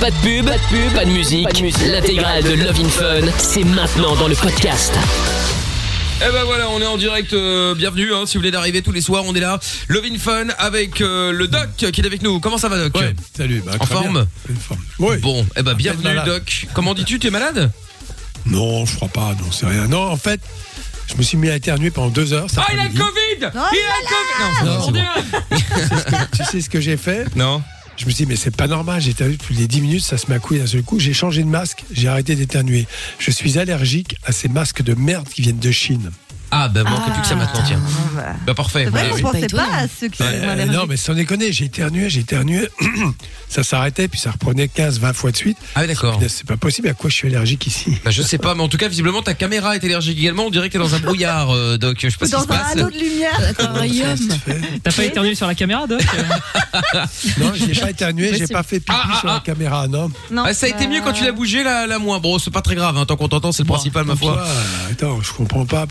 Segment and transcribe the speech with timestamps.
[0.00, 1.48] Pas de pub, pas de pub, pas de musique.
[1.86, 4.92] L'intégrale de Love in Fun, c'est maintenant dans le podcast.
[6.18, 7.32] Eh ben voilà, on est en direct.
[7.32, 8.12] euh, bienvenue.
[8.14, 9.58] Hein, si vous voulez d'arriver tous les soirs, on est là.
[9.88, 12.40] Love in Fun avec euh, le Doc qui est avec nous.
[12.40, 13.02] Comment ça va, Doc
[13.36, 13.62] Salut.
[13.64, 14.28] bah, En très forme bien.
[14.50, 14.80] Une forme.
[14.98, 15.16] Oui.
[15.18, 16.26] Bon, eh ben bienvenue, malade.
[16.26, 16.66] Doc.
[16.74, 17.70] Comment dis-tu Tu es malade
[18.46, 19.34] Non, je crois pas.
[19.40, 19.86] Non, c'est rien.
[19.88, 20.40] Non, en fait,
[21.06, 22.48] je me suis mis à éternuer pendant deux heures.
[22.50, 22.98] cet Ah, il a le après-midi.
[22.98, 26.16] Covid Oh Il a le Covid Non, Non, c'est bon.
[26.36, 27.62] Tu sais ce que j'ai fait Non.
[27.96, 29.00] Je me suis dit, mais c'est pas normal.
[29.00, 30.98] J'ai éternué depuis les 10 minutes, ça se m'a couillé d'un seul coup.
[30.98, 32.86] J'ai changé de masque, j'ai arrêté d'éternuer.
[33.18, 36.10] Je suis allergique à ces masques de merde qui viennent de Chine.
[36.58, 37.80] Ah, bah manque plus que ça maintenant, tiens.
[38.46, 38.84] Bah parfait.
[38.84, 39.22] C'est vrai Ouais, qu'on oui.
[39.22, 42.66] pensait pas à ceux qui sont Euh, non, mais sans déconner, j'ai éternué, j'ai éternué.
[43.48, 45.58] ça s'arrêtait, puis ça reprenait 15, 20 fois de suite.
[45.74, 46.18] Ah oui, d'accord.
[46.28, 46.88] C'est pas possible.
[46.88, 47.98] À quoi je suis allergique ici?
[48.04, 50.46] Bah, je sais pas, mais en tout cas, visiblement, ta caméra est allergique également.
[50.46, 51.98] On dirait qu'elle est dans un brouillard, euh, Doc.
[52.00, 52.72] Je sais pas ce qui Dans se un passe.
[52.76, 53.52] halo de lumière.
[54.82, 56.00] T'as pas éternué sur la caméra, Doc?
[57.38, 58.52] Non, j'ai pas éternué, j'ai Possible.
[58.52, 59.34] pas fait pipi Ah, ah, sur ah.
[59.34, 60.10] la caméra, non.
[60.30, 62.18] Non, Ah, ça a été bah, mieux quand tu l'as bougé, la, la moins.
[62.20, 64.44] Bon, c'est pas très grave, hein, tant qu'on t'entend, c'est le principal, ma foi.
[64.90, 65.86] Attends, je comprends pas.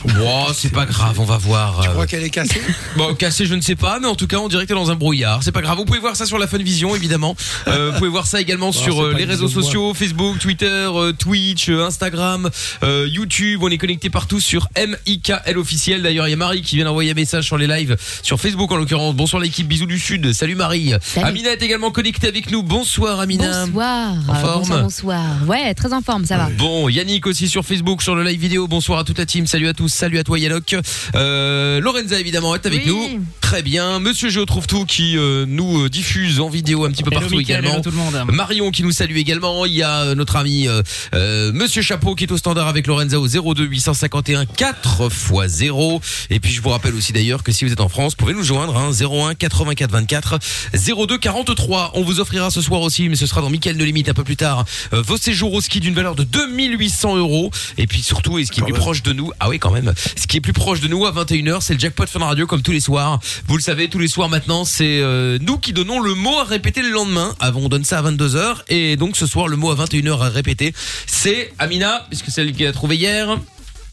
[0.55, 1.81] C'est pas grave, on va voir.
[1.81, 2.61] Tu euh, crois qu'elle est cassée?
[2.95, 4.89] Bon, cassé, je ne sais pas, mais en tout cas, on dirait que t'es dans
[4.91, 5.41] un brouillard.
[5.43, 5.77] C'est pas grave.
[5.77, 7.35] Vous pouvez voir ça sur la Funvision, évidemment.
[7.67, 10.65] Euh, vous pouvez voir ça également sur c'est euh, les réseaux vision sociaux, Facebook, Twitter,
[10.93, 12.49] euh, Twitch, euh, Instagram,
[12.83, 13.59] euh, YouTube.
[13.63, 16.01] On est connecté partout sur MIKL officiel.
[16.03, 18.71] D'ailleurs, il y a Marie qui vient d'envoyer un message sur les lives, sur Facebook
[18.71, 19.13] en l'occurrence.
[19.15, 20.31] Bonsoir l'équipe, bisous du Sud.
[20.33, 20.93] Salut Marie.
[21.01, 21.27] Salut.
[21.27, 22.63] Amina est également connectée avec nous.
[22.63, 23.65] Bonsoir Amina.
[23.65, 24.13] Bonsoir.
[24.27, 25.23] En Euh, forme bonsoir, bonsoir.
[25.47, 26.49] Ouais, très en forme, ça va.
[26.57, 28.67] Bon, Yannick aussi sur Facebook, sur le live vidéo.
[28.67, 29.47] Bonsoir à toute la team.
[29.47, 29.89] Salut à tous.
[29.89, 30.75] Salut à toi Yannock.
[31.15, 32.89] Euh, Lorenza évidemment est avec Oui.
[32.89, 33.25] nous.
[33.41, 33.99] Très bien.
[33.99, 37.21] Monsieur Géo trouve tout qui euh, nous euh, diffuse en vidéo un petit peu Hello,
[37.21, 37.73] partout également.
[37.73, 38.17] hello tout le monde.
[38.33, 39.65] Marion qui nous salue également.
[39.65, 43.19] Il y a euh, notre ami euh, Monsieur Chapeau qui est au standard avec Lorenza
[43.19, 46.01] au 02 851 4 x 0.
[46.31, 48.33] Et puis je vous rappelle aussi d'ailleurs que si vous êtes en France, vous pouvez
[48.33, 50.39] nous joindre hein, 01 84 24
[51.07, 51.91] 02 43.
[51.95, 54.23] On vous offrira ce soir aussi, mais ce sera dans Mickaël de Limite un peu
[54.23, 57.51] plus tard, euh, vos séjours au ski d'une valeur de 2800 euros.
[57.77, 59.93] Et puis surtout, et ce qui est plus proche de nous, ah oui quand même,
[60.25, 62.63] ce qui est plus proche de nous à 21h, c'est le jackpot Fun Radio comme
[62.63, 63.19] tous les soirs.
[63.47, 66.43] Vous le savez, tous les soirs maintenant, c'est euh, nous qui donnons le mot à
[66.43, 67.35] répéter le lendemain.
[67.39, 68.63] Avant, on donne ça à 22h.
[68.69, 70.73] Et donc ce soir, le mot à 21h à répéter,
[71.05, 73.37] c'est Amina, puisque c'est elle qui a trouvé hier.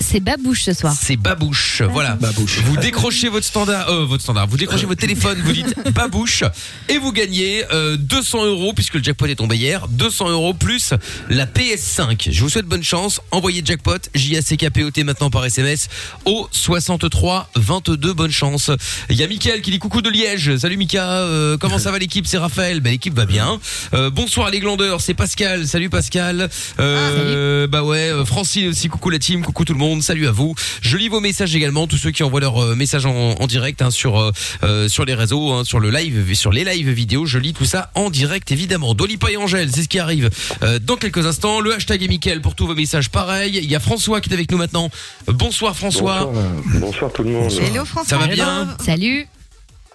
[0.03, 0.95] C'est babouche ce soir.
[1.01, 1.83] C'est babouche.
[1.83, 2.15] Voilà.
[2.17, 2.59] Babouche.
[2.65, 4.47] Vous décrochez votre standard, euh, votre standard.
[4.47, 6.45] Vous décrochez votre téléphone, vous dites babouche
[6.89, 9.87] et vous gagnez euh, 200 euros puisque le jackpot est tombé hier.
[9.89, 10.93] 200 euros plus
[11.29, 12.31] la PS5.
[12.31, 13.21] Je vous souhaite bonne chance.
[13.31, 15.89] Envoyez jackpot J A C K P O T maintenant par SMS
[16.25, 18.13] au 63 22.
[18.13, 18.71] Bonne chance.
[19.11, 20.57] Il y a Mickaël qui dit coucou de Liège.
[20.57, 21.11] Salut Mika.
[21.13, 22.27] Euh, comment ça va l'équipe?
[22.27, 22.81] C'est Raphaël.
[22.81, 23.61] Ben l'équipe va bien.
[23.95, 25.01] Euh, bonsoir les glandeurs.
[25.01, 25.67] C'est Pascal.
[25.69, 26.49] Salut Pascal.
[26.81, 28.11] Euh, bah ouais.
[28.11, 28.89] euh, Francine aussi.
[28.89, 29.43] Coucou la team.
[29.45, 29.92] Coucou tout le monde.
[30.01, 30.55] Salut à vous.
[30.81, 31.87] Je lis vos messages également.
[31.87, 34.31] Tous ceux qui envoient leurs euh, messages en, en direct hein, sur euh,
[34.63, 37.27] euh, sur les réseaux, hein, sur le live, sur les lives vidéo.
[37.27, 38.95] Je lis tout ça en direct évidemment.
[38.95, 40.31] Dolipa et Angèle, c'est ce qui arrive
[40.63, 41.61] euh, dans quelques instants.
[41.61, 43.11] Le hashtag est Mickaël pour tous vos messages.
[43.11, 43.59] Pareil.
[43.63, 44.91] Il y a François qui est avec nous maintenant.
[45.27, 46.25] Bonsoir François.
[46.27, 47.53] Bonsoir, bonsoir tout le monde.
[47.53, 48.19] Hello François.
[48.19, 49.27] Ça va bien Salut.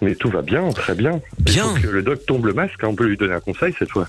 [0.00, 1.20] Mais tout va bien, très bien.
[1.40, 1.74] Bien.
[1.74, 3.74] Il faut que le doc tombe le masque, hein, on peut lui donner un conseil
[3.78, 4.06] cette fois.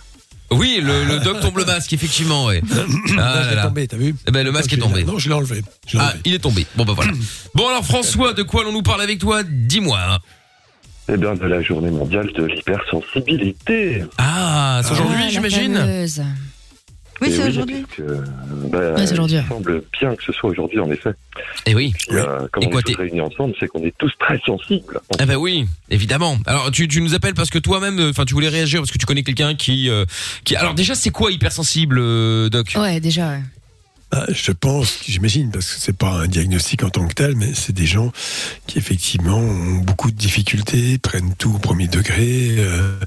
[0.52, 2.46] Oui, le, le doc tombe le masque effectivement.
[2.46, 2.62] Ouais.
[2.72, 2.76] Ah
[3.08, 3.64] Le là masque est là.
[3.64, 5.04] tombé, t'as vu Eh ben, le masque est tombé.
[5.04, 5.62] Non, je l'ai enlevé.
[5.88, 6.20] Je l'ai Ah, enlevé.
[6.26, 6.66] il est tombé.
[6.76, 7.12] Bon bah voilà.
[7.56, 9.44] Bon alors François, de quoi allons-nous parler avec toi?
[9.44, 10.00] Dis-moi.
[11.12, 14.04] Eh bien, de la journée mondiale de l'hypersensibilité.
[14.20, 16.08] Ah, c'est aujourd'hui Ah, la j'imagine?
[17.20, 17.22] Fameuse.
[17.22, 17.86] Oui, Et c'est aujourd'hui.
[18.72, 19.38] bah, Ouais, c'est aujourd'hui.
[19.38, 21.12] Il semble bien que ce soit aujourd'hui, en effet.
[21.66, 21.94] Eh oui.
[22.08, 24.40] Puis, euh, comme Et on quoi, est tous réunis ensemble, c'est qu'on est tous très
[24.46, 25.00] sensibles.
[25.22, 26.38] Eh ben oui, évidemment.
[26.46, 28.98] Alors tu, tu nous appelles parce que toi-même, euh, enfin tu voulais réagir parce que
[28.98, 30.06] tu connais quelqu'un qui, euh,
[30.44, 30.56] qui.
[30.56, 32.74] Alors déjà c'est quoi hypersensible, euh, Doc?
[32.78, 33.40] Ouais, déjà, ouais.
[34.12, 37.54] Ah, je pense, j'imagine, parce que c'est pas un diagnostic en tant que tel, mais
[37.54, 38.12] c'est des gens
[38.66, 43.00] qui effectivement ont beaucoup de difficultés, prennent tout au premier degré, euh,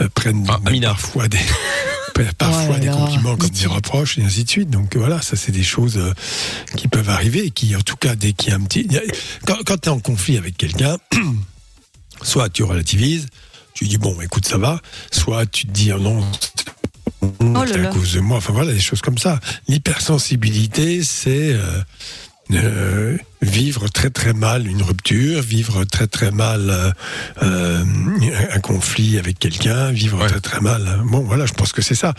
[0.00, 1.38] euh, prennent Ah, parfois des
[2.38, 4.70] parfois Oh là des compliments comme des reproches et ainsi de suite.
[4.70, 6.12] Donc voilà, ça c'est des choses euh,
[6.76, 8.88] qui peuvent arriver et qui, en tout cas, dès qu'il y a un petit,
[9.46, 10.96] quand tu es en conflit avec quelqu'un,
[12.22, 13.28] soit tu relativises,
[13.72, 14.80] tu dis bon, écoute, ça va,
[15.12, 16.24] soit tu te dis oh non.
[17.20, 19.40] C'est là à cause de moi, enfin voilà, des choses comme ça.
[19.68, 21.80] L'hypersensibilité, c'est euh,
[22.52, 26.90] euh, vivre très très mal une rupture, vivre très très mal euh,
[27.42, 27.84] euh,
[28.52, 30.26] un conflit avec quelqu'un, vivre Ouais.
[30.28, 31.00] très très mal.
[31.04, 32.14] Bon, voilà, je pense que c'est ça.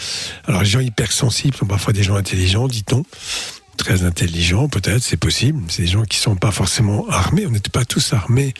[0.47, 3.03] Alors les gens hypersensibles sont parfois des gens intelligents, dit-on.
[3.77, 5.59] Très intelligents, peut-être, c'est possible.
[5.67, 7.47] C'est des gens qui sont pas forcément armés.
[7.47, 8.53] On n'était pas tous armés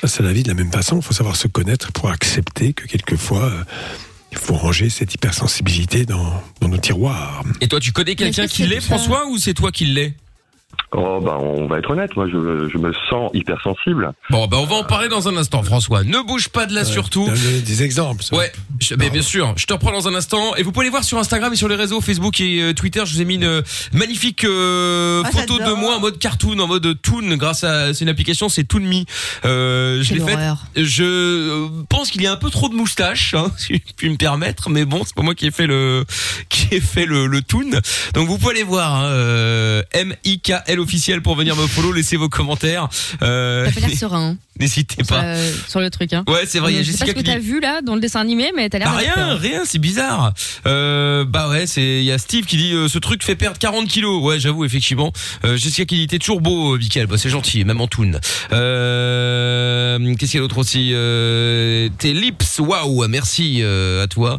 [0.00, 0.96] face à la vie de la même façon.
[0.96, 3.64] Il faut savoir se connaître pour accepter que quelquefois, euh,
[4.34, 7.44] il faut ranger cette hypersensibilité dans, dans nos tiroirs.
[7.60, 10.14] Et toi tu connais quelqu'un qui l'est, François, ou c'est toi qui l'est
[10.92, 12.14] Oh, bah, on va être honnête.
[12.16, 14.12] Moi, je, je me sens hypersensible.
[14.30, 16.04] Bon, bah on va en parler dans un instant, François.
[16.04, 17.26] Ne bouge pas de là surtout.
[17.26, 18.22] Donner des exemples.
[18.22, 18.36] ça.
[18.36, 19.52] Ouais, je- mais bien sûr.
[19.56, 20.54] Je te reprends dans un instant.
[20.56, 23.02] Et vous pouvez aller voir sur Instagram et sur les réseaux Facebook et euh, Twitter.
[23.04, 23.62] Je vous ai mis une euh,
[23.92, 28.02] magnifique euh, Ah, photo de moi en mode cartoon, en mode toon, grâce à c'est
[28.04, 29.04] une application, c'est ToonMe.
[29.44, 30.38] Euh, je l'ai faite.
[30.76, 34.08] Je euh, pense qu'il y a un peu trop de moustaches, hein, si je puis
[34.10, 36.04] me permettre, mais bon, c'est pas moi qui ai fait le
[36.48, 37.70] qui ai fait le, le toon.
[38.14, 41.66] Donc vous pouvez aller voir hein, euh, M I K L officiel pour venir me
[41.66, 42.88] follow, laissez vos commentaires.
[43.22, 45.22] Euh, T'as pas l'air serein N'hésitez hein, sur, pas.
[45.22, 45.38] la-
[45.68, 46.12] sur le truc.
[46.12, 46.22] Hein.
[46.28, 47.80] Ouais, c'est vrai, il y a Je sais pas Jessica ce que t'as vu là
[47.82, 48.88] dans le dessin animé, mais t'as l'air.
[48.92, 49.38] Bah rien, peur.
[49.40, 50.32] rien, c'est bizarre.
[50.66, 53.58] Euh, bah ouais, c'est il y a Steve qui dit euh, ce truc fait perdre
[53.58, 54.22] 40 kilos.
[54.22, 55.12] Ouais, j'avoue effectivement.
[55.44, 57.08] Euh, Jessica qui dit t'es toujours beau, euh, Mickaël.
[57.08, 58.12] Bah c'est gentil, même en toon.
[58.52, 64.38] Euh, Qu'est-ce qu'il y a d'autre aussi euh, Tes lips, waouh, merci euh, à toi.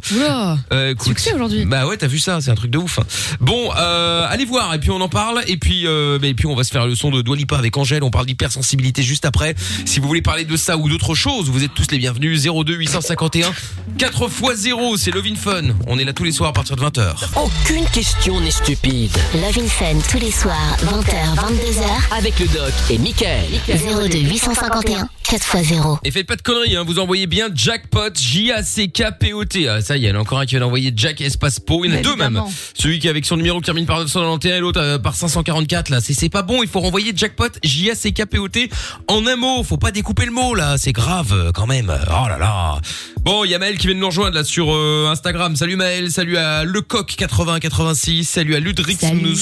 [0.71, 1.65] Euh, écoute, Succès aujourd'hui.
[1.65, 2.99] Bah ouais, t'as vu ça, c'est un truc de ouf.
[2.99, 3.03] hein.
[3.41, 6.47] Bon, euh, allez voir et puis on en parle et puis euh, bah, et puis
[6.47, 8.03] on va se faire le son de Dua Lipa avec Angèle.
[8.03, 9.55] On parle d'hypersensibilité juste après.
[9.85, 12.43] Si vous voulez parler de ça ou d'autre chose, vous êtes tous les bienvenus.
[12.43, 13.53] 02 851
[13.97, 15.63] 4 x 0, c'est Love in Fun.
[15.87, 17.13] On est là tous les soirs à partir de 20h.
[17.35, 19.11] Aucune question n'est stupide.
[19.33, 23.45] Love in Fun tous les soirs, 20h, 22h, Avec le doc et Michael.
[23.67, 25.99] 02 851 4x0.
[26.03, 29.67] Et faites pas de conneries, hein, vous envoyez bien jackpot, J-A-C-K-P-O-T.
[29.67, 31.59] Ah, ça y est, il y en a encore un qui vient d'envoyer Jack Espace
[31.59, 31.83] Po.
[31.83, 32.41] Il y en a deux même.
[32.75, 35.99] Celui qui avec son numéro qui termine par 991 et l'autre euh, par 544 là.
[36.05, 38.69] C'est, c'est pas bon, il faut renvoyer jackpot, J-A-C-K-P-O-T
[39.07, 39.63] en un mot.
[39.63, 41.89] Faut pas découper le mot là, c'est grave euh, quand même.
[41.89, 42.79] Oh là là.
[43.23, 45.55] Bon, il y a Maël qui vient de nous rejoindre là sur euh, Instagram.
[45.55, 49.35] Salut Maël, salut à Lecoq 8086, salut à Ludrix Salut.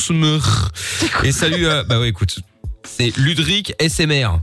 [1.25, 1.83] Et salut à...
[1.83, 2.39] Bah ouais, écoute,
[2.85, 4.39] c'est Ludric SMR.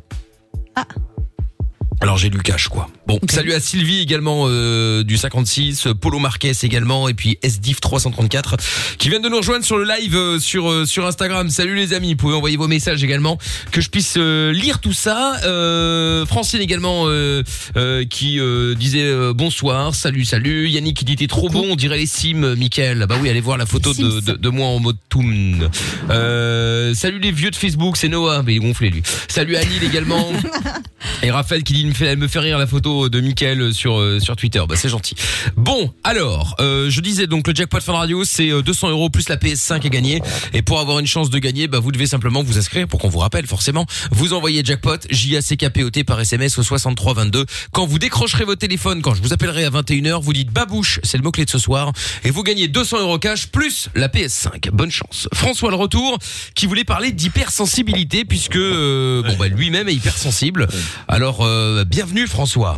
[2.02, 2.90] Alors j'ai lu cash quoi.
[3.10, 7.80] Bon, salut à Sylvie également euh, du 56, euh, Polo Marquez également et puis SDIF
[7.80, 8.56] 334
[8.98, 11.50] qui viennent de nous rejoindre sur le live euh, sur euh, sur Instagram.
[11.50, 13.36] Salut les amis, vous pouvez envoyer vos messages également
[13.72, 15.40] que je puisse euh, lire tout ça.
[15.42, 17.42] Euh, Francine également euh,
[17.76, 20.68] euh, qui euh, disait euh, bonsoir, salut salut.
[20.68, 23.06] Yannick qui dit t'es trop bon, on dirait les Sims, Michael.
[23.08, 25.68] Bah oui, allez voir la photo de, de, de moi en mode toon.
[26.10, 29.02] Euh, salut les vieux de Facebook, c'est Noah, mais il est gonflé lui.
[29.26, 30.30] Salut à Lille également.
[31.22, 34.36] Et Raphaël qui dit, elle me fait rire la photo de Mickaël sur euh, sur
[34.36, 34.62] Twitter.
[34.68, 35.14] Bah c'est gentil.
[35.56, 39.28] Bon, alors, euh, je disais donc le jackpot Fun Radio, c'est euh, 200 euros plus
[39.28, 40.22] la PS5 à gagner.
[40.52, 43.08] Et pour avoir une chance de gagner, bah vous devez simplement vous inscrire pour qu'on
[43.08, 43.86] vous rappelle forcément.
[44.10, 47.46] Vous envoyez jackpot J A C K P O T par SMS au 63 22.
[47.72, 51.16] Quand vous décrocherez votre téléphone, quand je vous appellerai à 21h, vous dites babouche, c'est
[51.16, 51.92] le mot clé de ce soir,
[52.24, 54.70] et vous gagnez 200 euros cash plus la PS5.
[54.70, 55.28] Bonne chance.
[55.32, 56.18] François le retour
[56.54, 60.68] qui voulait parler d'hypersensibilité puisque euh, bon bah lui-même est hypersensible.
[61.08, 62.76] Alors euh, bienvenue François.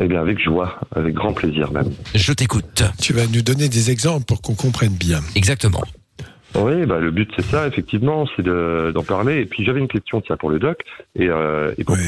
[0.00, 1.90] Eh bien, avec joie, avec grand plaisir même.
[2.14, 2.84] Je t'écoute.
[3.02, 5.20] Tu vas nous donner des exemples pour qu'on comprenne bien.
[5.34, 5.82] Exactement.
[6.54, 9.40] Oui, bah, le but c'est ça, effectivement, c'est de- d'en parler.
[9.40, 10.78] Et puis j'avais une question tiens, pour le doc,
[11.14, 12.00] et, euh, et pour Oui.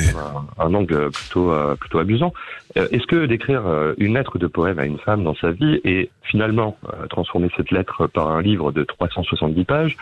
[0.59, 2.33] un, un angle plutôt, euh, plutôt amusant.
[2.79, 5.81] Euh, Est-ce que d'écrire euh, une lettre de poème à une femme dans sa vie
[5.85, 9.97] et finalement euh, transformer cette lettre par un livre de 370 pages,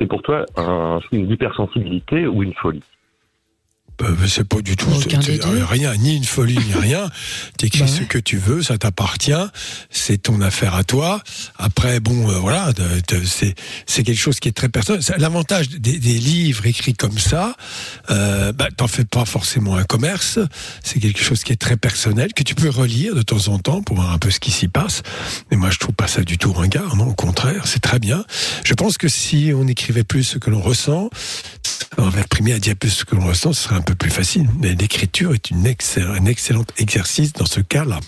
[0.00, 2.82] c'est pour toi un signe d'hypersensibilité ou une folie?
[4.26, 5.64] C'est pas du tout deux.
[5.64, 7.10] rien, ni une folie, ni rien.
[7.58, 9.32] T'écris Bah ce que tu veux, ça t'appartient,
[9.90, 11.22] c'est ton affaire à toi.
[11.58, 12.72] Après, bon, euh, voilà,
[13.24, 13.54] c'est
[13.86, 15.02] c'est quelque chose qui est très personnel.
[15.18, 17.54] L'avantage des, des livres écrits comme ça,
[18.10, 20.38] euh, bah, t'en fais pas forcément un commerce.
[20.82, 23.82] C'est quelque chose qui est très personnel que tu peux relire de temps en temps
[23.82, 25.02] pour voir un peu ce qui s'y passe.
[25.50, 28.24] Mais moi, je trouve pas ça du tout ringard, non, au contraire, c'est très bien.
[28.64, 31.10] Je pense que si on écrivait plus ce que l'on ressent,
[31.98, 34.10] on va exprimer à dire plus ce que l'on ressent, ce serait un peu plus
[34.10, 34.48] facile.
[34.60, 38.00] Mais l'écriture est une excell- un excellent exercice dans ce cas-là.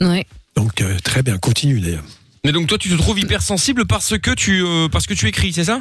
[0.00, 0.26] Ouais.
[0.56, 2.04] Donc euh, très bien, continue d'ailleurs.
[2.44, 5.52] Mais donc toi tu te trouves hypersensible parce que tu euh, parce que tu écris,
[5.52, 5.80] c'est ça?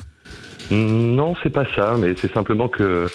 [0.71, 3.07] Non, c'est pas ça, mais c'est simplement que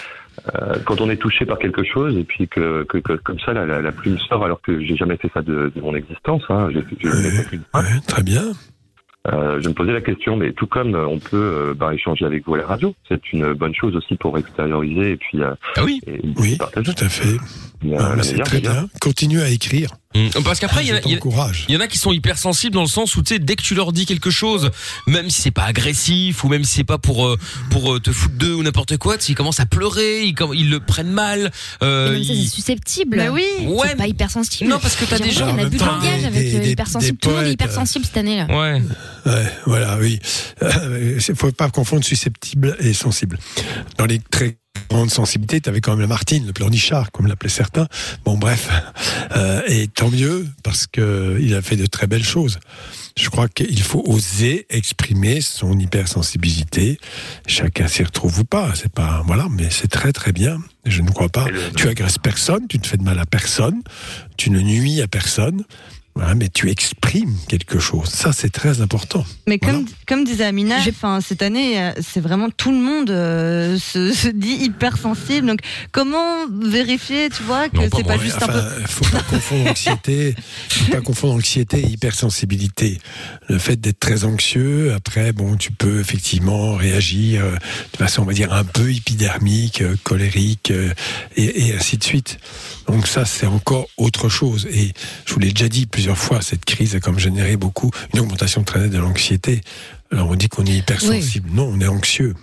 [0.55, 3.53] euh, quand on est touché par quelque chose et puis que, que, que comme ça
[3.53, 6.43] la, la, la plume sort alors que j'ai jamais fait ça de, de mon existence,
[6.51, 7.81] hein, l'ai fait qu'une fois.
[7.81, 8.53] Ouais, très bien.
[9.33, 12.25] Euh, je me posais la question, mais tout comme euh, on peut euh, bah, échanger
[12.25, 15.57] avec vous à la radio, c'est une bonne chose aussi pour extérioriser et puis Ah
[15.85, 16.01] oui.
[16.07, 16.93] et, Oui, partager.
[16.95, 17.37] tout à fait.
[17.99, 18.73] Ah, c'est très bien.
[18.73, 18.89] bien.
[19.01, 19.91] Continue à écrire.
[20.15, 21.01] Hum, Parce qu'après il y, en a-
[21.53, 23.57] Je il y en a qui sont hypersensibles dans le sens où tu sais dès
[23.57, 24.71] que tu leur dis quelque chose,
[25.07, 27.37] même si c'est pas agressif ou même si c'est pas pour euh,
[27.69, 30.81] pour euh, te foutre d'eux ou n'importe quoi, s'ils commencent à pleurer, ils, ils le
[30.81, 31.53] prennent mal.
[31.83, 33.19] euh, Et même ça, c'est ils- susceptible.
[33.19, 33.45] Mais oui.
[33.67, 34.71] Ouais, C'est pas hypersensible.
[34.71, 37.19] Non, parce que t'as des gens- qu'on a plus de langage avec des- euh, hypersensible.
[37.19, 37.61] Tout le monde est poètes.
[37.61, 38.47] hypersensible cette année là.
[38.47, 38.83] Ouais.
[39.27, 40.19] Ouais, voilà, oui.
[40.63, 43.39] Il ne faut pas confondre susceptible et sensible.
[43.99, 44.57] Dans les très
[44.91, 47.89] grande sensibilité, tu avais quand même la Martine, le pleurnichard, comme l'appelaient certains.
[48.25, 48.69] Bon, bref.
[49.37, 52.61] Euh, et tant mieux, parce que il a fait de très belles choses.
[53.19, 57.01] Je crois qu'il faut oser exprimer son hypersensibilité.
[57.49, 58.71] Chacun s'y retrouve ou pas.
[58.77, 60.61] C'est pas, voilà, mais c'est très très bien.
[60.87, 61.47] Je ne crois pas.
[61.77, 63.83] Tu agresses personne, tu ne fais de mal à personne,
[64.37, 65.65] tu ne nuis à personne.
[66.19, 68.09] Voilà, mais tu exprimes quelque chose.
[68.09, 69.25] Ça, c'est très important.
[69.47, 73.79] Mais comme, comme disait Amina, enfin, cette année, euh, c'est vraiment tout le monde euh,
[73.79, 75.47] se, se dit hypersensible.
[75.47, 75.61] Donc,
[75.93, 78.87] comment vérifier, tu vois, que c'est pas moi, juste enfin, un peu.
[78.89, 80.35] faut pas confondre anxiété,
[80.69, 82.99] faut pas confondre anxiété et hypersensibilité.
[83.49, 87.53] Le fait d'être très anxieux, après, bon, tu peux effectivement réagir euh,
[87.93, 90.93] de façon, on va dire, un peu épidermique, euh, colérique, euh,
[91.37, 92.41] et, et ainsi de suite.
[92.89, 94.67] Donc ça, c'est encore autre chose.
[94.71, 94.93] Et
[95.27, 98.65] je vous l'ai déjà dit plusieurs fois, cette crise a comme généré beaucoup une augmentation
[98.65, 99.61] très nette de l'anxiété.
[100.11, 101.51] Alors on dit qu'on est hypersensible.
[101.53, 102.35] Non, on est anxieux,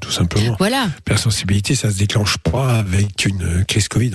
[0.00, 0.54] tout simplement.
[0.58, 0.84] Voilà.
[0.84, 4.12] L'hypersensibilité, ça se déclenche pas avec une euh, crise Covid.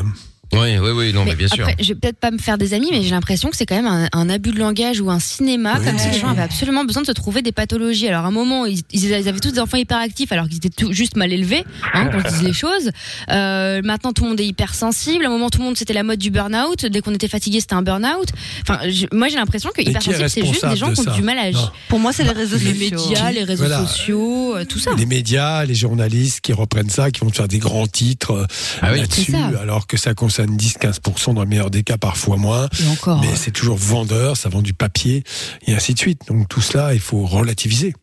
[0.53, 1.63] Oui, oui, oui, non, mais, bien sûr.
[1.67, 3.75] Après, je vais peut-être pas me faire des amis, mais j'ai l'impression que c'est quand
[3.75, 6.41] même un, un abus de langage ou un cinéma, Oui, comme si les gens avaient
[6.41, 8.07] absolument besoin de se trouver des pathologies.
[8.07, 10.91] Alors à un moment, ils, ils avaient tous des enfants hyperactifs, alors qu'ils étaient tout,
[10.93, 12.91] juste mal élevés, hein, quand je dis les choses.
[13.31, 15.25] Euh, maintenant, tout le monde est hypersensible.
[15.25, 16.85] À un moment, tout le monde, c'était la mode du burn-out.
[16.85, 18.29] Dès qu'on était fatigué, c'était un burn-out.
[18.61, 21.37] Enfin, je- moi, j'ai l'impression que hypersensible, c'est juste des gens qui ont du mal
[21.37, 21.73] à agir.
[21.89, 23.09] Pour moi, c'est les réseaux Les sociaux.
[23.09, 23.79] médias, les réseaux Voilà.
[23.85, 24.91] sociaux, euh, tout ça.
[24.97, 28.45] Les médias, les journalistes qui reprennent ça, qui vont te faire des grands titres euh,
[28.81, 28.99] Ah oui.
[28.99, 32.67] là-dessus, alors que ça concerne 10-15% dans le meilleur des cas, parfois moins.
[32.81, 33.21] Et encore.
[33.21, 35.23] Mais c'est toujours vendeur, ça vend du papier,
[35.67, 36.21] et ainsi de suite.
[36.27, 37.93] Donc tout cela, il faut relativiser.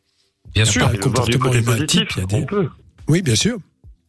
[0.55, 0.91] Bien sûr.
[0.91, 2.47] pas comportement humain type, il y a des...
[3.09, 3.59] Oui, bien sûr.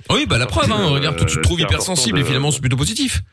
[0.10, 2.62] Oui, bah la preuve, hein, regarde, toi, tu te trouves c'est hypersensible et finalement c'est
[2.62, 3.24] plutôt positif.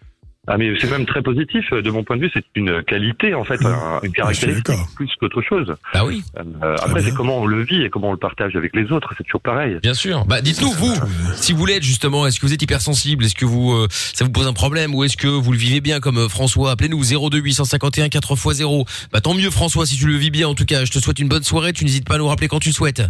[0.51, 3.35] Ah mais c'est même très positif euh, de mon point de vue, c'est une qualité
[3.35, 3.67] en fait, Mmh.
[3.67, 5.75] un- une Ah, caractéristique plus qu'autre chose.
[5.93, 6.23] Bah oui,
[6.63, 9.13] Euh, après c'est comment on le vit et comment on le partage avec les autres,
[9.19, 9.77] c'est toujours pareil.
[9.83, 10.25] bien sûr.
[10.27, 10.95] Bah dites-nous vous,
[11.35, 14.31] si vous l'êtes justement, est-ce que vous êtes hypersensible, est-ce que vous euh, ça vous
[14.33, 16.71] pose un problème ou est-ce que vous le vivez bien comme euh, François?
[16.71, 18.87] Appelez-nous 02 851 4x0.
[19.13, 20.85] Bah tant mieux François si tu le vis bien en tout cas.
[20.85, 22.75] Je te souhaite une bonne soirée, tu n'hésites pas à nous rappeler quand tu le
[22.75, 23.03] souhaites.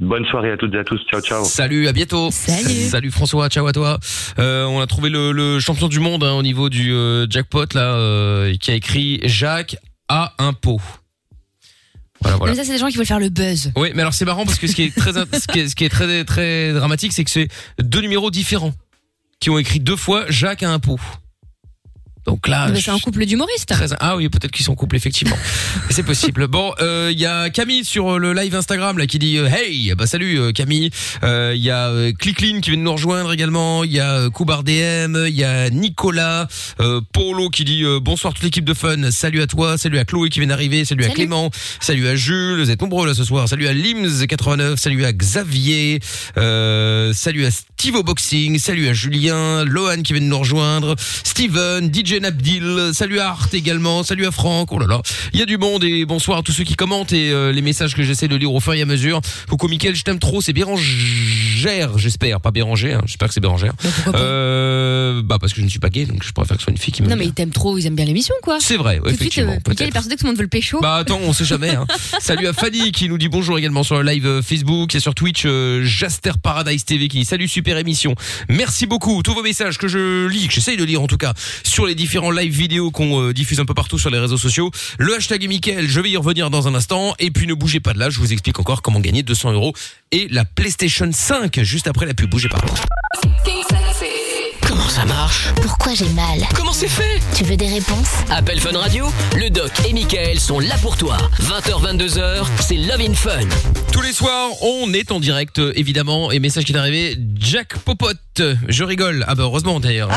[0.00, 1.44] Bonne soirée à toutes et à tous, ciao ciao.
[1.44, 2.30] Salut, à bientôt.
[2.30, 2.88] Salut.
[2.88, 3.98] Salut François, ciao à toi.
[4.38, 7.66] Euh, on a trouvé le, le champion du monde hein, au niveau du euh, jackpot
[7.74, 9.76] là, euh, qui a écrit Jacques
[10.08, 10.80] a un pot.
[12.22, 12.52] Voilà, voilà.
[12.52, 13.72] Mais ça, c'est des gens qui veulent faire le buzz.
[13.76, 15.76] Oui, mais alors c'est marrant parce que ce qui est très, ce qui est, ce
[15.76, 18.72] qui est très, très dramatique, c'est que c'est deux numéros différents
[19.38, 20.98] qui ont écrit deux fois Jacques a un pot.
[22.30, 23.70] Donc là, Mais c'est un couple d'humoristes.
[23.70, 23.88] Très...
[23.98, 25.36] Ah oui, peut-être qu'ils sont couple effectivement.
[25.90, 26.46] c'est possible.
[26.46, 29.48] Bon, euh, il y a Camille sur euh, le live Instagram là qui dit euh,
[29.48, 30.90] hey, bah salut euh, Camille.
[31.24, 33.82] Il y a Clicklin qui vient de nous rejoindre également.
[33.82, 35.26] Il y a Koubar DM.
[35.26, 36.46] Il y a Nicolas,
[37.12, 39.10] Polo qui dit bonsoir toute l'équipe de Fun.
[39.10, 41.08] Salut à toi, salut à Chloé qui vient d'arriver, salut, à.
[41.08, 42.60] Clément, salut à Jules.
[42.60, 43.48] Vous êtes nombreux là ce soir.
[43.48, 45.98] Salut à Lims 89, salut à Xavier,
[46.36, 50.94] salut à Steve au boxing, salut à Julien, Lohan qui vient de nous rejoindre,
[51.24, 55.00] Steven, DJ Nabdil, salut à Art également, salut à Franck, oh là là,
[55.32, 57.62] il y a du monde et bonsoir à tous ceux qui commentent et euh, les
[57.62, 59.20] messages que j'essaie de lire au fur et à mesure.
[59.48, 63.72] Coucou Mickaël, je t'aime trop, c'est Bérangère, j'espère, pas Bérangère, hein, j'espère que c'est Bérangère.
[64.06, 66.64] Bah, Euh, bah parce que je ne suis pas gay, donc je préfère que ce
[66.64, 68.58] soit une fille qui me Non, mais ils t'aiment trop, ils aiment bien l'émission, quoi.
[68.60, 69.92] C'est vrai, ouais, effectivement, euh, peut-être.
[69.92, 70.80] persuadé que tout le monde veut le pécho.
[70.80, 71.70] Bah attends, on sait jamais.
[71.70, 71.86] Hein.
[72.20, 75.14] salut à Fanny qui nous dit bonjour également sur le live euh, Facebook et sur
[75.14, 75.46] Twitch.
[75.82, 78.14] Jaster Paradise TV qui dit salut super émission.
[78.48, 79.22] Merci beaucoup.
[79.22, 81.94] Tous vos messages que je lis, que j'essaye de lire en tout cas, sur les
[82.00, 84.70] différents live vidéos qu'on euh, diffuse un peu partout sur les réseaux sociaux.
[84.98, 87.14] Le hashtag est je vais y revenir dans un instant.
[87.18, 89.74] Et puis ne bougez pas de là, je vous explique encore comment gagner 200 euros
[90.10, 92.30] et la PlayStation 5 juste après la pub.
[92.30, 92.58] Bougez pas.
[95.00, 99.06] Ça marche Pourquoi j'ai mal Comment c'est fait Tu veux des réponses Appel Fun Radio,
[99.34, 101.16] le doc et Michael sont là pour toi.
[101.40, 103.48] 20h, 22h, c'est Love in Fun.
[103.94, 107.78] Tous les soirs, on est en direct, euh, évidemment, et message qui est arrivé, Jack
[107.78, 108.18] Popote,
[108.68, 110.10] je rigole, ah bah heureusement d'ailleurs.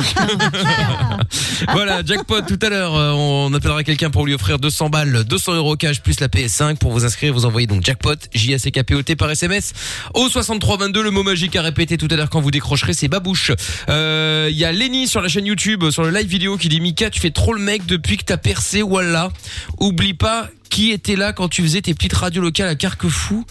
[1.71, 5.53] voilà, Jackpot, tout à l'heure, euh, on appellera quelqu'un pour lui offrir 200 balles, 200
[5.55, 9.71] euros cash plus la PS5 pour vous inscrire, vous envoyez donc Jackpot, J-A-C-K-P-O-T par SMS
[10.13, 13.51] au 6322, le mot magique à répéter tout à l'heure quand vous décrocherez, c'est babouche.
[13.89, 16.81] Euh, Il y a Lenny sur la chaîne YouTube, sur le live vidéo qui dit
[16.81, 19.31] Mika, tu fais trop le mec depuis que t'as percé, voilà.
[19.79, 23.45] Oublie pas qui était là quand tu faisais tes petites radios locales à Carquefou.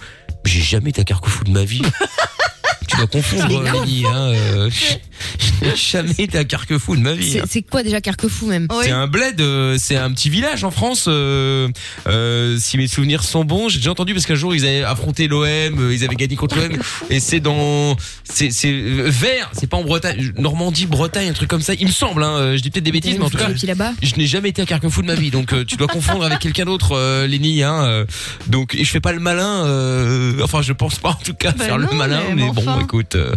[0.45, 1.83] J'ai jamais été à Carquefou de ma vie.
[2.89, 4.05] tu dois confondre, Lenny.
[4.07, 4.71] Hein, euh,
[5.39, 7.33] Je n'ai jamais été à Carquefou de ma vie.
[7.33, 7.45] C'est hein.
[7.49, 11.07] c'est quoi déjà Carquefou même C'est un bled, euh, c'est un petit village en France.
[11.09, 11.69] euh,
[12.09, 15.29] euh, si mes souvenirs sont bons, j'ai déjà entendu parce qu'un jour ils avaient affronté
[15.29, 16.73] l'OM, euh, ils avaient gagné contre l'OM,
[17.11, 21.49] et c'est dans, c'est c'est euh, vert, c'est pas en Bretagne, Normandie, Bretagne, un truc
[21.49, 21.75] comme ça.
[21.75, 23.67] Il me semble, hein, euh, je dis peut-être des bêtises, mais en tout cas, Petit
[23.67, 23.93] là-bas.
[24.03, 26.39] je n'ai jamais été à Carquefou de ma vie, donc euh, tu dois confondre avec
[26.41, 27.63] quelqu'un d'autre, euh, Lenny.
[27.63, 28.05] Hein, euh,
[28.49, 31.53] donc et je fais pas le malin, euh, enfin je pense pas en tout cas
[31.53, 32.81] Bah faire le malin, mais mais, bon, enfin.
[32.81, 33.35] écoute, euh,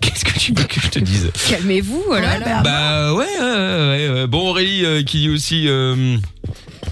[0.00, 2.60] qu'est-ce que tu veux que je te dise Calmez-vous, oh là là.
[2.62, 4.26] bah ouais, ouais, ouais, ouais.
[4.26, 5.68] Bon Aurélie euh, qui dit aussi.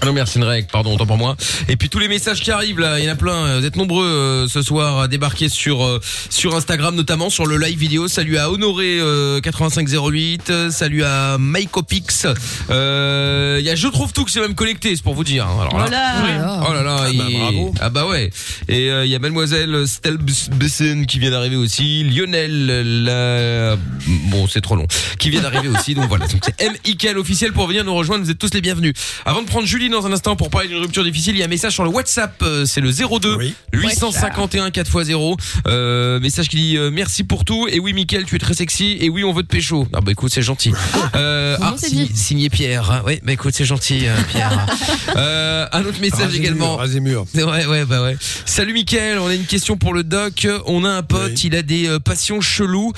[0.01, 1.37] Ah non merci règle, pardon, autant pour moi.
[1.69, 3.59] Et puis tous les messages qui arrivent là, il y en a plein.
[3.59, 7.57] Vous êtes nombreux euh, ce soir à débarquer sur euh, sur Instagram notamment sur le
[7.57, 8.07] live vidéo.
[8.09, 12.27] Salut à Honoré euh, 8508, euh, salut à Mycopix.
[12.69, 15.47] Euh, Il y a je trouve tout qui s'est même connecté, c'est pour vous dire.
[15.47, 15.85] Alors là,
[16.19, 16.63] Voilà.
[16.69, 17.73] Oh là là, Ah bah, il- bravo.
[17.79, 18.29] ah bah ouais.
[18.67, 22.65] Et euh, il y a mademoiselle Stelbesen qui vient d'arriver aussi, Lionel
[23.05, 23.77] la
[24.29, 24.87] bon, c'est trop long,
[25.19, 25.95] qui vient d'arriver aussi.
[25.95, 26.73] Donc voilà, donc c'est M
[27.17, 28.93] officiel pour venir nous rejoindre, vous êtes tous les bienvenus.
[29.25, 31.45] Avant de prendre Julie dans un instant pour parler d'une rupture difficile, il y a
[31.45, 33.37] un message sur le WhatsApp, euh, c'est le 02
[33.73, 35.37] 851 4x0.
[35.67, 38.97] Euh, message qui dit euh, merci pour tout et oui Mickaël, tu es très sexy
[38.99, 39.87] et oui, on veut te pécho.
[39.93, 40.73] Ah bah écoute, c'est gentil.
[41.15, 43.03] Euh, ah, signé, Pierre.
[43.05, 44.65] Oui, bah écoute, c'est gentil euh, Pierre.
[45.15, 46.77] Euh, un autre message également.
[46.99, 47.47] mur, mur.
[47.47, 48.17] Ouais, ouais, bah ouais.
[48.45, 50.45] Salut Mickaël, on a une question pour le doc.
[50.65, 52.91] On a un pote, il a des euh, passions cheloues.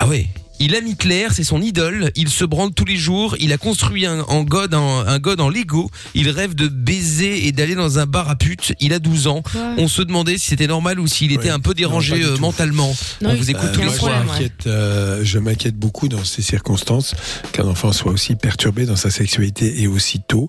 [0.00, 0.26] Ah ouais.
[0.58, 2.10] Il aime Hitler, c'est son idole.
[2.16, 3.36] Il se branle tous les jours.
[3.38, 5.90] Il a construit un, en god, en- un god en Lego.
[6.14, 8.72] Il rêve de baiser et d'aller dans un bar à pute.
[8.80, 9.42] Il a 12 ans.
[9.76, 12.94] On se demandait si c'était normal ou s'il était un peu dérangé euh, mentalement.
[13.22, 14.24] on vous écoute Euh, tous les soirs.
[14.24, 17.14] m'inquiète, euh, je m'inquiète beaucoup dans ces circonstances
[17.52, 20.48] qu'un enfant soit aussi perturbé dans sa sexualité et aussi tôt.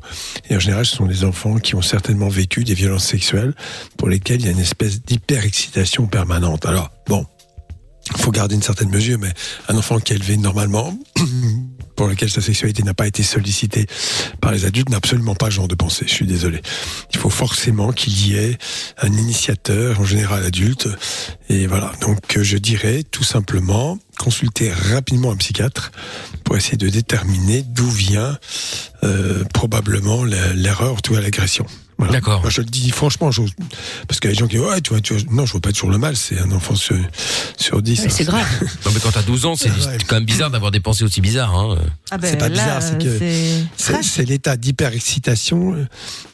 [0.50, 3.54] Et en général, ce sont des enfants qui ont certainement vécu des violences sexuelles
[3.98, 6.66] pour lesquelles il y a une espèce d'hyper-excitation permanente.
[6.66, 7.26] Alors, bon,
[8.16, 9.34] faut garder une certaine mesure, mais
[9.68, 10.98] un enfant qui est élevé normalement,
[11.96, 13.88] pour lequel sa sexualité n'a pas été sollicitée
[14.40, 16.06] par les adultes, n'a absolument pas ce genre de pensée.
[16.08, 16.62] Je suis désolé.
[17.12, 18.58] Il faut forcément qu'il y ait
[19.02, 20.88] un initiateur, en général adulte.
[21.50, 21.92] Et voilà.
[22.02, 25.92] Donc, euh, je dirais tout simplement consulter rapidement un psychiatre
[26.44, 28.38] pour essayer de déterminer d'où vient
[29.04, 31.66] euh, probablement l'erreur, ou tout cas l'agression.
[31.98, 32.14] Voilà.
[32.14, 32.42] D'accord.
[32.42, 33.54] Moi, je le dis franchement, j'ose-
[34.08, 35.54] parce qu'il y a des gens qui disent, ouais, tu vois, tu vois, non, je
[35.54, 36.96] vois pas toujours le mal, c'est un enfant sur,
[37.58, 38.02] sur 10.
[38.02, 38.46] Ouais, c'est grave.
[38.86, 39.70] Non mais quand t'as 12 ans, c'est
[40.08, 41.56] quand même bizarre d'avoir des pensées aussi bizarres.
[41.56, 41.78] Hein.
[42.12, 45.86] Ah ben, c'est pas là, bizarre, c'est que c'est l'état d'hyperexcitation euh,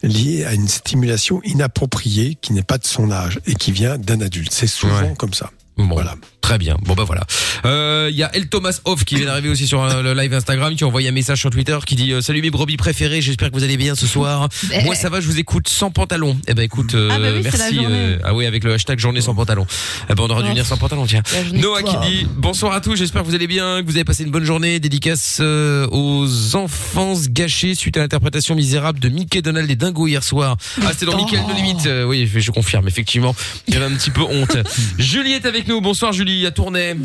[0.04, 4.22] lié à une stimulation inappropriée qui n'est pas de son âge et qui vient d'un
[4.22, 4.52] adulte.
[4.54, 5.14] C'est souvent Ouais.
[5.18, 5.50] comme ça.
[5.78, 5.98] Bon,
[6.44, 6.76] Très bien.
[6.84, 7.26] Bon bah voilà.
[7.66, 10.34] Euh, Il y a El Thomas Off qui vient d'arriver aussi sur euh, le live
[10.34, 13.22] Instagram qui a envoyé un message sur Twitter qui dit euh, salut mes brebis préférées.
[13.22, 14.50] J'espère que vous allez bien ce soir.
[14.70, 14.84] Ben.
[14.84, 16.38] Moi ça va, je vous écoute sans pantalon.
[16.50, 17.80] Eh ben écoute, euh, Ah bah oui, merci.
[17.82, 19.66] euh, ah oui avec le hashtag journée sans pantalon.
[20.10, 20.52] Eh ben on aurait dû Oh.
[20.52, 21.24] venir sans pantalon tiens.
[21.54, 22.98] Noah qui dit bonsoir à tous.
[22.98, 24.82] J'espère que vous allez bien, que vous avez passé une bonne journée.
[24.82, 26.28] Dédicace euh, aux
[26.58, 30.58] enfances gâchées suite à l'interprétation misérable de Mickey Donald et Dingo hier soir.
[30.82, 31.86] Ah c'était dans Mickey de limite.
[31.86, 33.34] Euh, oui je, je confirme effectivement.
[33.70, 34.58] Il y avait un petit peu honte.
[35.00, 35.80] Julie est avec nous.
[35.80, 36.96] Bonsoir Julie à Tournai.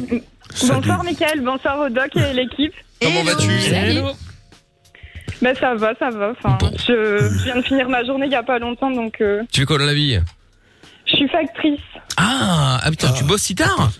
[0.68, 2.72] Bonsoir Mickaël, bonsoir au doc et l'équipe.
[3.00, 4.00] Comment vas-tu Salut.
[5.40, 6.32] Ben ça va, ça va.
[6.32, 9.42] Enfin, je, je viens de finir ma journée il y a pas longtemps, donc euh,
[9.52, 10.18] Tu fais quoi dans la vie
[11.08, 11.80] je suis factrice.
[12.16, 13.90] Ah, ah putain, tu bosses si tard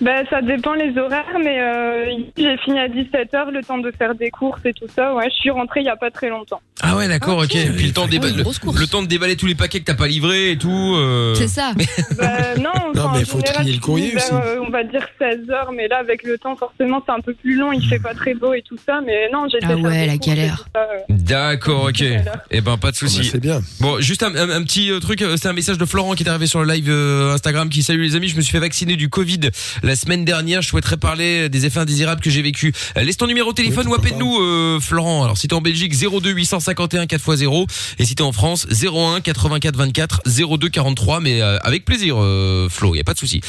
[0.00, 4.14] Ben ça dépend les horaires, mais euh, j'ai fini à 17h, le temps de faire
[4.14, 5.14] des courses et tout ça.
[5.14, 6.60] Ouais, je suis rentrée il y a pas très longtemps.
[6.82, 7.54] Ah ouais, d'accord, ok.
[7.54, 8.78] Et puis le temps, de déba- une le, grosse course.
[8.80, 10.94] le temps de déballer tous les paquets que t'as pas livrés et tout.
[10.96, 11.34] euh.
[11.34, 11.72] C'est ça.
[12.18, 14.48] Ben non, Non, mais en faut général, trier le courrier finis vers, aussi.
[14.48, 17.56] euh, on va dire 16h, mais là avec le temps forcément c'est un peu plus
[17.56, 20.16] long, il fait pas très beau et tout ça, mais non, j'essaie Ah ouais, la
[20.16, 20.64] galère.
[21.08, 22.02] D'accord, ok.
[22.50, 23.24] Eh ben pas de Ah bah, souci.
[23.24, 23.60] c'est bien.
[23.80, 26.22] Bon, juste un, un- un petit euh, truc, euh, c'est un message de Florent qui
[26.24, 28.58] est arrivé sur le live euh, Instagram qui salue les amis, je me suis fait
[28.58, 29.40] vacciner du Covid
[29.82, 32.72] la semaine dernière, je souhaiterais parler des effets indésirables que j'ai vécu.
[32.96, 35.24] Euh, laisse ton numéro de téléphone Oui, ou appelle-nous euh, Florent.
[35.24, 37.66] Alors si t'es en Belgique 02 851 4x0
[37.98, 40.20] et si t'es en France 01 84 24
[40.58, 43.40] 02 43 mais euh, avec plaisir euh, Flo, y a pas de souci.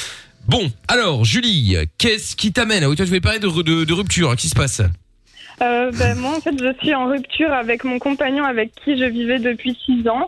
[0.47, 2.83] Bon, alors Julie, qu'est-ce qui t'amène?
[2.83, 4.81] Ah oui, toi je vais parler de, de, de rupture, qu'est-ce qui se passe?
[5.61, 9.03] Euh, ben, moi, en fait, je suis en rupture avec mon compagnon avec qui je
[9.05, 10.27] vivais depuis six ans.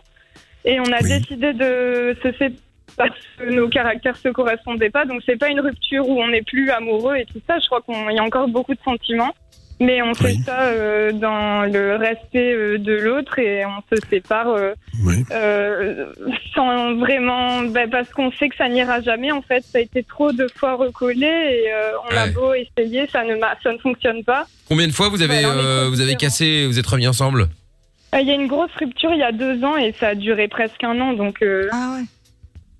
[0.64, 1.08] Et on a Oui.
[1.08, 2.54] décidé de se séparer
[2.96, 5.04] parce que nos caractères se correspondaient pas.
[5.04, 7.58] Donc, c'est pas une rupture où on n'est plus amoureux et tout ça.
[7.58, 9.34] Je crois qu'il y a encore beaucoup de sentiments.
[9.80, 10.38] Mais on fait Oui.
[10.46, 14.72] ça euh, dans le respect euh, de l'autre et on se sépare euh,
[15.04, 15.24] Oui.
[15.32, 16.06] euh,
[16.54, 17.62] sans vraiment...
[17.62, 19.32] ben, parce qu'on sait que ça n'ira jamais.
[19.32, 23.08] En fait, ça a été trop de fois recollé et euh, on a beau essayer,
[23.08, 24.46] ça ne, ça ne fonctionne pas.
[24.68, 27.48] Combien de fois vous avez euh, trop vous avez cassé, vous êtes remis ensemble?
[28.14, 30.14] Euh, Il y a une grosse rupture il y a deux ans et ça a
[30.14, 31.14] duré presque un an.
[31.14, 32.04] Donc, euh, Ah ouais.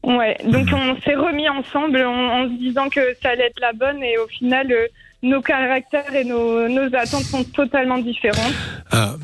[0.04, 0.36] Ouais.
[0.44, 4.02] donc on s'est remis ensemble en, en se disant que ça allait être la bonne
[4.02, 4.86] et au final, euh,
[5.22, 8.54] nos caractères et nos, nos attentes sont totalement différentes.
[8.90, 9.14] Ah,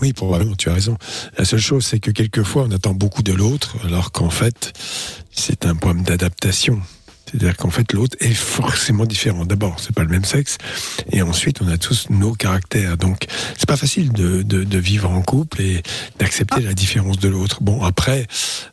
[0.00, 0.96] oui, probablement, tu as raison.
[1.38, 4.72] La seule chose, c'est que quelquefois, on attend beaucoup de l'autre, alors qu'en fait,
[5.30, 6.80] c'est un problème d'adaptation.
[7.34, 9.44] C'est-à-dire qu'en fait, l'autre est forcément différent.
[9.44, 10.56] D'abord, c'est pas le même sexe,
[11.10, 12.96] et ensuite, on a tous nos caractères.
[12.96, 13.26] Donc,
[13.58, 15.82] c'est pas facile de, de, de vivre en couple et
[16.20, 17.60] d'accepter la différence de l'autre.
[17.60, 18.28] Bon, après,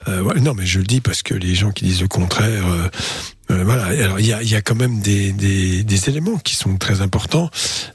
[0.07, 2.67] euh, ouais, non, mais je le dis parce que les gens qui disent le contraire.
[2.67, 2.87] euh,
[3.51, 3.85] euh, voilà.
[3.85, 6.77] Alors il y a, il y a quand même des, des, des éléments qui sont
[6.77, 7.49] très importants.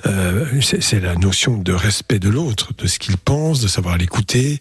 [0.07, 4.59] Euh, c'est la notion de respect de l'autre, de ce qu'il pense, de savoir l'écouter,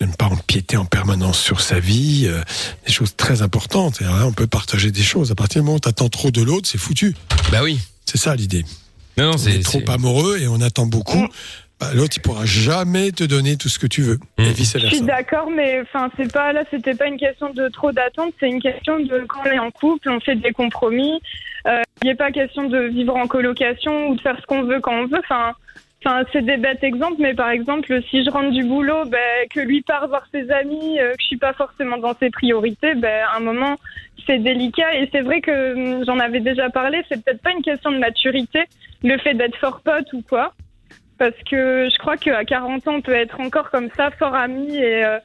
[0.00, 2.24] de ne pas empiéter en permanence sur sa vie.
[2.26, 2.42] euh,
[2.86, 4.00] des choses très importantes.
[4.00, 5.30] Et alors là, on peut partager des choses.
[5.30, 7.14] À partir du moment où t'attends trop de l'autre, c'est foutu.
[7.50, 7.78] Bah oui.
[8.04, 8.64] C'est ça l'idée.
[9.16, 11.26] Non, non, On c'est est trop amoureux et on attend beaucoup.
[11.82, 14.18] Bah, l'autre, il pourra jamais te donner tout ce que tu veux.
[14.38, 14.42] Mmh.
[14.42, 17.68] Et vice Je suis d'accord, mais enfin, c'est pas là, c'était pas une question de
[17.68, 21.20] trop d'attente, c'est une question de quand on est en couple, on fait des compromis.
[21.66, 24.78] Euh, Il n'est pas question de vivre en colocation ou de faire ce qu'on veut
[24.78, 25.18] quand on veut.
[25.18, 25.54] Enfin,
[26.04, 29.18] enfin, c'est des bêtes exemples, mais par exemple, si je rentre du boulot, ben,
[29.50, 32.94] que lui part voir ses amis, euh, que je suis pas forcément dans ses priorités,
[32.94, 33.76] ben, à un moment,
[34.24, 34.94] c'est délicat.
[35.00, 37.98] Et c'est vrai que hum, j'en avais déjà parlé, c'est peut-être pas une question de
[37.98, 38.60] maturité,
[39.02, 40.52] le fait d'être fort pote ou quoi.
[41.18, 44.76] Parce que je crois qu'à 40 ans, on peut être encore comme ça, fort ami
[44.76, 45.18] et euh,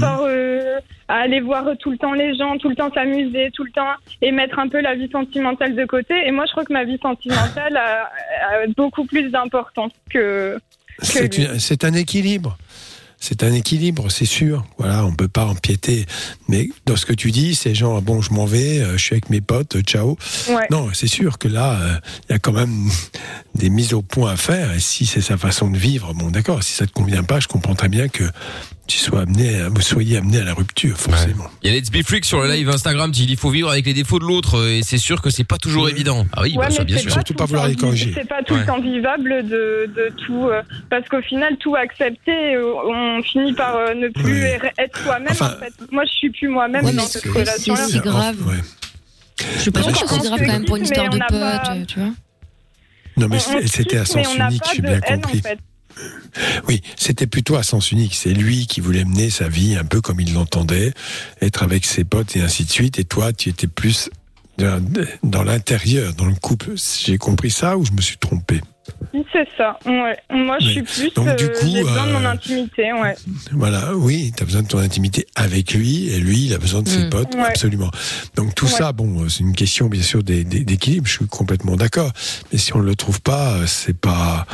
[0.00, 0.78] fort euh,
[1.08, 3.92] à aller voir tout le temps les gens, tout le temps s'amuser, tout le temps
[4.22, 6.14] et mettre un peu la vie sentimentale de côté.
[6.26, 8.10] Et moi, je crois que ma vie sentimentale a,
[8.42, 10.58] a beaucoup plus d'importance que.
[10.98, 12.56] C'est un équilibre.
[13.26, 14.66] C'est un équilibre, c'est sûr.
[14.76, 16.04] Voilà, on peut pas empiéter.
[16.46, 19.14] Mais dans ce que tu dis, c'est genre bon, je m'en vais, euh, je suis
[19.14, 20.18] avec mes potes, euh, ciao.
[20.50, 20.66] Ouais.
[20.70, 21.96] Non, c'est sûr que là, euh,
[22.28, 22.90] il y a quand même
[23.54, 24.74] des mises au point à faire.
[24.74, 26.62] Et si c'est sa façon de vivre, bon, d'accord.
[26.62, 28.24] Si ça te convient pas, je comprends très bien que
[28.86, 31.46] tu sois amené, à- vous soyez amené à la rupture, forcément.
[31.62, 33.70] Il y a Let's Be Freak sur le live Instagram qui dit il faut vivre
[33.70, 36.26] avec les défauts de l'autre euh, et c'est sûr que c'est pas toujours évident.
[36.34, 37.24] Ah oui, Ouais, bah, ça bien sûr.
[37.24, 38.60] tout le temps vi- C'est pas tout Ouais.
[38.60, 42.74] le temps vivable de, de tout, euh, parce qu'au final, tout accepter, euh,
[43.18, 44.60] on finit par euh, ne plus Ouais.
[44.78, 45.28] être soi-même.
[45.30, 45.72] Enfin, en fait.
[45.90, 47.80] Moi, je suis plus moi-même Ouais, dans cette c'est- relation-là.
[47.86, 48.36] c'est aussi grave.
[48.46, 48.56] Ouais.
[49.64, 51.28] Je pas si je c'est pense grave que- quand même pour une histoire de pote,
[51.30, 52.10] pas- tu vois.
[53.16, 55.42] Non, mais c'était à sens unique, pas j'ai de bien compris.
[56.68, 58.14] Oui, c'était plutôt à sens unique.
[58.14, 60.92] C'est lui qui voulait mener sa vie un peu comme il l'entendait,
[61.40, 62.98] être avec ses potes et ainsi de suite.
[62.98, 64.10] Et toi, tu étais plus
[64.58, 66.72] dans, l'intérieur, dans le couple.
[66.76, 68.60] J'ai compris ça ou je me suis trompé?
[69.32, 69.78] C'est ça.
[69.86, 70.16] Ouais.
[70.30, 71.12] Moi, je suis plus.
[71.14, 72.92] donc, du euh, coup, j'ai besoin de mon euh, intimité.
[72.92, 73.14] Ouais.
[73.52, 76.82] Voilà, oui, tu as besoin de ton intimité avec lui et lui, il a besoin
[76.82, 77.10] de ses Mm.
[77.10, 77.42] potes, Ouais.
[77.42, 77.90] absolument.
[78.34, 78.72] Donc tout Ouais.
[78.72, 82.10] ça, bon, c'est une question bien sûr d'équilibre, je suis complètement d'accord.
[82.52, 84.46] Mais si on ne le trouve pas, euh, c'est pas.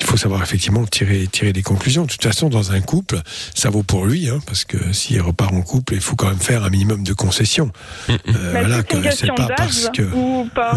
[0.00, 2.04] Il faut savoir effectivement tirer, tirer des conclusions.
[2.04, 3.20] De toute façon, dans un couple,
[3.54, 6.38] ça vaut pour lui, hein, parce que s'il repart en couple, il faut quand même
[6.40, 7.70] faire un minimum de concessions.
[8.08, 10.02] Euh, Mais voilà, que c'est pas parce que.
[10.14, 10.74] ou pas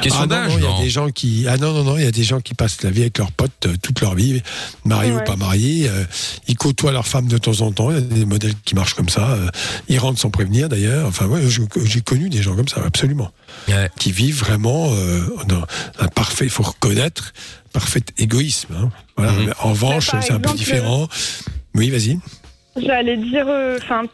[0.00, 0.78] Question Ah non, d'âge, non, Il y non.
[0.78, 1.46] a des gens qui.
[1.48, 3.32] Ah non, non, non, il y a des gens qui passent la vie avec leurs
[3.32, 4.42] potes euh, toute leur vie,
[4.84, 5.20] mariés Ouais.
[5.20, 5.88] ou pas mariés.
[5.88, 6.04] euh,
[6.48, 7.90] ils côtoient leur femme de temps en temps.
[7.90, 9.32] Il y a des modèles qui marchent comme ça.
[9.32, 9.48] euh,
[9.88, 11.06] ils rentrent sans prévenir d'ailleurs.
[11.06, 11.40] Enfin, ouais,
[11.84, 13.30] j'ai connu des gens comme ça, absolument.
[13.98, 15.64] Qui vivent vraiment euh, dans
[15.98, 17.32] un parfait, il faut reconnaître,
[17.72, 18.74] parfait égoïsme.
[18.74, 18.90] hein.
[19.16, 19.32] Voilà.
[19.32, 19.54] Mhm.
[19.60, 21.08] En revanche, c'est un peu différent.
[21.74, 22.18] Oui, vas-y.
[22.76, 24.04] J'allais dire, euh, enfin,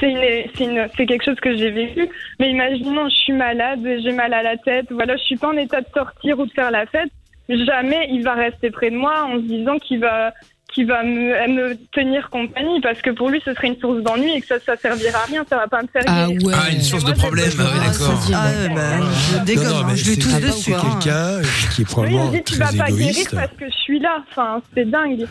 [0.00, 2.08] c'est quelque chose que j'ai vécu.
[2.38, 5.56] Mais imaginons, je suis malade, j'ai mal à la tête, voilà, je suis pas en
[5.56, 7.10] état de sortir ou de faire la fête.
[7.48, 10.32] Jamais il va rester près de moi en se disant qu'il va
[10.72, 14.36] qu'il va me, me tenir compagnie parce que pour lui ce serait une source d'ennui
[14.36, 16.54] et que ça ça servira à rien ça va pas me faire Ah ouais.
[16.54, 18.20] Ah, une source de problème, ah d'accord.
[18.32, 18.82] Ah, bah,
[19.32, 20.74] je dégomme, hein, mais je lui c'est- c'est dessus.
[20.74, 20.80] hein.
[21.00, 21.40] quelqu'un
[21.74, 23.98] qui est Oui, il probablement me dit tu vas pas guérir parce que je suis
[24.00, 25.26] là enfin c'est dingue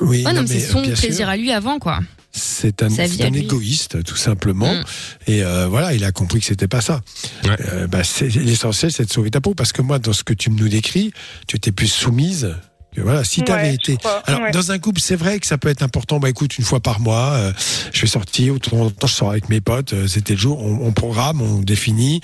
[0.00, 1.98] Oui, Ouais, non, non, mais c'est son plaisir à lui avant, quoi.
[2.30, 4.72] C'est un, c'est égoïste, tout simplement.
[4.72, 4.84] Mm.
[5.28, 7.00] Et euh, voilà, il a compris que c'était pas ça.
[7.46, 9.54] Euh, bah, c'est- L'essentiel, c'est de sauver ta peau.
[9.54, 11.10] Parce que moi, dans ce que tu nous décris,
[11.48, 12.54] tu étais plus soumise.
[12.96, 13.96] Que voilà, si tu avais Ouais, été.
[13.98, 14.50] crois, Alors, ouais.
[14.50, 16.18] dans un couple, c'est vrai que ça peut être important.
[16.20, 17.52] Bah, écoute, une fois par mois, euh,
[17.92, 19.92] je vais sortir, ou de temps en temps, je sors avec mes potes.
[19.92, 22.22] euh, C'était le jour, on, on programme, on définit,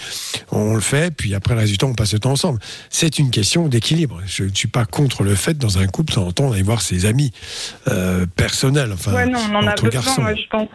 [0.50, 2.61] on le fait, puis après, le résultat, on passe le temps ensemble.
[2.88, 4.20] C'est une question d'équilibre.
[4.27, 6.62] Je ne suis pas contre le fait, dans un couple, de temps en temps, d'aller
[6.62, 7.31] voir ses amis
[7.88, 8.90] euh, personnels.
[8.94, 10.22] Enfin, ouais non on en a entre besoin garçons.
[10.35, 10.68] je pense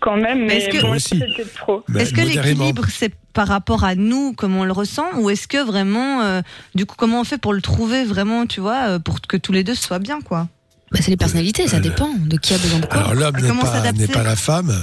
[0.00, 4.32] quand même mais est-ce que- bon, Mais Est-ce que l'équilibre, c'est par rapport à nous,
[4.32, 6.42] comme on le ressent, ou est-ce que vraiment, euh,
[6.74, 9.52] du coup, comment on fait pour le trouver vraiment, tu vois, euh, pour que tous
[9.52, 10.48] les deux soient bien, quoi?
[10.92, 12.96] Bah, c'est les personnalités, ça dépend de qui a besoin de quoi.
[12.98, 14.00] Alors l'homme n'est Comment pas, s'adapter?
[14.00, 14.76] n'est pas la femme,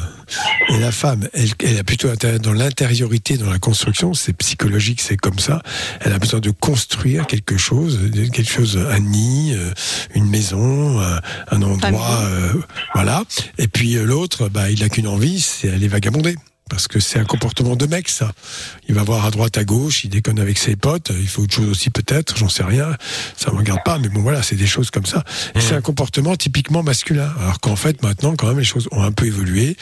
[0.70, 5.02] et la femme, elle, elle a plutôt intérêt dans l'intériorité, dans la construction, c'est psychologique,
[5.02, 5.62] c'est comme ça.
[6.00, 8.00] Elle a besoin de construire quelque chose,
[8.32, 9.70] quelque chose, un nid, euh,
[10.16, 11.20] une maison, un,
[11.52, 12.54] un endroit, euh,
[12.94, 13.24] voilà.
[13.58, 16.38] Et puis euh, l'autre, bah, il n'a qu'une envie, c'est aller vagabonder.
[16.70, 18.32] Parce que c'est un comportement de mec, ça.
[18.88, 21.54] Il va voir à droite, à gauche, il déconne avec ses potes, il fait autre
[21.54, 22.96] chose aussi peut-être, j'en sais rien.
[23.36, 25.24] Ça me regarde pas, mais bon voilà, c'est des choses comme ça.
[25.56, 27.34] Et c'est un comportement typiquement masculin.
[27.40, 29.78] Alors qu'en fait, maintenant, quand même, les choses ont un peu évolué.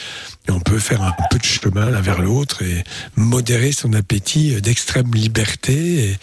[0.47, 2.83] Et on peut faire un peu de chemin l'un vers l'autre et
[3.15, 6.17] modérer son appétit d'extrême liberté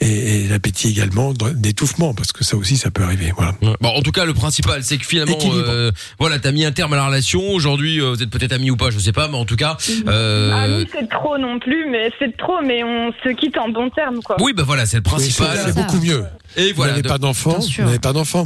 [0.00, 3.32] et, et, et l'appétit également d'étouffement, parce que ça aussi, ça peut arriver.
[3.34, 3.54] Voilà.
[3.80, 6.92] Bon, en tout cas, le principal, c'est que finalement, euh, voilà, t'as mis un terme
[6.92, 7.40] à la relation.
[7.52, 9.78] Aujourd'hui, euh, vous êtes peut-être amis ou pas, je sais pas, mais en tout cas,
[9.88, 13.68] euh, Ah, nous, c'est trop non plus, mais c'est trop, mais on se quitte en
[13.68, 14.36] bon terme, quoi.
[14.40, 15.48] oui, bah voilà, c'est le principal.
[15.50, 16.24] Oui, c'est- c'est beaucoup mieux.
[16.56, 16.92] Et Vous voilà.
[16.92, 17.58] n'avez de- pas d'enfant.
[17.58, 18.44] Vous n'avez pas d'enfant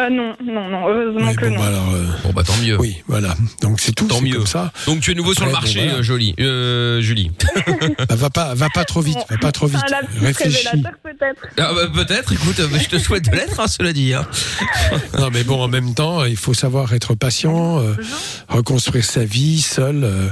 [0.00, 1.60] Euh, non, non, non, heureusement que bon, non.
[1.60, 2.78] bah alors, euh, Bon bah tant mieux.
[2.78, 3.34] Oui, voilà.
[3.60, 4.06] Donc c'est tout.
[4.06, 4.36] Tant c'est mieux.
[4.38, 4.72] Comme ça.
[4.86, 5.98] Donc tu es nouveau sur le Après, bon, marché, voilà.
[5.98, 7.30] euh, Jolie, euh, Julie.
[8.08, 9.80] Bah, va pas, va pas trop vite, va pas trop vite.
[10.20, 10.66] Réfléchis.
[10.68, 11.46] révélateur, peut-être.
[11.58, 12.32] Ah bah, peut-être.
[12.32, 14.14] Écoute, euh, je te souhaite de l'être, hein, cela dit.
[14.14, 14.26] Hein.
[15.18, 17.94] Non, mais bon, en même temps, il faut savoir être patient, euh,
[18.48, 20.28] reconstruire sa vie seul, euh,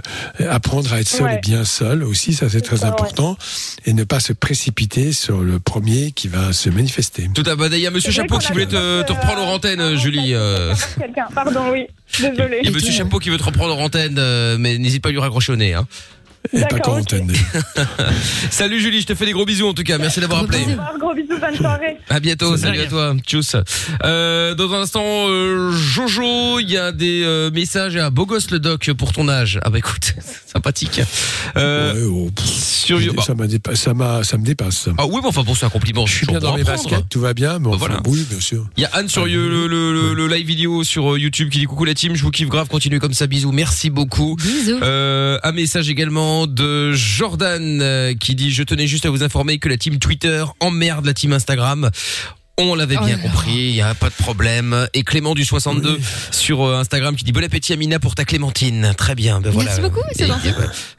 [0.49, 1.37] apprendre à être seul Ouais.
[1.37, 2.92] et bien seul aussi, ça c'est très ça, ouais.
[2.92, 3.37] important,
[3.85, 7.29] et ne pas se précipiter sur le premier qui va se manifester.
[7.35, 7.77] Tout à fait.
[7.77, 9.81] Il y a Monsieur C'est vrai Chapeau qu'on qui a voulait te, reprendre en antenne,
[9.81, 10.35] euh, Julie.
[10.35, 10.75] euh.
[10.99, 11.87] Quelqu'un, pardon, oui.
[12.19, 12.59] Désolée.
[12.63, 15.09] Il y a Monsieur Chapeau qui veut te reprendre en antenne, euh, mais n'hésite pas
[15.11, 15.75] à lui raccrocher au nez.
[15.75, 15.87] Hein.
[16.53, 16.79] Et pas.
[18.50, 19.98] Salut Julie, je te fais des gros bisous en tout cas.
[19.98, 20.59] Merci d'avoir appelé.
[20.94, 21.98] Au gros bisous, bonne soirée.
[22.09, 23.57] À bientôt, salut à toi, tchuss.
[24.05, 28.50] Euh, dans un instant, euh, Jojo, il y a des euh, messages à beau gosse
[28.50, 29.61] le doc pour ton âge.
[29.64, 30.14] Ah bah écoute,
[30.46, 31.00] sympathique.
[31.57, 34.88] Euh, Ouais, oh, pff, sur bah, ça, dépa- ça, me dépasse.
[34.98, 36.07] ah oui, mais enfin bon, c'est un compliment.
[36.07, 38.00] Je suis bien dans mes baskets, tout va bien, mais enfin, voilà.
[38.07, 38.66] oui, bien sûr.
[38.76, 41.64] Il y a Anne sur le, le, le- le live vidéo sur YouTube qui dit
[41.66, 44.37] coucou la team, je vous kiffe grave, continuez comme ça, bisous, merci beaucoup.
[44.37, 44.79] Bisous.
[44.83, 49.59] Euh, un message également de Jordan euh, qui dit je tenais juste à vous informer
[49.59, 51.90] que la team Twitter emmerde la team Instagram.
[52.62, 54.87] On l'avait Oh bien compris, il y a pas de problème.
[54.92, 55.99] Et Clément du 62
[56.31, 58.92] sur euh, Instagram qui dit bon appétit Amina pour ta Clémentine.
[58.96, 59.70] Très bien, ben voilà.
[59.70, 60.49] Merci beaucoup, c'est et, gentil.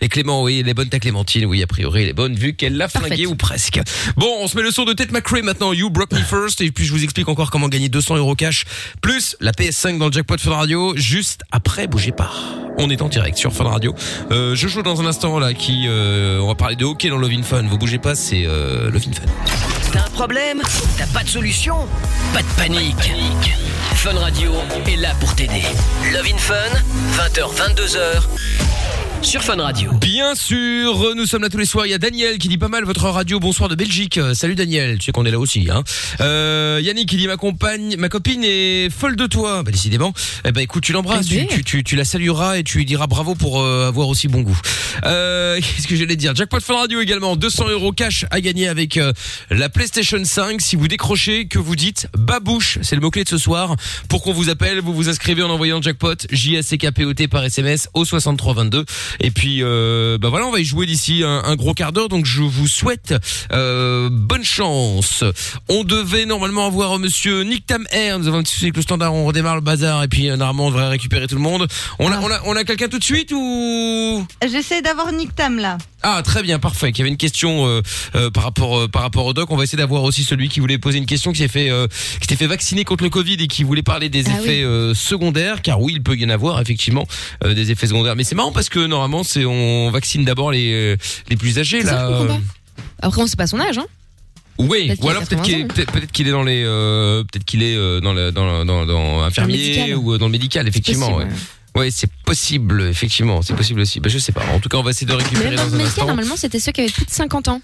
[0.01, 2.53] et Clément, oui, elle est bonne ta Clémentine, oui, a priori elle est bonne vu
[2.53, 3.79] qu'elle l'a flinguée ou presque.
[4.17, 5.73] Bon, on se met le son de Ted McRae maintenant.
[5.73, 8.65] You broke me first et puis je vous explique encore comment gagner 200 euros cash
[9.01, 11.87] plus la PS5 dans le jackpot Fun Radio juste après.
[11.87, 12.31] Bougez pas.
[12.77, 13.93] On est en direct sur Fun Radio.
[14.31, 17.17] Euh, je joue dans un instant là qui euh, on va parler de hockey dans
[17.17, 17.63] Love in Fun.
[17.63, 19.21] Vous bougez pas, c'est euh, Love in Fun.
[19.91, 20.61] T'as un problème?
[20.97, 21.50] T'as pas de solution
[22.33, 23.51] Pas de panique.
[23.95, 24.53] Fun Radio
[24.87, 25.63] est là pour t'aider.
[26.13, 26.55] Love in Fun,
[27.17, 28.23] 20h, 22h,
[29.23, 29.91] sur Fun Radio.
[29.93, 31.85] Bien sûr, nous sommes là tous les soirs.
[31.85, 33.39] Il y a Daniel qui dit pas mal votre radio.
[33.39, 34.17] Bonsoir de Belgique.
[34.17, 35.69] Euh, Salut Daniel, tu sais qu'on est là aussi.
[35.69, 35.83] Hein.
[36.21, 39.63] Euh, Yannick qui dit ma compagne, ma copine est folle de toi.
[39.63, 40.13] Bah décidément.
[40.45, 43.07] Eh ben écoute, tu l'embrasses, tu, tu, tu, tu la salueras et tu lui diras
[43.07, 44.59] bravo pour euh, avoir aussi bon goût.
[45.03, 46.35] Euh, Qu'est-ce que j'allais dire?
[46.35, 47.35] Jackpot Fun Radio également.
[47.35, 49.13] 200 euros cash à gagner avec euh,
[49.49, 50.61] la PlayStation 5.
[50.61, 53.75] Si vous décrochez, que vous dites babouche, c'est le mot clé de ce soir.
[54.09, 57.05] Pour qu'on vous appelle, vous vous inscrivez en envoyant jackpot J A C K P
[57.05, 58.85] O T par SMS au 6322.
[59.19, 62.09] Et puis euh, bah voilà, on va y jouer d'ici un, un gros quart d'heure.
[62.09, 63.13] Donc je vous souhaite
[63.51, 65.23] euh, bonne chance.
[65.69, 68.19] On devait normalement avoir Monsieur Nick Tam Air.
[68.19, 69.13] Nous avons un petit souci avec le standard.
[69.13, 71.67] On redémarre le bazar et puis euh, normalement on devrait récupérer tout le monde.
[71.99, 74.25] On a on a on a quelqu'un tout de suite ou?
[74.47, 75.77] J'essaie d'avoir Nick Tam là.
[76.03, 76.89] Ah très bien parfait.
[76.89, 77.81] Il y avait une question euh,
[78.15, 79.49] euh, par rapport euh, par rapport au doc.
[79.51, 81.87] On va essayer d'avoir aussi celui qui voulait poser une question qui s'est fait euh,
[81.87, 84.63] qui s'était fait vacciner contre le Covid et qui voulait parler des Ah effets oui.
[84.63, 85.61] euh, secondaires.
[85.61, 87.07] Car oui, il peut y en avoir effectivement
[87.43, 88.15] euh, des effets secondaires.
[88.15, 90.95] Mais c'est marrant parce que normalement c'est on vaccine d'abord les
[91.29, 92.25] les plus âgés ça, là.
[92.27, 92.39] pas.
[93.01, 93.85] Après, on sait pas son âge, hein.
[94.57, 97.63] oui, ou alors peut-être 80 qu'il est, peut-être, qu'il est dans les, euh, peut-être qu'il
[97.63, 101.07] est euh, dans le, dans, dans, dans infirmier ou dans le médical, effectivement.
[101.11, 101.35] possible, ouais.
[101.35, 101.39] Ouais,
[101.89, 103.99] c'est possible, effectivement, c'est possible aussi.
[103.99, 104.43] Bah, je sais pas.
[104.53, 106.05] En tout cas, on va essayer de Mais récupérer même dans un instant.
[106.05, 107.61] normalement, c'était ceux qui avaient plus de 50 ans.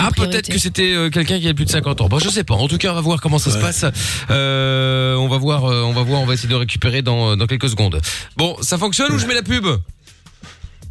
[0.00, 2.08] Ah, peut-être que c'était euh, quelqu'un qui avait plus de 50 ans.
[2.08, 2.54] Bon, je sais pas.
[2.54, 3.84] En tout cas, on va voir comment ça se passe.
[4.30, 7.46] Euh, on va voir, euh, on va voir, on va essayer de récupérer dans, dans
[7.46, 8.00] quelques secondes.
[8.36, 9.66] Bon, ça fonctionne ou je mets la pub?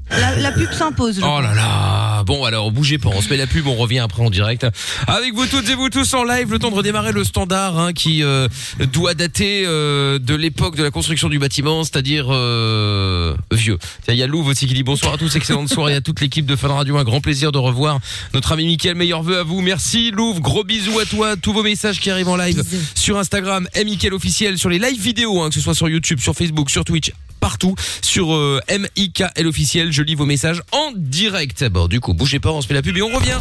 [0.09, 1.19] La, la pub s'impose.
[1.21, 4.23] Oh là là Bon alors bougez pas, on se met la pub, on revient après
[4.23, 4.65] en direct.
[5.07, 7.93] Avec vous toutes et vous tous en live, le temps de redémarrer le standard hein,
[7.93, 8.47] qui euh,
[8.91, 13.77] doit dater euh, de l'époque de la construction du bâtiment, c'est-à-dire euh, vieux.
[14.07, 16.45] Il y a Louvre aussi qui dit bonsoir à tous, excellente soirée à toute l'équipe
[16.45, 17.99] de Fun Radio, un grand plaisir de revoir
[18.33, 19.61] notre ami Mickaël, meilleurs vœux à vous.
[19.61, 22.85] Merci Louvre, gros bisous à toi, tous vos messages qui arrivent en live Bisous.
[22.95, 26.33] sur Instagram, Mickaël officiel, sur les live vidéos, hein, que ce soit sur YouTube, sur
[26.33, 29.91] Facebook, sur Twitch, partout sur euh, MIKL officiel.
[29.91, 31.63] Je lis vos messages en direct.
[31.69, 33.38] Bon, du coup, bougez pas, on se fait la pub et on revient.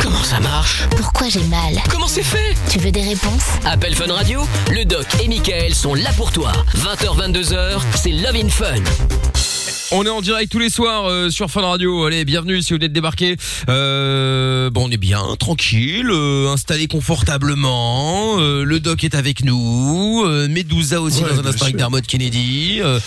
[0.00, 0.82] Comment ça marche?
[0.96, 1.74] Pourquoi j'ai mal?
[1.88, 2.54] Comment c'est fait?
[2.70, 3.44] Tu veux des réponses?
[3.64, 6.52] Appel Fun Radio, le doc et Michael sont là pour toi.
[6.74, 8.82] 20h, 22h, c'est Love in Fun.
[9.94, 12.06] On est en direct tous les soirs euh, sur Fun Radio.
[12.06, 13.36] Allez, bienvenue si vous venez de débarquer.
[13.68, 18.40] Euh, bon, on est bien, tranquille, euh, installé confortablement.
[18.40, 20.24] Euh, le doc est avec nous.
[20.24, 21.76] Euh, Medusa aussi Ouais, dans un instant avec.
[21.76, 22.80] Dermot Kennedy.
[22.80, 22.98] Euh,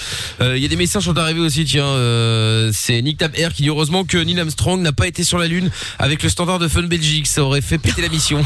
[0.42, 1.66] euh, Il y a des messages qui sont arrivés aussi.
[1.66, 5.24] Tiens, euh, c'est Nick Tab Air qui dit heureusement que Neil Armstrong n'a pas été
[5.24, 7.26] sur la lune avec le standard de Fun Belgique.
[7.26, 8.44] Ça aurait fait péter la mission.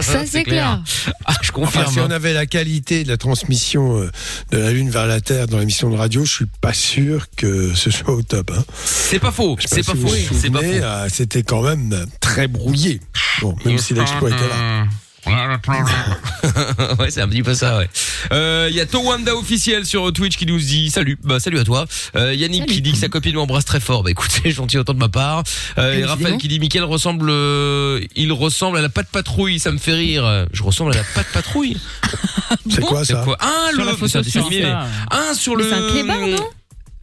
[0.00, 0.82] Ça, c'est clair.
[1.26, 1.84] Ah, je confirme.
[1.84, 2.06] Enfin, si hein.
[2.08, 4.08] on avait la qualité de la transmission
[4.52, 7.57] de la Lune vers la Terre dans l'émission de radio, je suis pas sûr que
[7.74, 8.50] ce soit au top.
[8.56, 8.64] Hein.
[8.84, 9.56] C'est pas faux.
[9.64, 10.14] C'est pas si faux.
[10.32, 13.00] C'est pas euh, C'était quand même euh, très brouillé.
[13.40, 14.86] Bon, même si l'exploit était là.
[16.98, 17.88] ouais, c'est un petit peu ça, ouais.
[18.32, 21.64] Euh, Il y a Towanda officiel sur Twitch qui nous dit salut, bah salut à
[21.64, 21.86] toi.
[22.16, 22.72] Euh, Yannick Salut.
[22.74, 24.02] qui dit que sa copine m'embrasse très fort.
[24.02, 25.42] Bah écoute, c'est gentil autant de ma part.
[25.78, 26.04] Euh, et.
[26.04, 29.92] Raphaël qui dit Mickaël ressemble, euh, il ressemble à la patte patrouille, ça me fait
[29.92, 30.46] rire.
[30.52, 31.76] Je ressemble à la patte patrouille?
[32.70, 33.22] C'est quoi C'est ça?
[33.24, 33.36] quoi?
[33.40, 34.86] Ah Sur le la photo un sur animé, Insta.
[35.10, 35.68] Ah sur le.
[35.68, 36.48] c'est un clébard, non?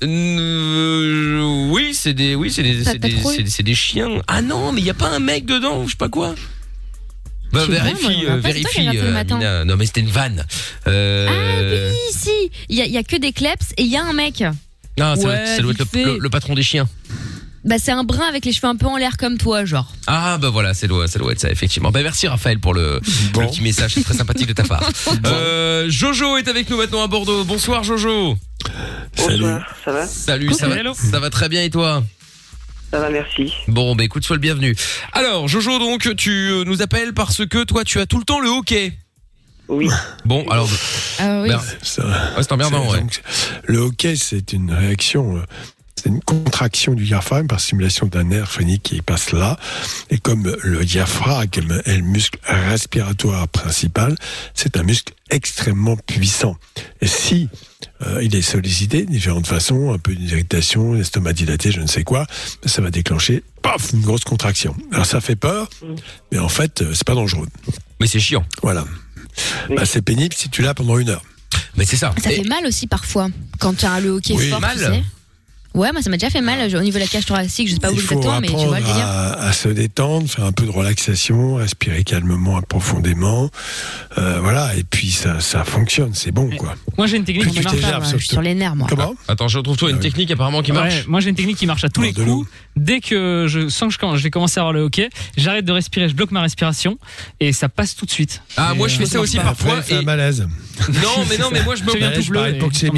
[0.03, 4.21] Euh, oui, c'est des, oui, c'est des, c'est des, c'est des- c'est des chiens.
[4.27, 6.36] Ah non, mais il y a pas un mec dedans, ou je sais pas quoi.
[7.53, 9.08] Bah Je sais pas, moi, vérifie, on euh, pas- c'est toi qui as vérifie, le
[9.10, 9.36] euh, matin.
[9.36, 9.65] Amina.
[9.65, 10.45] Non mais c'était une vanne.
[10.88, 11.27] Euh...
[11.29, 12.51] Ah oui, si.
[12.69, 14.41] Il y a, il y a que des kleps et il y a un mec.
[14.97, 16.88] Non, ça, doit être- ça doit être le, le- le patron des chiens.
[17.65, 19.91] Bah, c'est un brun avec les cheveux un peu en l'air comme toi, genre.
[20.06, 21.89] Ah bah voilà, ça doit, ça doit être ça effectivement.
[21.91, 22.99] Bah merci Raphaël pour le,
[23.34, 23.41] Bon.
[23.41, 24.84] le petit message, c'est très sympathique de ta part.
[25.25, 27.43] Euh, Jojo est avec nous maintenant à Bordeaux.
[27.43, 28.38] Bonsoir Jojo.
[29.15, 29.41] Salut.
[29.41, 30.93] Bonsoir, ça va Salut, ça va, Hello.
[30.93, 32.04] ça va très bien et toi?
[32.91, 33.51] Ça va, merci.
[33.67, 34.75] Bon bah écoute, sois le bienvenu.
[35.13, 38.39] Alors Jojo donc tu euh, nous appelles parce que toi tu as tout le temps
[38.39, 38.93] le hockey.
[39.67, 39.89] Oui.
[40.25, 40.69] Bon alors,
[41.17, 41.49] Ah oui.
[41.51, 43.01] Ah, c'est emmerdant c'est- ouais.
[43.01, 43.21] donc,
[43.63, 45.41] Le hockey, c'est une réaction, euh,
[46.06, 49.58] c'est une contraction du diaphragme par stimulation d'un nerf phrénique qui passe là.
[50.12, 54.15] Et comme le diaphragme est le muscle respiratoire principal,
[54.54, 56.58] c'est un muscle extrêmement puissant.
[57.02, 57.50] Et si
[58.06, 62.04] euh, il est sollicité de différentes façons, un peu d'irritation, l'estomac dilaté, je ne sais
[62.04, 62.28] quoi,
[62.65, 64.76] ça va déclencher, paf, une grosse contraction.
[64.91, 65.68] Alors ça fait peur,
[66.32, 67.48] mais en fait, euh, c'est pas dangereux.
[68.00, 68.46] Mais c'est chiant.
[68.62, 68.86] Voilà.
[69.70, 69.76] Oui.
[69.76, 71.24] Bah, c'est pénible si tu l'as pendant une heure.
[71.78, 72.13] Mais c'est ça.
[72.22, 73.28] Ça Et- fait mal aussi parfois
[73.60, 74.50] quand tu as le hockey Oui.
[74.50, 74.78] fort, Mal.
[74.78, 75.04] tu sais.
[75.76, 77.80] Ouais, moi ça m'a déjà fait mal au niveau de la cage thoracique, je sais
[77.80, 79.06] pas où exactement, mais tu vois le délire.
[79.06, 83.50] à, à se détendre, faire un peu de relaxation, respirer calmement, profondément.
[84.18, 86.76] Euh, voilà, et puis ça, ça fonctionne, c'est bon, quoi.
[86.98, 87.76] Moi, j'ai une technique qui marche.
[88.12, 88.88] je suis sur les nerfs, moi.
[88.90, 89.16] Comment?
[89.28, 90.04] Attends, je retrouve toi une Ah oui.
[90.10, 90.94] technique apparemment qui marche.
[90.94, 92.48] Ouais, moi j'ai une technique qui marche à tous les coups.
[92.76, 95.64] Dès que je sens que je, quand je vais commencer à avoir le hockey, j'arrête
[95.66, 96.98] de respirer, je bloque ma respiration
[97.40, 98.42] et ça passe tout de suite.
[98.58, 99.78] Ah Et, moi je fais ça aussi parfois.
[99.92, 100.48] un et- malaise.
[100.90, 101.98] Non mais non mais moi je bloque
[102.74, 102.92] c'est.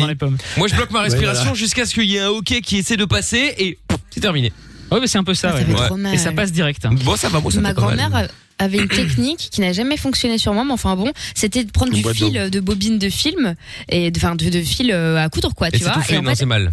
[0.57, 3.53] Moi je ma respiration jusqu'à ce qu'il y ait un hockey qui essaie de passer
[3.57, 4.51] et pouf, c'est terminé.
[4.91, 5.49] Ouais, mais c'est un peu ça.
[5.49, 5.65] Ah, ça ouais.
[5.65, 5.85] fait Ouais.
[5.87, 6.13] trop mal.
[6.13, 6.85] Et ça passe direct.
[7.03, 7.97] Bon ça va, ça Ma fait pas mal.
[7.97, 8.27] grand-mère
[8.59, 11.91] avait une technique qui n'a jamais fonctionné sur moi, mais enfin bon, c'était de prendre
[11.91, 12.49] Une du boîte fil d'eau.
[12.49, 13.55] de bobine de film
[13.89, 15.93] et de, enfin de, de fil euh, à coudre quoi, Et tu c'est vois.
[15.93, 16.71] tout fait, et en non fait, c'est mal.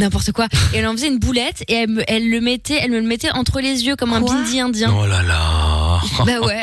[0.00, 0.46] N'importe quoi.
[0.74, 3.06] Et elle en faisait une boulette et elle me, elle le mettait, elle me le
[3.06, 4.94] mettait entre les yeux comme un bindi indien.
[4.96, 6.00] Oh là là.
[6.26, 6.60] Bah ouais.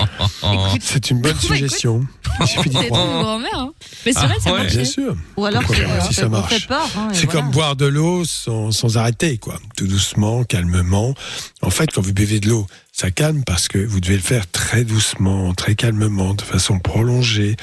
[0.81, 2.01] C'est une bonne Bah, suggestion.
[2.45, 3.49] C'est mon grand-mère.
[3.57, 3.71] Hein.
[4.05, 4.59] Mais c'est Ah, vrai, ça ouais.
[4.59, 4.75] marchait.
[4.77, 5.15] Bien sûr.
[5.37, 6.67] Ou alors Pourquoi pas, si ça marche.
[6.69, 7.41] hein, C'est voilà.
[7.41, 9.55] comme boire de l'eau sans, sans arrêter, quoi.
[9.77, 11.13] Tout doucement, calmement.
[11.61, 14.49] En fait, quand vous buvez de l'eau, ça calme parce que vous devez le faire
[14.51, 17.55] très doucement, très calmement, de façon prolongée,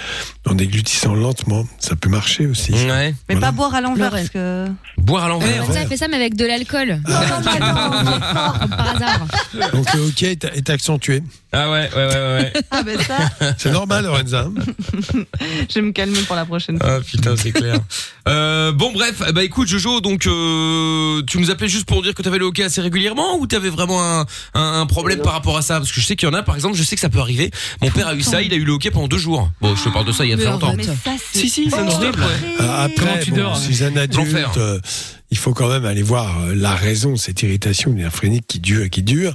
[0.49, 1.67] en déglutissant lentement.
[1.79, 2.73] Ça peut marcher aussi.
[2.73, 3.15] Ouais.
[3.29, 3.47] Mais Voilà.
[3.49, 4.67] pas boire à l'envers Le parce que.
[4.99, 5.67] Boire à Euh, l'envers.
[5.73, 7.01] ça, elle fait ça, mais avec de l'alcool.
[7.09, 7.21] Non, non,
[7.61, 9.27] non, non, par hasard.
[9.73, 11.23] Donc le hockey est, est accentué.
[11.53, 12.53] Ah ouais ouais ouais ouais.
[12.71, 13.17] Ah ben ça,
[13.59, 14.49] C'est normal, Lorenza.
[15.69, 16.97] je vais me calmer pour la prochaine fois.
[16.99, 17.79] Ah putain c'est clair.
[18.29, 22.23] Euh, bon bref, bah écoute Jojo, donc euh, tu nous appelais juste pour dire que
[22.23, 25.63] t'avais le hockey assez régulièrement ou t'avais vraiment un, un, un problème par rapport à
[25.63, 25.79] ça?
[25.79, 27.21] Parce que je sais qu'il y en a par exemple, je sais que ça peut
[27.21, 27.53] arriver.
[27.83, 29.49] Mon père a eu ça, il a eu le hockey pendant deux jours.
[29.61, 30.67] Bon je te parle de ça il y a très Mais longtemps.
[30.69, 30.79] arrête.
[30.79, 31.79] Mais ça, c'est Si si, ça.
[31.81, 34.81] Euh, Après, tu bon, dors, si c'est un adulte, euh,
[35.31, 38.61] il faut quand même aller voir euh, la raison de cette irritation nerf phrénique qui
[38.61, 39.35] dure et qui dure.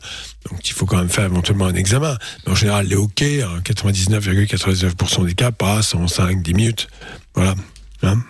[0.50, 2.18] Donc il faut quand même faire éventuellement un examen.
[2.46, 6.88] Mais en général, les hockey, hein, 99,99% des cas, passent en 5-10 minutes.
[7.36, 7.56] Voilà.
[8.04, 8.22] Hein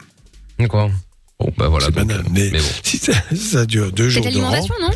[0.60, 0.92] D'accord.
[1.40, 1.88] Bon bah voilà.
[1.88, 2.20] donc, banal.
[2.20, 2.66] euh, Mais, mais bon.
[2.84, 4.90] si ça, ça dure deux C'est jours de l'alimentation, non?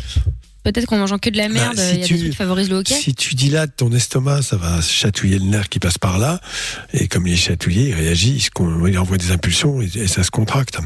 [0.72, 2.30] Peut-être qu'en mangeant que de la merde, il Bah, si y a tu- des trucs
[2.32, 2.94] qui favorisent le hockey.
[2.94, 6.40] Si tu dilates ton estomac, ça va chatouiller le nerf qui passe par là.
[6.92, 10.24] Et comme il est chatouillé, il réagit, il, il envoie des impulsions et, et ça
[10.24, 10.78] se contracte.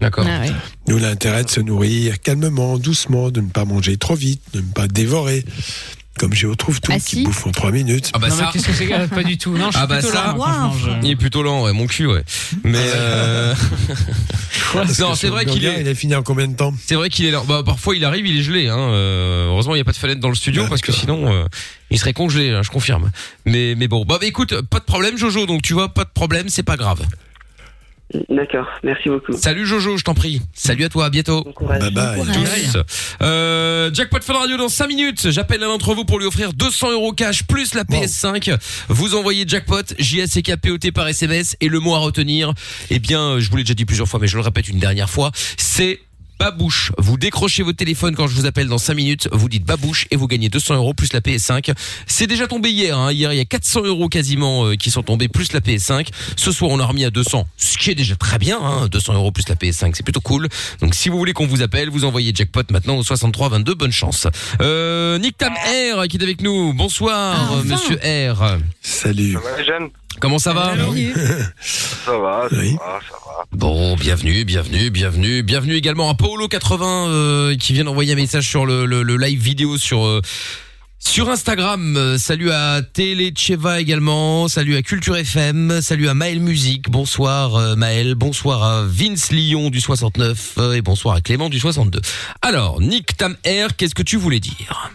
[0.00, 0.24] D'accord.
[0.28, 0.52] Ah ouais.
[0.86, 4.72] Nous, l'intérêt de se nourrir calmement, doucement, de ne pas manger trop vite, de ne
[4.72, 5.44] pas dévorer.
[6.18, 7.22] Comme je retrouve tout, Ah, qui si.
[7.24, 8.10] bouffe en trois minutes.
[8.12, 8.50] Ah bah non, ça.
[8.52, 9.56] qu'est-ce que c'est euh, Pas du tout.
[9.56, 10.26] Non, je suis Ah bah plutôt ça.
[10.26, 10.98] lent, moi, quand je mange.
[11.02, 12.24] Il est plutôt lent, ouais, mon cul, ouais.
[12.64, 13.54] Mais euh...
[14.72, 15.80] Parce non, c'est vrai qu'il est.
[15.80, 16.74] Il est fini en combien de temps?
[16.84, 17.44] C'est vrai qu'il est lent.
[17.44, 18.68] Bah, parfois il arrive, il est gelé.
[18.68, 18.76] Hein.
[18.78, 21.32] Euh, heureusement, il n'y a pas de fenêtre dans le studio Ah, parce que sinon,
[21.32, 21.44] euh,
[21.90, 22.50] il serait congelé.
[22.50, 23.10] là, je confirme.
[23.46, 25.46] Mais mais bon, bah, bah, écoute, pas de problème, Jojo.
[25.46, 27.00] Donc tu vois, pas de problème, c'est pas grave.
[28.30, 29.32] D'accord, merci beaucoup.
[29.34, 30.40] Salut Jojo, je t'en prie.
[30.54, 31.44] Salut à toi, à bientôt.
[31.60, 32.22] Bye bye.
[32.24, 32.78] Tous.
[33.20, 35.30] Euh, Jackpot Fun Radio dans 5 minutes.
[35.30, 38.56] J'appelle l'un d'entre vous pour lui offrir 200 euros cash plus la PS5.
[38.88, 42.54] Vous envoyez Jackpot, J-A-C-K-P-O-T par SMS et le mot à retenir.
[42.88, 45.10] Eh bien, je vous l'ai déjà dit plusieurs fois, mais je le répète une dernière
[45.10, 45.30] fois.
[45.58, 46.00] C'est
[46.38, 46.92] Babouche.
[46.98, 49.28] Vous décrochez votre téléphone quand je vous appelle dans 5 minutes.
[49.32, 51.72] Vous dites Babouche et vous gagnez 200 euros plus la PS5.
[52.06, 52.96] C'est déjà tombé hier.
[52.96, 53.12] Hein.
[53.12, 56.08] Hier, il y a 400 euros quasiment euh, qui sont tombés plus la PS5.
[56.36, 58.58] Ce soir, on a remis à 200, ce qui est déjà très bien.
[58.60, 58.88] Hein.
[58.88, 60.48] 200 euros plus la PS5, c'est plutôt cool.
[60.80, 63.74] Donc, si vous voulez qu'on vous appelle, vous envoyez jackpot maintenant au 63 22.
[63.74, 64.26] Bonne chance.
[64.60, 66.72] Euh, Nick Tam R qui est avec nous.
[66.72, 68.58] Bonsoir, euh, Monsieur R.
[68.82, 69.32] Salut.
[69.34, 69.88] Ça va les jeunes?
[70.20, 70.74] Comment ça va
[71.60, 73.44] Ça va, ça va, ça va.
[73.52, 78.66] Bon, bienvenue, bienvenue, bienvenue, bienvenue également à Paolo80 euh, qui vient d'envoyer un message sur
[78.66, 80.20] le, le- le live vidéo sur euh,
[80.98, 81.96] sur Instagram.
[81.96, 86.90] Euh, salut à Telecheva également, salut à Culture FM, salut à Maël Musique.
[86.90, 91.60] Bonsoir euh, Maël, bonsoir à Vince Lyon du 69 euh, et bonsoir à Clément du
[91.60, 92.00] 62.
[92.42, 94.90] Alors, Nick Tam R, qu'est-ce que tu voulais dire?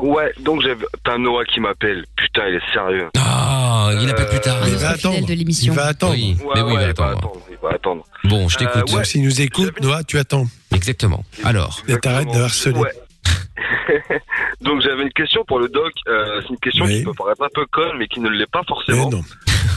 [0.00, 0.74] Ouais, donc j'ai
[1.04, 2.04] t'as Noah qui m'appelle.
[2.16, 3.08] Putain, il est sérieux.
[3.18, 4.58] Ah, il appelle plus tard.
[4.66, 5.26] Il va attendre.
[5.26, 5.72] de l'émission.
[5.72, 6.14] Il va attendre.
[6.14, 7.32] Oui, Ouais, mais oui, il va attendre.
[7.50, 8.04] il va attendre.
[8.24, 8.82] Bon, je t'écoute.
[8.92, 9.04] Euh, ouais.
[9.04, 10.46] S'il nous écoute, Noah, tu attends.
[10.74, 11.24] Exactement.
[11.44, 12.78] Alors, Et t'arrêtes de harceler.
[12.78, 12.90] Ouais.
[14.60, 15.92] donc j'avais une question pour le doc.
[16.08, 16.98] Euh, c'est une question Oui.
[16.98, 19.10] qui peut paraître un peu conne, mais qui ne l'est pas Mais forcément.
[19.10, 19.22] non,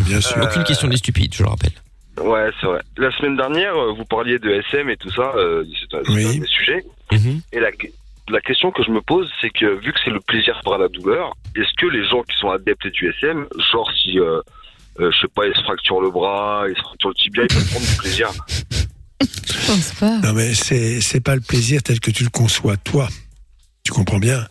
[0.01, 0.37] bien sûr.
[0.41, 1.71] aucune question n'est stupide, je le rappelle.
[2.21, 2.81] Ouais, c'est vrai.
[2.97, 5.31] La semaine dernière, euh, vous parliez de SM et tout ça.
[5.35, 6.25] Euh, c'est un, Oui.
[6.25, 6.83] un des sujets.
[7.11, 7.41] Mhm.
[7.53, 7.69] Et la,
[8.29, 10.87] la question que je me pose, c'est que vu que c'est le plaisir par la
[10.87, 14.41] douleur, est-ce que les gens qui sont adeptes du SM, genre si, euh,
[14.99, 17.47] euh, je sais pas, ils se fracturent le bras, ils se fracturent le tibia, ils
[17.53, 18.29] peuvent prendre du plaisir
[19.21, 20.17] Je pense pas.
[20.19, 23.07] Non, mais c'est c'est pas le plaisir tel que tu le conçois toi.
[23.83, 24.45] Tu comprends bien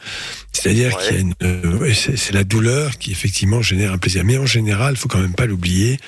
[0.53, 1.03] C'est-à-dire Ouais.
[1.05, 4.25] qu'il y a une, euh, c'est la douleur qui effectivement génère un plaisir.
[4.25, 5.99] Mais en général, il faut quand même pas l'oublier.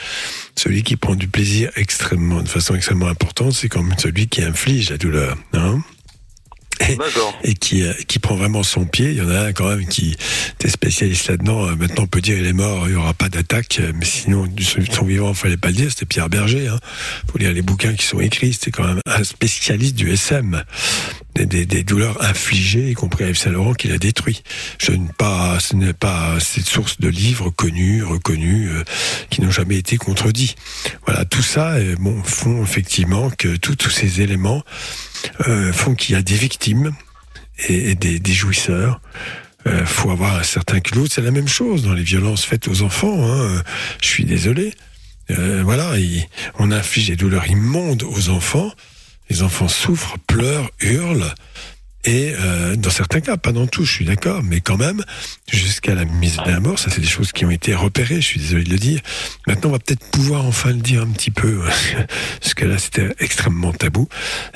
[0.56, 4.42] Celui qui prend du plaisir extrêmement, de façon extrêmement importante, c'est quand même celui qui
[4.42, 5.36] inflige la douleur.
[5.52, 5.80] Hein
[6.80, 7.38] D'accord.
[7.44, 9.10] et qui, euh, qui prend vraiment son pied.
[9.10, 10.16] Il y en a un quand même qui
[10.54, 11.66] était spécialiste là-dedans.
[11.68, 13.78] Euh, Maintenant, on peut dire il est mort, il n'y aura pas d'attaque.
[13.80, 15.90] euh, Mais sinon, du son vivant, il fallait pas le dire.
[15.90, 16.68] C'était Pierre Berger.
[16.68, 16.78] Hein.
[17.30, 18.52] faut lire les bouquins qui sont écrits.
[18.52, 20.62] C'était quand même un spécialiste du SM.
[21.44, 24.42] Des, douleurs infligées, y compris à Yves Saint-Laurent, qui l'a détruit.
[24.78, 28.84] Je ne pas, ce n'est pas cette source de livres connus, reconnus, euh,
[29.30, 30.56] qui n'ont jamais été contredits.
[31.06, 34.62] Voilà, tout ça, euh, bon, font effectivement que tous ces éléments
[35.46, 36.92] euh, font qu'il y a des victimes
[37.68, 39.00] et, des, jouisseurs.
[39.66, 41.06] Euh, faut avoir un certain culot.
[41.10, 43.28] C'est la même chose dans les violences faites aux enfants.
[43.28, 43.62] Hein.
[44.00, 44.74] Je suis désolé.
[45.28, 46.26] Voilà, il-
[46.58, 48.72] on inflige des douleurs immondes aux enfants.
[49.30, 51.34] Les enfants souffrent, pleurent, hurlent.
[52.04, 55.04] Et euh, dans certains cas, pas dans tous, je suis d'accord, mais quand même,
[55.50, 58.40] jusqu'à la mise à mort, ça c'est des choses qui ont été repérées, je suis
[58.40, 59.00] désolé de le dire.
[59.46, 61.60] Maintenant, on va peut-être pouvoir enfin le dire un petit peu,
[62.40, 64.08] parce que là c'était extrêmement tabou.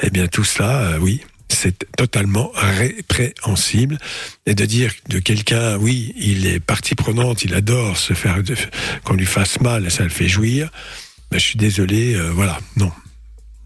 [0.02, 3.98] Eh bien tout cela, euh, oui, c'est totalement répréhensible.
[4.46, 8.38] Et de dire de quelqu'un, oui, il est partie prenante, il adore se faire,
[9.04, 10.70] qu'on lui fasse mal, ça le fait jouir,
[11.30, 12.92] ben, je suis désolé, euh, voilà, non.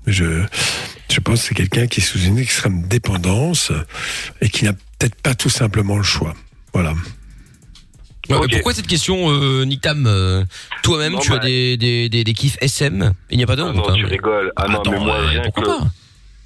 [0.06, 0.44] Je,
[1.10, 3.72] je pense que c'est quelqu'un qui est sous une extrême dépendance
[4.40, 6.34] et qui n'a peut-être pas tout simplement le choix.
[6.72, 6.92] Voilà.
[8.28, 10.44] Ouais, Pourquoi cette question, euh, Nick Tam euh,
[10.82, 13.56] Toi-même, tu as bah- des, des, des, des kiffs SM Il n'y a pas Ah
[13.56, 14.52] d'autre non, hein, tu mais- rigoles.
[14.56, 15.84] Ah non, Attends, mais moi, ouais, rien pourquoi que...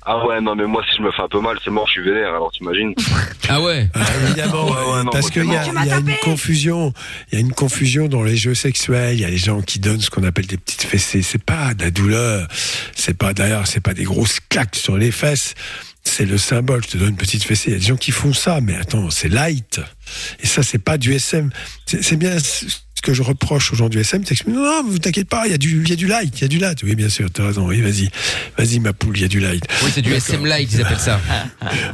[0.06, 1.92] Ah ouais, non, mais moi, si je me fais un peu mal, c'est mort, je
[1.92, 2.94] suis vénère, alors t'imagines
[3.48, 6.16] Ah ouais Ah, évidemment, Ouais, ouais, non, parce qu'il y a, il y a une
[6.22, 6.92] confusion.
[7.30, 9.14] Il y a une confusion dans les jeux sexuels.
[9.14, 11.22] Il y a les gens qui donnent ce qu'on appelle des petites fessées.
[11.22, 12.48] C'est pas de la douleur.
[12.94, 15.54] C'est pas d'ailleurs, c'est pas des grosses claques sur les fesses.
[16.02, 16.82] C'est le symbole.
[16.84, 17.70] Je te donne une petite fessée.
[17.70, 19.80] Il y a des gens qui font ça, mais attends, c'est light.
[20.40, 21.50] Et ça, c'est pas du SM.
[21.86, 22.36] C'est bien
[23.00, 25.46] ce que je reproche aux gens du SM, c'est que non, non, vous t'inquiète pas,
[25.46, 26.82] il y a du, il y a du light, il y a du light.
[26.82, 27.66] Oui, bien sûr, t'as raison.
[27.66, 28.10] Oui, vas-y,
[28.58, 29.64] vas-y, ma poule, il y a du light.
[29.82, 31.18] Oui, c'est du SM Light, ils appellent ça.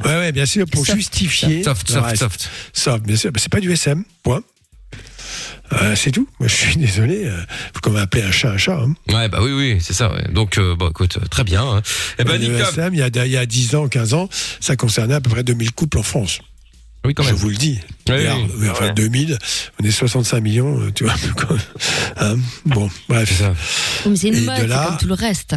[0.04, 1.62] Ouais, ouais, bien sûr, pour justifier.
[1.62, 2.50] Soft, soft, soft.
[2.72, 3.30] Soft, bien sûr.
[3.36, 4.42] C'est pas du SM, point.
[5.72, 6.28] Euh, c'est tout.
[6.38, 7.24] Moi, je suis désolé.
[7.26, 7.36] Euh,
[7.74, 8.78] faut qu'on va appeler un chat un chat.
[8.80, 8.94] Hein.
[9.12, 10.12] Ouais, bah oui, oui, c'est ça.
[10.12, 10.26] Ouais.
[10.32, 11.62] Donc, euh, bon, écoute, euh, très bien.
[11.64, 11.82] hein.
[12.18, 12.68] Eh ben, le Tam.
[12.72, 14.28] SM, il y, a, il y a 10 ans, 15 ans,
[14.60, 16.38] ça concernait à peu près 2000 couples en France.
[17.04, 17.36] Oui, quand Je même.
[17.36, 17.78] vous le dis.
[18.08, 18.50] Oui, Regarde, oui.
[18.62, 19.38] oui, enfin, 2000,
[19.80, 21.14] on est 65 millions, euh, tu vois.
[22.16, 23.28] Hein bon, bref.
[23.28, 23.54] C'est ça.
[24.08, 25.54] Mais c'est Et une de mode, là- comme tout le reste.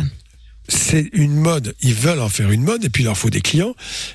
[0.67, 1.73] c'est une mode.
[1.81, 3.73] Ils veulent en faire une mode et puis il leur faut des clients.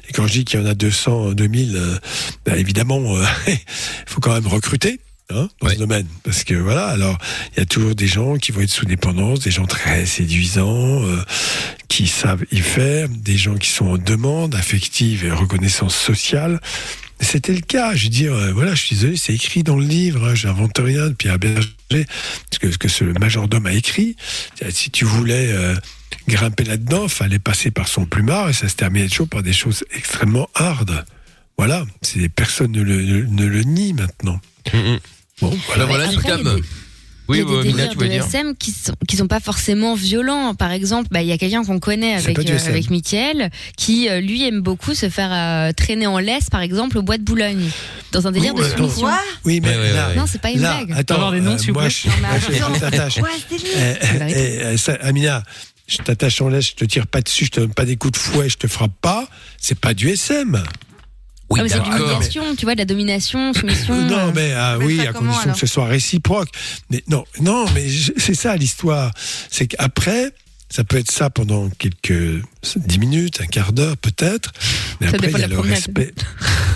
[0.09, 1.97] Et quand je dis qu'il y en a 200, 2000, euh,
[2.45, 3.59] ben, évidemment, euh, il
[4.07, 5.01] faut quand même recruter.
[5.31, 7.17] Hein, dans ce domaine parce que voilà alors
[7.53, 11.03] il y a toujours des gens qui vont être sous dépendance des gens très séduisants
[11.03, 11.17] euh,
[11.89, 16.61] qui savent y faire des gens qui sont en demande affective et reconnaissance sociale
[17.21, 17.95] C'était le cas.
[17.95, 20.29] Je veux dire, euh, voilà, je suis désolé, c'est écrit dans le livre.
[20.29, 21.71] Hein, J'invente rien de Pierre Berger.
[22.51, 24.17] Ce que, ce que ce majordome a écrit.
[24.71, 25.75] Si tu voulais euh,
[26.29, 29.85] grimper là-dedans, fallait passer par son plumard et ça se terminait toujours par des choses
[29.95, 31.05] extrêmement hardes.
[31.57, 34.41] Voilà, c'est personne ne le, ne le nie maintenant.
[35.41, 36.63] Bon, voilà, Mais voilà, après, il y a des-
[37.27, 39.17] Oui, il y a des Mina, délires tu de voulais dire SM qui sont, qui
[39.17, 40.55] sont pas forcément violents.
[40.55, 44.21] Par exemple, bah, il y a quelqu'un qu'on connaît avec, euh, avec Mickaël qui, euh,
[44.21, 47.71] lui, aime beaucoup se faire euh, traîner en laisse, par exemple, au bois de Boulogne,
[48.13, 49.09] dans un délire Oui, de soumission.
[49.47, 50.99] Oui, mais là, Non, c'est pas une là, blague.
[50.99, 53.19] Attends, avoir des noms, euh, s'il vous moi, plaît je, t'attache.
[55.01, 55.43] Amina,
[55.87, 58.13] je t'attache en laisse, je te tire pas dessus, je te donne pas des coups
[58.13, 59.27] de fouet, je te frappe pas.
[59.59, 60.63] C'est pas du SM.
[61.51, 61.93] Oui, Ah, mais c'est d'accord.
[61.99, 63.95] l'humiliation, tu vois, de la domination, soumission.
[64.03, 64.33] Non, euh.
[64.35, 66.49] mais ah, oui, à condition que ce soit réciproque.
[66.91, 67.87] Mais non, non, mais
[68.17, 69.13] c'est ça l'histoire.
[69.51, 70.33] C'est qu'après,
[70.75, 72.43] ça peut être ça pendant quelques
[72.75, 74.51] dix minutes, un quart d'heure peut-être.
[75.01, 76.13] Mais Ça après, dépend il y a le respect.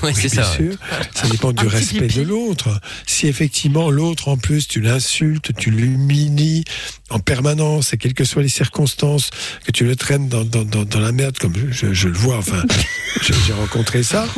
[0.04, 0.54] Ouais, c'est Bien ça.
[0.54, 0.74] sûr.
[1.12, 2.80] Ça dépend du Un respect de l'autre.
[3.04, 6.62] Si effectivement l'autre en plus tu l'insultes, tu l'humilies
[7.10, 9.30] en permanence et quelles que soient les circonstances,
[9.64, 12.36] que tu le traînes dans, dans, dans, dans la merde comme je, je le vois,
[12.36, 12.62] enfin
[13.22, 14.28] j'ai rencontré ça,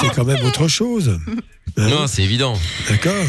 [0.00, 1.18] c'est quand même autre chose.
[1.76, 2.58] Hein Non, c'est évident.
[2.88, 3.26] D'accord?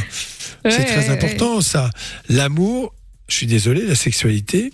[0.63, 1.89] C'est très ouais, important ça.
[2.29, 2.93] L'amour,
[3.27, 4.71] je suis désolé, la sexualité,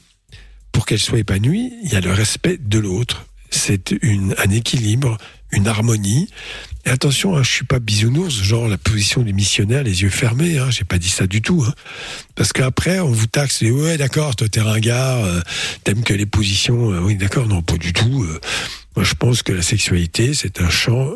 [0.77, 3.25] pour qu'elle soit épanouie, il y a le respect de l'autre.
[3.49, 3.95] C'est
[4.37, 5.17] un équilibre,
[5.51, 6.29] une harmonie.
[6.85, 10.59] Et attention, hein, je suis pas bisounours, genre la position du missionnaire, les yeux fermés.
[10.59, 11.65] Hein, J'ai pas dit ça du tout.
[11.67, 11.73] Hein.
[12.35, 13.63] Parce qu'après, on vous taxe.
[13.63, 15.39] Et ouais, d'accord, toi t'es ringard, euh,
[15.83, 16.91] t'aimes que les positions.
[16.91, 18.23] euh, oui, d'accord, non, pas du tout.
[18.25, 18.39] euh.
[18.95, 21.09] moi, je pense que la sexualité, c'est un champ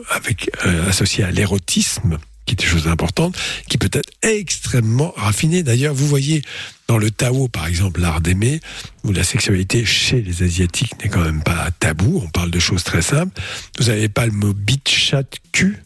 [0.88, 3.38] associé à l'érotisme qui est une chose importante,
[3.70, 5.64] qui peut être extrêmement raffiné.
[5.64, 6.42] D'ailleurs, vous voyez
[6.88, 8.60] dans le Tao, par exemple, l'art d'aimer,
[9.04, 12.84] où la sexualité chez les Asiatiques n'est quand même pas tabou, on parle de choses
[12.84, 13.40] très simples.
[13.80, 15.78] Vous n'avez pas le mot bite, chat, cul?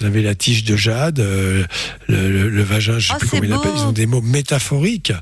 [0.00, 1.64] Vous avez la tige de jade, euh,
[2.08, 3.78] le, le- le vagin, je sais Oh, plus comment il l'appelle, beau.
[3.78, 5.12] ils ont des mots métaphoriques,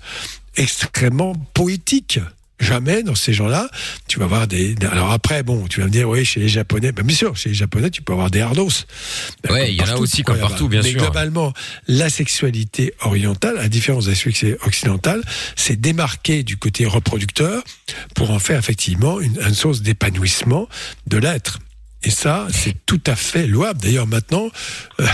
[0.57, 2.21] extrêmement poétiques.
[2.59, 3.69] Jamais dans ces gens-là,
[4.09, 4.75] tu vas avoir des.
[4.91, 7.51] Alors après, bon, tu vas me dire, oui, chez les Japonais, ben bien sûr, chez
[7.51, 8.69] les Japonais, tu peux avoir des hardos.
[9.43, 11.01] Ben, comme il y en a aussi, quoi, comme partout, bien Mais sûr.
[11.01, 11.53] globalement,
[11.87, 15.23] la sexualité orientale, à différence de la sexualité occidentale,
[15.55, 17.63] c'est démarqué du côté reproducteur
[18.15, 20.69] pour en faire effectivement une, une source d'épanouissement
[21.07, 21.59] de l'être.
[22.03, 23.81] Et ça, c'est tout à fait louable.
[23.81, 24.49] D'ailleurs, maintenant,
[25.01, 25.07] euh,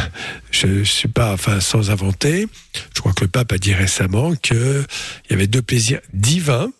[0.51, 2.47] je ne suis pas, enfin, sans inventer.
[2.95, 4.85] Je crois que le pape a dit récemment que
[5.25, 6.71] il y avait deux plaisirs divins.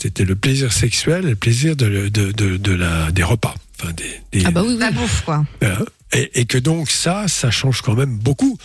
[0.00, 3.54] C'était le plaisir sexuel et le plaisir de, de, de, de la, des repas.
[3.80, 4.78] Enfin, des, des- Ah bah oui, oui.
[4.78, 5.44] La bouffe, quoi.
[5.60, 5.80] voilà.
[6.12, 8.58] Et, et que donc ça, ça change quand même beaucoup.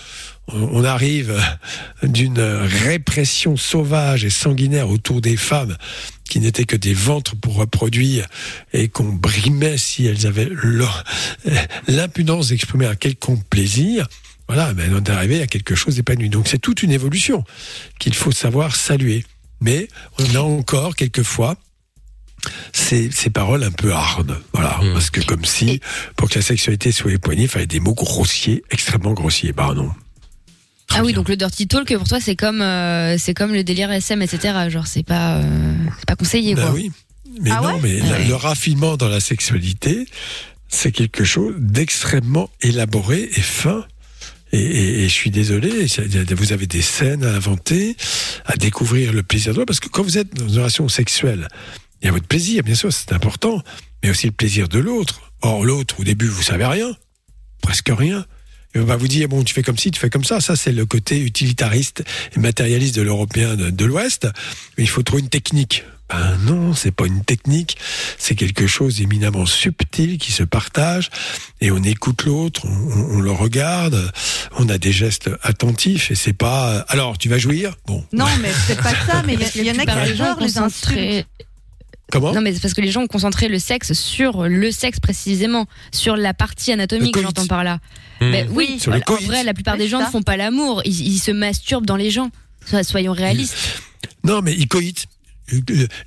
[0.48, 5.76] On, on arrive euh, d'une répression sauvage et sanguinaire autour des femmes
[6.28, 8.26] qui n'étaient que des ventres pour reproduire
[8.74, 10.50] et qu'on brimait si elles avaient
[11.88, 14.08] l'impudence d'exprimer un quelconque plaisir.
[14.48, 16.30] Voilà, mais on est arrivé à quelque chose d'épanoui.
[16.30, 17.44] Donc c'est toute une évolution
[18.00, 19.24] qu'il faut savoir saluer.
[19.66, 19.88] Mais
[20.20, 21.56] on a encore quelquefois
[22.72, 24.38] ces, ces paroles un peu hardes.
[24.54, 24.78] Voilà.
[24.84, 24.94] Mm.
[24.94, 25.80] Parce que comme si,
[26.16, 29.52] pour que la sexualité soit époignée, il fallait des mots grossiers, extrêmement grossiers.
[29.54, 29.90] Bah non.
[30.94, 33.92] Ah oui, donc le dirty talk pour toi c'est comme euh, c'est comme le délire
[33.92, 34.54] SM etc.
[34.70, 35.74] Genre c'est pas euh,
[36.06, 36.72] pas conseillé Bah quoi.
[36.74, 36.92] oui.
[37.42, 38.28] Mais Ah non, ouais mais Ah ouais.
[38.28, 40.06] le raffinement dans la sexualité,
[40.70, 43.84] c'est quelque chose d'extrêmement élaboré et fin.
[44.52, 45.88] Et, je suis désolé,
[46.32, 47.98] vous avez des scènes à inventer,
[48.46, 51.48] à découvrir le plaisir de l'autre, parce que quand vous êtes dans une relation sexuelle,
[52.02, 53.62] il y a votre plaisir, bien sûr, c'est important,
[54.04, 55.32] mais aussi le plaisir de l'autre.
[55.42, 56.96] Or, l'autre, au début, vous savez rien,
[57.62, 58.26] presque rien.
[58.74, 60.42] Et on va vous dire, bon, tu fais comme ci, tu fais comme ça.
[60.42, 62.04] Ça, c'est le côté utilitariste
[62.36, 64.28] et matérialiste de l'Européen de, de l'Ouest.
[64.78, 65.84] Mais il faut trouver une technique.
[66.10, 67.78] Ben non, c'est pas une technique.
[68.18, 71.10] C'est quelque chose d'éminemment subtil qui se partage
[71.62, 74.12] et on écoute l'autre, on, le regarde,
[74.58, 76.86] on a des gestes attentifs et c'est pas.
[76.90, 77.76] Alors, tu vas jouir?
[77.88, 78.04] Bon.
[78.14, 81.28] Non, mais c'est pas ça, mais il y, en a qui adorent les insultes.
[82.12, 82.34] Comment?
[82.34, 85.66] Non mais c'est parce que les gens ont concentré le sexe sur le sexe précisément,
[85.92, 87.80] sur la partie anatomique j'entends par là.
[88.22, 88.32] Hmm.
[88.32, 90.06] Ben oui, Sur le en vrai la plupart des gens ça.
[90.06, 92.30] ne font pas l'amour, ils, ils se masturbent dans les gens.
[92.68, 93.82] So- Soyons réalistes.
[94.24, 95.08] Non, mais il coïte.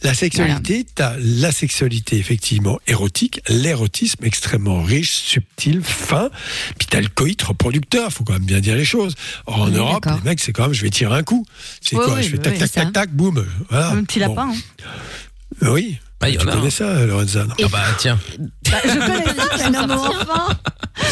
[0.03, 6.30] La sexualité, t'as la sexualité effectivement érotique, l'érotisme extrêmement riche, subtil, fin,
[6.78, 9.14] puis t'as le coït reproducteur, faut quand même bien dire les choses.
[9.47, 11.47] Or, en Oui, Europe, les mecs, c'est quand même, je vais tirer un coup.
[11.80, 13.47] C'est Oui, quoi oui, Je fais tac, oui, tac, tac, tac, boum.
[13.70, 13.91] Voilà.
[13.91, 14.28] Un petit Bon.
[14.34, 14.51] lapin.
[14.51, 14.86] hein.
[15.62, 15.99] Euh, Oui.
[16.20, 16.70] Ah, il y en tu a, connais hein.
[16.70, 18.18] ça, Lorenza non Ah bah tiens.
[18.68, 20.11] Bah, je connais ça, mais non.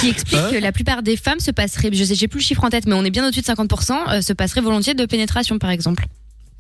[0.01, 2.45] Qui explique Hein que la plupart des femmes se passeraient, je sais, j'ai plus le
[2.45, 5.07] chiffre en tête, mais on est bien au-dessus de 50%, euh, se passeraient volontiers de
[5.07, 6.07] pénétration par exemple.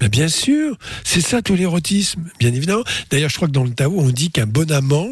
[0.03, 2.85] Mais bien sûr, c'est ça tout l'érotisme, bien évidemment.
[3.11, 5.09] D'ailleurs, je crois que dans le Tao, on dit qu'un bon amant,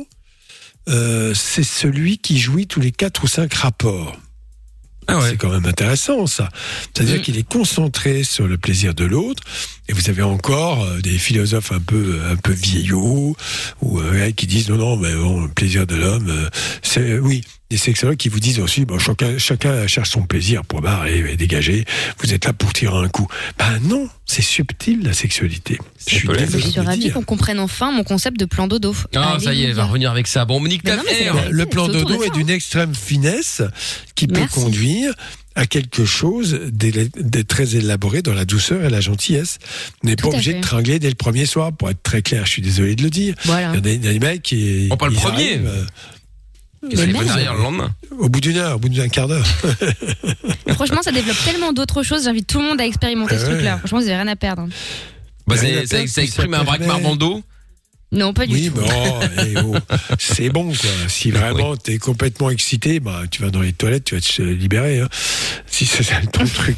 [0.89, 4.17] euh, c'est celui qui jouit tous les quatre ou cinq rapports.
[5.07, 6.49] C'est quand même intéressant ça.
[6.95, 7.21] C'est-à-dire Mm.
[7.23, 9.43] qu'il est concentré sur le plaisir de l'autre.
[9.89, 13.37] Et vous avez encore euh, des philosophes un peu un peu vieillots
[13.83, 16.49] ou euh, qui disent non non mais bon le plaisir de l'homme euh,
[16.83, 17.43] c'est oui
[17.75, 21.33] des sexologues qui vous disent aussi bon chacun chacun cherche son plaisir pour barre et,
[21.33, 21.85] et dégager.
[22.19, 23.27] Vous êtes là pour tirer un coup.
[23.59, 25.79] Ben non, c'est subtil la sexualité.
[26.07, 27.15] Je suis Je dire.
[27.15, 28.95] qu'on comprenne enfin mon concept de plan dodo.
[29.17, 30.45] Ah, ça y est, elle va revenir avec ça.
[30.45, 30.83] Bon, Monique.
[30.85, 33.63] Le plan ça, est d'une extrême finesse
[34.15, 34.55] qui peut Merci.
[34.55, 35.13] conduire
[35.57, 39.59] à quelque chose de très élaboré dans la douceur et la gentillesse.
[40.03, 40.59] On n'est pas obligé fait.
[40.59, 43.11] de tringler dès le premier soir, pour être très clair, je suis désolé de le
[43.11, 43.35] dire.
[43.45, 43.73] Voilà.
[43.73, 44.89] Il y a des, mecs qui...
[44.91, 45.35] On parle premier.
[45.35, 45.85] arrivent, euh,
[46.91, 47.25] Qu'est-ce merde.
[47.25, 49.47] derrière le lendemain au bout d'une heure, au bout d'un quart d'heure.
[50.75, 52.25] Franchement, ça développe tellement d'autres choses.
[52.25, 53.51] J'invite tout le monde à expérimenter ce Ouais.
[53.53, 53.79] truc-là.
[53.79, 54.63] Franchement, vous n'avez rien à perdre.
[54.63, 54.69] hein.
[55.47, 57.43] Bah, Rien à c'est- ça, exprime ça un braquemar dans le dos.
[58.15, 58.81] Non, pas du Oui, tout.
[58.81, 59.75] mais oh, eh oh,
[60.19, 60.91] c'est bon quoi.
[61.09, 65.01] Si vraiment t'es complètement excité, bah tu vas dans les toilettes, tu vas te libérer.
[65.01, 65.09] hein.
[65.67, 66.77] Si c'est ton truc,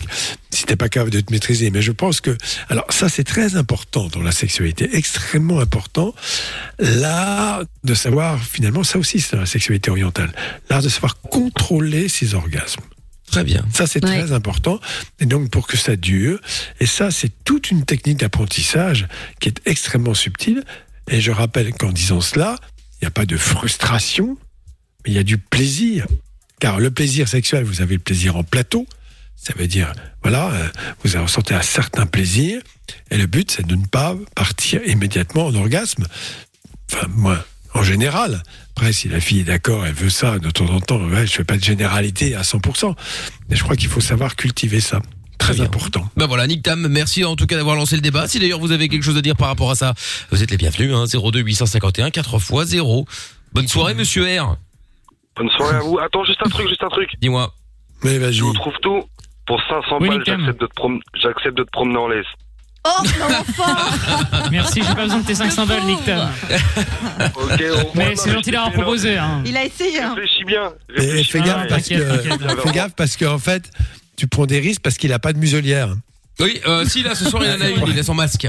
[0.50, 1.70] si t'es pas capable de te maîtriser.
[1.70, 2.36] Mais je pense que,
[2.70, 6.14] alors ça c'est très important dans la sexualité, extrêmement important.
[6.78, 10.32] L'art de savoir, finalement, ça aussi c'est dans la sexualité orientale,
[10.70, 12.82] l'art de savoir contrôler ses orgasmes.
[13.30, 13.66] Très bien.
[13.74, 14.20] Ça, c'est Ouais.
[14.22, 14.78] très important.
[15.18, 16.38] Et donc, pour que ça dure,
[16.78, 19.08] et ça, c'est toute une technique d'apprentissage
[19.40, 20.62] qui est extrêmement subtile.
[21.08, 22.56] Et je rappelle qu'en disant cela,
[22.94, 24.36] il n'y a pas de frustration,
[25.04, 26.06] mais il y a du plaisir.
[26.58, 28.86] Car le plaisir sexuel, vous avez le plaisir en plateau.
[29.36, 29.92] Ça veut dire,
[30.22, 30.68] voilà, euh,
[31.04, 32.60] vous ressentez un certain plaisir.
[33.10, 36.06] Et le but, c'est de ne pas partir immédiatement en orgasme.
[36.90, 37.44] Enfin, moi,
[37.74, 38.42] en général.
[38.74, 41.44] Après, si la fille est d'accord, elle veut ça de temps en temps, je fais
[41.44, 42.94] pas de généralité à 100%.
[43.48, 45.00] Mais je crois qu'il faut savoir cultiver ça.
[45.38, 45.64] Très bien.
[45.64, 46.08] important.
[46.16, 48.26] Bah voilà, Nick Tam, merci en tout cas d'avoir lancé le débat.
[48.26, 49.94] Si d'ailleurs vous avez quelque chose à dire par rapport à ça,
[50.30, 53.06] vous êtes les bienvenus, hein, 02 851 4 x 0.
[53.52, 54.56] Bonne soirée, monsieur R.
[55.36, 55.98] Bonne soirée à vous.
[55.98, 57.10] Attends, juste un truc, juste un truc.
[57.20, 57.52] Dis-moi.
[58.02, 58.34] Mais vas-y.
[58.34, 59.04] Je vous trouve tout.
[59.46, 60.40] Pour 500 Oui, balles, Nick Tam.
[60.40, 62.26] j'accepte de, te prom- j'accepte de te promener en laisse.
[62.88, 63.76] Oh, l'enfant
[64.50, 66.30] Merci, j'ai pas besoin de tes 500 balles, Nick Tam.
[67.94, 69.16] Mais c'est gentil d'avoir proposé.
[69.18, 69.42] Hein.
[69.46, 70.00] Il a essayé.
[70.00, 70.14] Hein.
[70.14, 70.72] Réfléchis bien.
[70.96, 71.54] Et fais bien.
[71.54, 73.70] gaffe Ah, parce que, fais gaffe parce qu'en fait,
[74.16, 75.94] tu prends des risques parce qu'il a pas de muselière.
[76.40, 78.46] Oui, euh, si là ce soir il en a une, il est sans masque.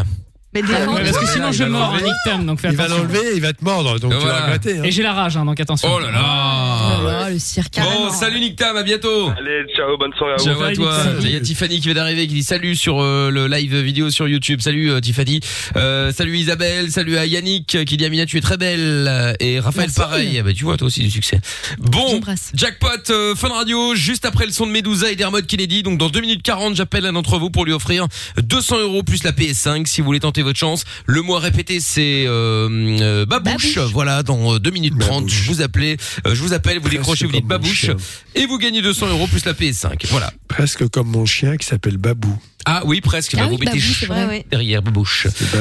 [0.61, 1.63] Mais des- Ah, Ouais, parce que sinon il je.
[2.03, 3.03] Nick Tam, donc fais Il va attention.
[3.03, 4.39] l'enlever, il va te mordre, donc Et tu voilà.
[4.39, 4.77] vas regretter.
[4.79, 4.83] hein.
[4.83, 5.89] Et j'ai la rage, hein, donc attention.
[5.93, 6.97] Oh là là.
[6.99, 7.79] Oh là là, le cirque.
[7.79, 9.29] Bon, salut Nick Tam, à bientôt.
[9.37, 10.43] Allez, ciao, bonne soirée à vous.
[10.45, 10.97] Ciao à Salut, toi.
[10.97, 11.17] Nick Tam.
[11.21, 14.09] Il y a Tiffany qui vient d'arriver qui dit salut sur euh, le live vidéo
[14.09, 14.61] sur YouTube.
[14.61, 15.39] Salut euh, Tiffany.
[15.75, 16.89] Euh, salut Isabelle.
[16.91, 19.35] Salut à Yannick euh, qui dit Amina tu es très belle.
[19.39, 19.99] Et Raphaël Merci.
[19.99, 20.37] pareil.
[20.39, 21.39] Ah bah, tu vois toi aussi du succès.
[21.79, 22.19] Bon,
[22.53, 25.83] jackpot euh, Fun Radio juste après le son de Medusa et d'Hermod Kennedy.
[25.83, 28.07] Donc dans 2 minutes 40 j'appelle un d'entre vous pour lui offrir
[28.41, 30.83] 200 euros plus la PS5 si vous voulez tenter votre chance.
[31.05, 32.67] Le mois répété c'est euh,
[33.01, 33.75] euh, Babouche.
[33.75, 33.91] Babouche.
[33.93, 35.31] Voilà dans euh, 2 minutes 30 Babouche.
[35.43, 37.95] je vous appelez, euh, je vous appelle, vous Presque décrochez, vous dites Babouche chien.
[38.35, 40.05] et vous gagnez 200 euros plus la PS5.
[40.09, 40.31] Voilà.
[40.47, 42.35] Presque comme mon chien qui s'appelle Babou.
[42.70, 43.34] Ah oui, presque.
[43.36, 45.05] Ah Bah, oui, vous mettez Babou, ch- derrière Babou,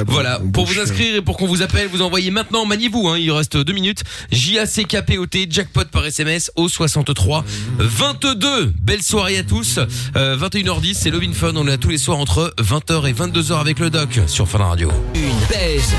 [0.09, 3.31] Voilà, pour vous inscrire et pour qu'on vous appelle, vous envoyez maintenant, maniez-vous, hein, il
[3.31, 4.03] reste deux minutes,
[4.33, 7.45] J-A-C-K-P-O-T, jackpot par SMS au 63
[7.79, 8.73] 22.
[8.83, 9.79] Belle soirée à tous,
[10.17, 13.61] euh, 21h10, c'est Lovin Fun, on est là tous les soirs entre 20h et 22h
[13.61, 14.91] avec le doc sur Fun Radio.
[15.15, 15.95] Une baise.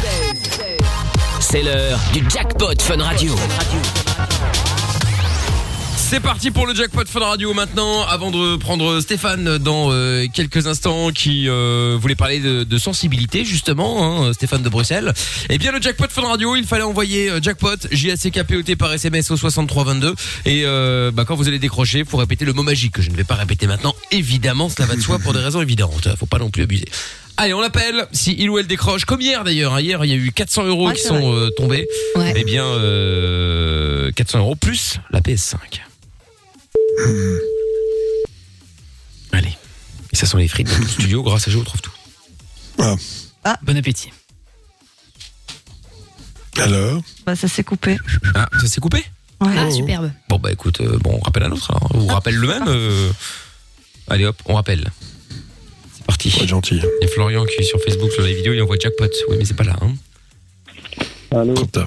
[1.39, 3.33] C'est l'heure du jackpot Fun Radio.
[6.09, 8.03] C'est parti pour le jackpot Fun Radio maintenant.
[8.07, 13.43] Avant de prendre Stéphane dans euh, quelques instants, qui euh, voulait parler de, de sensibilité
[13.43, 15.13] justement, hein, Stéphane de Bruxelles.
[15.49, 18.43] Eh bien le jackpot Fun Radio, il fallait envoyer euh, jackpot J A C K
[18.43, 22.17] P O T par SMS au 6322 et euh, bah, quand vous allez décrocher, faut
[22.17, 23.93] répéter le mot magique que je ne vais pas répéter maintenant.
[24.11, 26.07] Évidemment, cela va de soi pour des raisons évidentes.
[26.17, 26.85] Faut pas non plus abuser.
[27.35, 28.07] Allez, on l'appelle.
[28.13, 29.73] Si il ou elle décroche, comme hier d'ailleurs.
[29.75, 29.81] hein.
[29.81, 31.85] Hier, il y a eu 400 euros Ouais, qui sont euh, tombés.
[32.15, 32.33] Ouais.
[32.35, 35.57] Eh bien, euh, 400 euros plus la PS5.
[39.31, 39.55] Allez.
[40.11, 41.23] Et ça sont les frites dans le studio.
[41.23, 41.91] Grâce à Géo, on trouve tout.
[43.63, 44.11] Bon appétit.
[46.57, 47.97] Alors Bah, ça s'est coupé.
[48.35, 49.05] Ah, ça s'est coupé
[49.39, 49.53] Ouais.
[49.55, 50.11] Ah, superbe.
[50.29, 51.69] Bon, bah écoute, euh, bon, on rappelle un autre.
[51.69, 51.87] Alors.
[51.93, 53.11] On vous rappelle le même euh,
[54.09, 54.89] Allez hop, on rappelle.
[55.95, 56.31] C'est parti.
[56.47, 56.81] Gentil.
[57.01, 59.05] Il y a Florian qui est sur Facebook sur la vidéo, il envoie jackpot.
[59.29, 59.75] Oui, mais c'est pas là.
[59.81, 59.93] Hein.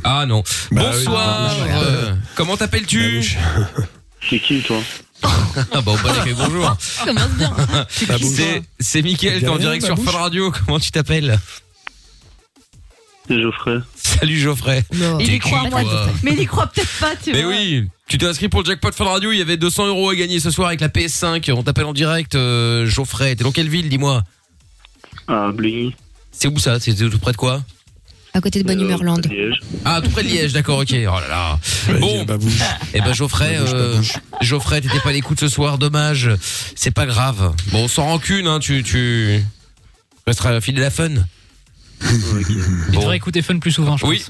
[0.05, 0.45] Ah non.
[0.71, 1.57] Bah Bonsoir.
[1.61, 1.69] oui.
[1.73, 3.01] euh, comment t'appelles-tu?
[3.01, 3.37] Babouche.
[4.29, 4.81] C'est qui, toi
[5.23, 6.77] Ah bah, bon accueil, bonjour.
[7.05, 7.53] Commence bien.
[8.09, 8.27] Babouche.
[8.35, 9.99] C'est c'est Mickaël, t'es en direct sur.
[9.99, 10.51] Fun Radio.
[10.51, 11.39] Comment tu t'appelles
[13.29, 13.79] C'est Geoffrey.
[13.97, 14.85] Salut Geoffrey.
[14.95, 15.19] Non.
[15.19, 15.83] Il y croit, qui, moi.
[15.83, 17.53] toi Mais il y croit peut-être pas, tu Mais vois.
[17.53, 20.15] oui, tu t'es inscrit pour le jackpot Fun Radio, il y avait 200 euros à
[20.17, 21.53] gagner ce soir avec la PS5.
[21.53, 23.35] On t'appelle en direct, euh, Geoffrey.
[23.37, 24.23] T'es dans quelle ville, dis-moi
[25.29, 25.95] Ah, Bligny.
[26.33, 26.79] C'est où ça?
[26.81, 27.63] C'est tout près de quoi?
[28.33, 29.21] À côté de Bonne Humeur Land.
[29.85, 30.93] Ah, tout près de Liège, d'accord, ok.
[30.93, 31.59] Oh là là.
[31.99, 32.25] Bon,
[32.95, 34.01] eh ben Geoffrey, euh,
[34.41, 36.31] Geoffrey, t'étais pas à l'écoute ce soir, dommage.
[36.77, 37.53] C'est pas grave.
[37.73, 39.43] Bon, sans rancune, hein, tu, tu
[40.27, 41.09] resteras fidèle à fun.
[42.03, 44.25] Il devrait écouter Fun plus souvent, je Oui,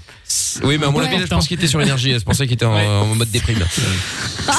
[0.64, 2.12] oui, mais à mon avis, je pense qu'il était sur énergie.
[2.18, 3.60] C'est pour ça qu'il était en, en mode déprime.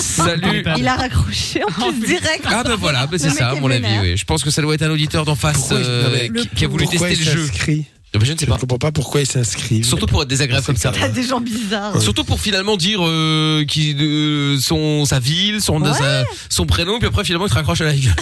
[0.02, 0.64] Salut.
[0.78, 2.46] Il a raccroché en plus direct.
[2.46, 3.82] Ah ben voilà, ben c'est Le mec ça, à est mon avis.
[3.82, 4.02] vénère.
[4.04, 4.16] Oui.
[4.16, 6.86] Je pense que ça doit être un auditeur d'en face euh, qui, qui a voulu
[6.86, 7.46] pourquoi tester il le jeu.
[7.48, 8.56] s'inscrit je ne sais Je pas.
[8.56, 9.86] ne comprends pas pourquoi ils s'inscrivent.
[9.86, 10.92] Surtout pour être désagréable comme ça.
[10.92, 12.02] T'as des gens bizarres.
[12.02, 15.94] Surtout pour finalement dire euh, qui, euh, son sa ville, son Ouais.
[15.94, 18.14] sa- son prénom, puis après finalement il te raccroche à la gueule.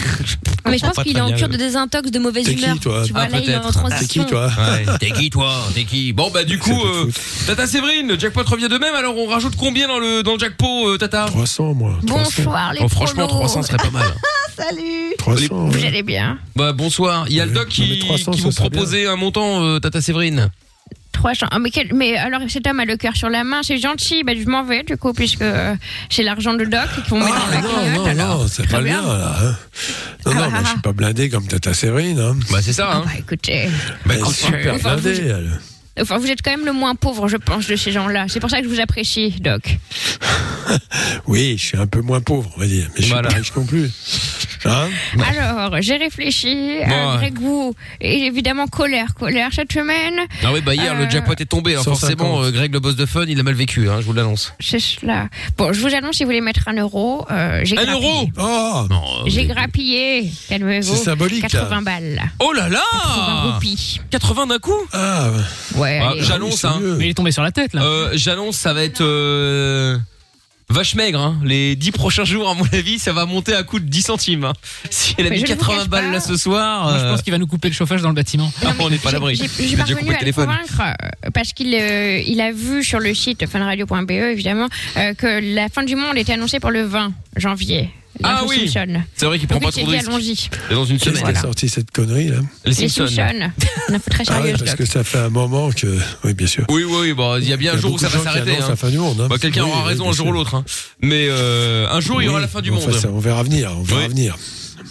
[0.67, 2.79] Mais je pense qu'il est en cure de désintox de mauvaise T'es qui, humeur.
[2.79, 3.73] toi Tu vois, Ah, là, il est en peut-être.
[3.79, 4.25] transition.
[4.29, 7.09] Ouais, T'es qui toi T'es qui Bon bah du coup, euh,
[7.47, 8.93] Tata Séverine, le jackpot revient de même.
[8.93, 11.25] Alors on rajoute combien dans le dans le jackpot, euh, Tata?
[11.27, 11.97] 300 moi.
[12.03, 13.47] Bonsoir les Oh, franchement, prolos.
[13.47, 14.05] 300 serait pas mal.
[14.59, 15.69] Salut 300.
[15.69, 17.25] Vous allez bien Bah bonsoir.
[17.29, 19.79] Il y a le doc qui, 300, qui ça vous serait proposait un montant, euh,
[19.79, 20.49] Tata Séverine.
[21.13, 21.47] 300.
[21.51, 24.23] Ah, mais, quel- mais alors cet homme a le cœur sur la main, c'est gentil.
[24.23, 25.75] Bah, je m'en vais du coup, puisque euh,
[26.09, 27.95] j'ai l'argent de Doc qui vont mettre dans la Ah, non, cagnotte.
[27.95, 28.39] non, alors.
[28.41, 29.01] non, c'est Très pas le bien.
[29.01, 29.35] mien, là.
[29.41, 29.55] hein.
[30.25, 32.19] Non, non, Ah, ah, je suis pas blindé comme Tata Séverine.
[32.19, 32.37] Hein.
[32.51, 33.69] Bah, c'est ça, Ah, bah, écoutez.
[34.05, 35.59] Bah, écoute, super enfin, vous- blindé, elle.
[36.01, 38.25] Enfin, vous êtes quand même le moins pauvre, je pense, de ces gens-là.
[38.29, 39.77] C'est pour ça que je vous apprécie, Doc.
[41.27, 42.87] Oui, je suis un peu moins pauvre, on va dire.
[42.95, 43.89] Mais je suis pas riche non plus.
[44.65, 44.87] Hein
[45.25, 47.73] Alors, j'ai réfléchi à Greg Wu.
[48.01, 50.15] Et évidemment, colère, colère cette semaine.
[50.43, 51.71] Ah oui, bah hier Euh, le jackpot est tombé.
[51.71, 51.99] Alors 150.
[51.99, 53.89] forcément, euh, Greg le boss de fun, il a mal vécu.
[53.89, 54.53] Hein, je vous l'annonce.
[54.59, 55.27] C'est cela.
[55.57, 58.07] Bon, je vous annonce, si vous voulez mettre un euro, euh, j'ai Un grappillé.
[58.09, 59.03] euro Oh Non.
[59.27, 60.95] J'ai grappillé, calmez-vous.
[60.95, 61.49] C'est symbolique, là.
[61.49, 62.21] 80 balles.
[62.39, 64.01] Oh là 80 là roupies.
[64.11, 65.29] 80 d'un coup Ah,
[65.75, 66.21] Ouais, Ah, allez.
[66.23, 66.79] J'annonce, hein.
[66.97, 67.81] Mais il est tombé sur la tête là.
[67.83, 69.97] Euh, J'annonce, ça va être euh,
[70.69, 71.19] vache maigre.
[71.19, 71.39] Hein.
[71.43, 74.43] Les 10 prochains jours, à mon avis, ça va monter à coût de 10 centimes.
[74.45, 74.53] hein.
[74.89, 76.11] Si elle a Mais mis je ne vous 80 cache balles pas.
[76.11, 78.15] là ce soir, Moi, je euh, pense qu'il va nous couper le chauffage dans le
[78.15, 78.51] bâtiment.
[78.65, 79.35] ah, on n'est pas à l'abri.
[79.35, 80.45] J'ai parvenu à le téléphone.
[80.47, 84.67] convaincre euh, parce qu'il euh, il a vu sur le site funradio.be évidemment
[84.97, 87.89] euh, que la fin du monde était annoncée pour le 20 janvier.
[88.23, 88.71] Ah L'info oui.
[89.15, 90.49] C'est vrai qu'il prend pas trop de risques.
[90.69, 91.31] Et dans une Qu'est-ce semaine.
[91.33, 93.07] qui a sorti cette connerie, là Les Les Simpsons.
[93.07, 93.51] Simpsons.
[93.89, 94.59] Une info très Ah oui, sérieuse.
[94.59, 95.97] parce que ça fait un moment que...
[96.23, 96.65] Oui, bien sûr.
[96.69, 98.57] Oui, oui, oui, bon, il y a bien un a jour où ça va s'arrêter.
[98.57, 98.65] hein.
[98.67, 99.21] la fin du monde.
[99.21, 99.27] hein.
[99.29, 100.55] Bah, Quelqu'un Oui, aura oui, raison un jour ou l'autre.
[100.55, 100.65] hein.
[101.01, 102.99] Mais euh, un jour, il y aura la fin du enfin, monde.
[102.99, 104.07] ça, on verra venir, on verra Oui.
[104.09, 104.37] venir.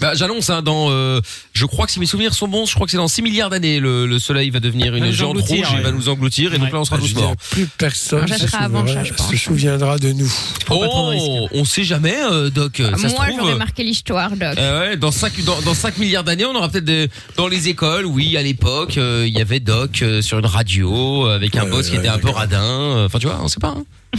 [0.01, 1.20] Bah, J'annonce, hein, dans, euh,
[1.53, 3.51] je crois que si mes souvenirs sont bons, je crois que c'est dans 6 milliards
[3.51, 5.82] d'années, le, le soleil va devenir une nous géante engloutir, rouge et ouais.
[5.82, 7.34] va nous engloutir, et donc là on sera tous morts.
[7.51, 9.30] plus personne se avant je pense.
[9.30, 10.30] se souviendra de nous.
[10.66, 11.26] Prends pas trop de risques.
[11.28, 12.76] Oh, on sait jamais, euh, Doc.
[12.76, 14.57] Ça se Moi, trouve, j'aurais euh, marqué l'histoire, Doc.
[14.57, 17.68] euh, ouais, dans 5 dans, dans 5 milliards d'années, on aura peut-être des- dans les
[17.68, 21.57] écoles, oui, à l'époque, euh, il y avait Doc euh, sur une radio euh, avec
[21.57, 22.62] un boss qui ouais, était un peu radin.
[22.62, 23.74] euh, Enfin, tu vois, on sait pas.
[23.76, 23.84] hein.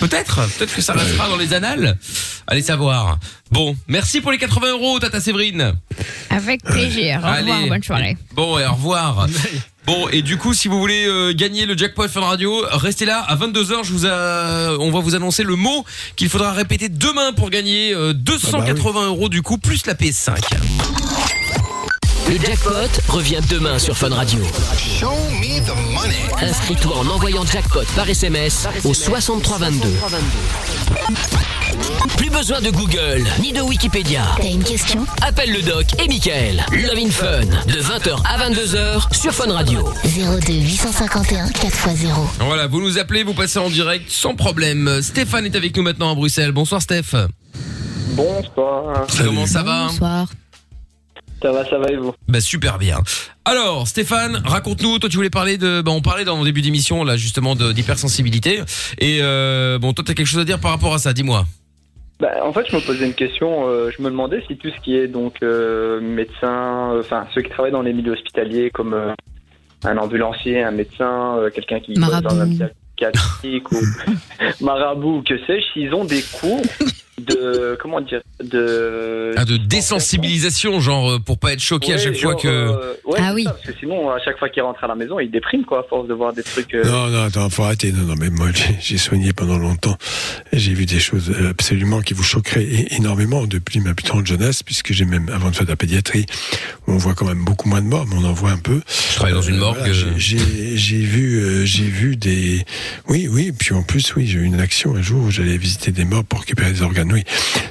[0.00, 1.96] Peut-être, peut-être que ça restera dans les annales.
[2.46, 3.18] Allez savoir.
[3.50, 5.74] Bon, merci pour les 80 euros, Tata Séverine.
[6.30, 7.20] Avec plaisir.
[7.24, 8.16] Au revoir, bonne soirée.
[8.34, 9.26] Bon, et au revoir.
[9.86, 13.20] Bon, et du coup, si vous voulez euh, gagner le jackpot Fun Radio, restez là.
[13.26, 15.82] À 22h, je vous a- on va vous annoncer le mot
[16.14, 20.36] qu'il faudra répéter demain pour gagner euh, 280 euros du coup, plus la PS5.
[22.28, 24.40] Le jackpot revient demain sur Fun Radio.
[26.42, 29.88] Inscris-toi en envoyant jackpot par SMS au 6322.
[32.18, 34.22] Plus besoin de Google ni de Wikipédia.
[34.36, 35.06] T'as une question?
[35.22, 36.64] Appelle le doc et Michael.
[36.72, 39.88] Love in Fun de 20h à 22h sur Fun Radio.
[40.04, 42.10] 02 851 4x0.
[42.40, 45.00] Voilà, vous nous appelez, vous passez en direct sans problème.
[45.02, 46.52] Stéphane est avec nous maintenant à Bruxelles.
[46.52, 47.14] Bonsoir Steph.
[48.10, 49.06] Bonsoir.
[49.16, 49.86] Comment ça va?
[49.86, 50.26] Bonsoir.
[51.40, 52.98] Ça va, ça va et vous Bah super bien.
[53.44, 54.98] Alors Stéphane, raconte-nous.
[54.98, 57.72] Toi tu voulais parler de, bah on parlait dans le début d'émission là justement de-
[57.72, 58.60] d'hypersensibilité.
[58.98, 61.12] Et euh, bon toi t'as quelque chose à dire par rapport à ça.
[61.12, 61.44] Dis-moi.
[62.20, 63.68] bah, En fait, je me posais une question.
[63.68, 67.42] euh, je me demandais si tout ce qui est donc euh, médecin, euh, enfin ceux
[67.42, 69.12] qui travaillent dans les milieux hospitaliers comme euh,
[69.84, 72.64] un ambulancier, un médecin, euh, quelqu'un qui bosse dans un Marabout.
[72.96, 73.78] psychiatrique ou
[74.64, 76.62] marabout ou que sais-je, s'ils ont des cours
[77.18, 82.16] de comment dire de Ah, de désensibilisation genre euh, pour pas être choqué à chaque
[82.18, 82.48] fois que.
[82.48, 83.44] euh, ouais, Ah oui.
[83.44, 85.80] ça, parce que sinon, à chaque fois qu'il rentre à la maison, il déprime, quoi,
[85.80, 86.74] à force de voir des trucs.
[86.74, 87.92] euh, Non, non, attends, faut arrêter.
[87.92, 88.48] Non, non, mais moi,
[88.80, 89.96] j'ai- soigné pendant longtemps.
[90.52, 94.62] Et j'ai vu des choses absolument qui vous choqueraient énormément depuis ma plus tendre jeunesse,
[94.62, 96.26] puisque j'ai même, avant de faire de la pédiatrie,
[96.86, 98.80] où on voit quand même beaucoup moins de morts, mais on en voit un peu.
[99.10, 99.78] Je travaille dans une morgue.
[99.78, 102.64] voilà, j'ai- vu, euh, j'ai vu des.
[103.08, 103.52] Oui, oui.
[103.56, 106.24] Puis en plus, oui, j'ai eu une action un jour où j'allais visiter des morts
[106.24, 107.07] pour récupérer des organes.
[107.12, 107.24] Oui.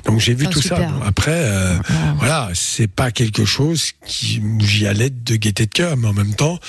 [0.05, 0.75] Donc j'ai vu Ah, tout ça.
[0.75, 1.77] Bon, après, euh,
[2.17, 6.35] voilà, c'est pas quelque chose qui j'y allais de gaieté de cœur, mais en même
[6.35, 6.59] temps,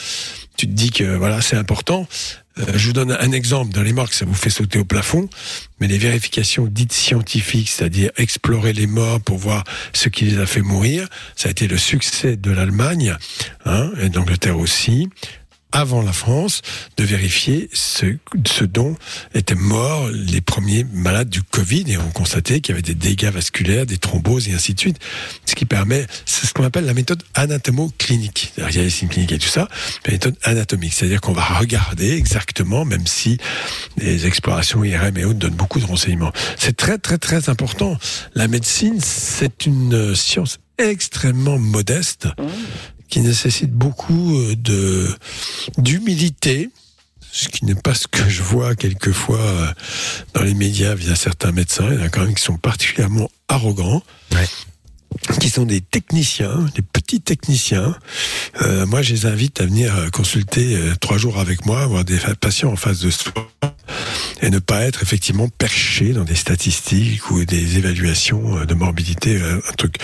[0.57, 2.07] tu te dis que voilà, c'est important.
[2.59, 3.73] Euh, je vous donne un exemple.
[3.73, 5.29] Dans les morgues, ça vous fait sauter au plafond,
[5.81, 10.47] mais les vérifications dites scientifiques, c'est-à-dire explorer les morts pour voir ce qui les a
[10.47, 13.15] fait mourir, ça a été le succès de l'Allemagne,
[13.65, 15.09] hein, et d'Angleterre aussi.
[15.73, 16.63] Avant la France,
[16.97, 18.17] de vérifier ce,
[18.47, 18.97] ce dont
[19.35, 23.31] étaient morts les premiers malades du Covid et on constatait qu'il y avait des dégâts
[23.31, 24.99] vasculaires, des thromboses et ainsi de suite.
[25.45, 28.53] Ce qui permet, c'est ce qu'on appelle la méthode anatomo-clinique.
[28.57, 29.69] Il y a les signes cliniques et tout ça,
[30.07, 30.93] la méthode anatomique.
[30.95, 33.39] C'est-à-dire qu'on va regarder exactement, même si
[33.97, 36.33] les explorations IRM et autres donnent beaucoup de renseignements.
[36.57, 37.99] C'est très, très, très important.
[38.35, 42.29] La médecine, c'est une science extrêmement modeste
[43.09, 45.09] qui nécessite beaucoup euh, de
[45.79, 46.71] d'humilité,
[47.33, 49.73] ce qui n'est pas ce que je vois quelquefois euh,
[50.35, 51.89] dans les médias via certains médecins.
[51.91, 54.03] Il y en a quand même qui sont particulièrement arrogants.
[55.41, 57.97] Qui sont des techniciens, des petits techniciens.
[58.63, 62.05] Euh, moi, je les invite à venir euh, consulter euh, trois jours avec moi, avoir
[62.05, 63.33] des patients en face de soi,
[64.43, 69.73] et ne pas être effectivement perché dans des statistiques ou des évaluations de morbidité, un
[69.77, 69.97] truc.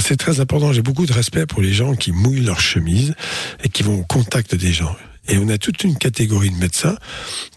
[0.00, 0.72] C'est très important.
[0.72, 3.14] J'ai beaucoup de respect pour les gens qui mouillent leur chemise
[3.62, 4.96] et qui vont au contact des gens.
[5.28, 6.96] Et on a toute une catégorie de médecins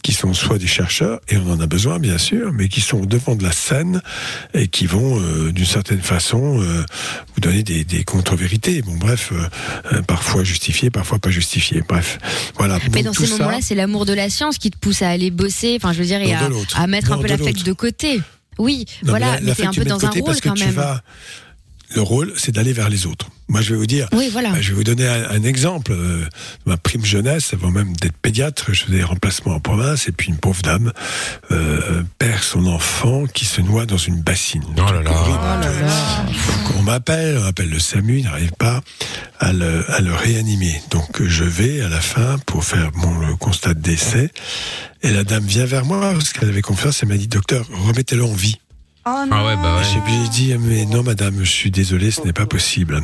[0.04, 2.98] qui sont soit des chercheurs, et on en a besoin bien sûr, mais qui sont
[3.00, 4.02] au devant de la scène
[4.54, 6.84] et qui vont euh, d'une certaine façon euh,
[7.34, 8.82] vous donner des, des contre-vérités.
[8.82, 9.48] Bon bref, euh,
[9.94, 11.82] euh, parfois justifiées, parfois pas justifiées.
[11.88, 12.20] Bref,
[12.58, 12.78] voilà.
[12.94, 15.10] Mais Donc, dans ces ça- moments-là, c'est l'amour de la science qui te pousse à
[15.10, 17.64] aller bosser, enfin je veux dire, et à, à mettre un peu l'affect l'autre.
[17.64, 18.22] de côté.
[18.58, 20.66] Oui, Non, voilà, la- mais la un peu dans un rôle parce que quand tu
[20.66, 20.74] même.
[20.74, 21.02] vas-
[21.94, 23.28] Le rôle, c'est d'aller vers les autres.
[23.50, 24.08] Moi, je vais vous dire.
[24.14, 24.52] Oui, voilà.
[24.54, 25.92] Euh, Je vais vous donner un, un exemple.
[25.92, 26.26] Euh,
[26.66, 30.30] Ma prime jeunesse, avant même d'être pédiatre, je faisais des remplacements en province, et puis
[30.30, 30.94] une pauvre dame
[31.52, 34.64] euh, perd son enfant qui se noie dans une bassine.
[34.78, 35.12] Oh là là.
[36.32, 38.82] Donc on m'appelle, on appelle le SAMU, il n'arrive pas
[39.40, 40.82] à le, à le réanimer.
[40.92, 44.32] Donc je vais à la fin pour faire mon le constat de décès,
[45.04, 48.24] et la dame vient vers moi parce qu'elle avait confiance, elle m'a dit docteur, remettez-le
[48.24, 48.60] en vie.
[49.06, 49.84] Oh Ah ouais, bah ouais.
[49.92, 53.02] J'ai dit mais non madame, je suis désolé, ce n'est pas possible.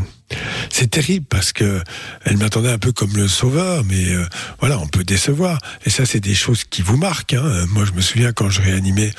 [0.70, 1.82] C'est terrible parce que
[2.26, 4.26] elle m'attendait un peu comme le sauveur, mais euh,
[4.60, 5.58] voilà, on peut décevoir.
[5.86, 7.34] Et ça, c'est des choses qui vous marquent.
[7.34, 7.66] Hein.
[7.70, 9.12] Moi, je me souviens quand je réanimais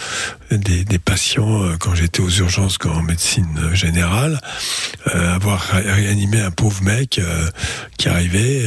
[0.53, 4.39] des, des patients, euh, quand j'étais aux urgences, quand en médecine générale,
[5.15, 7.49] euh, avoir ré- réanimé un pauvre mec euh,
[7.97, 8.65] qui arrivait.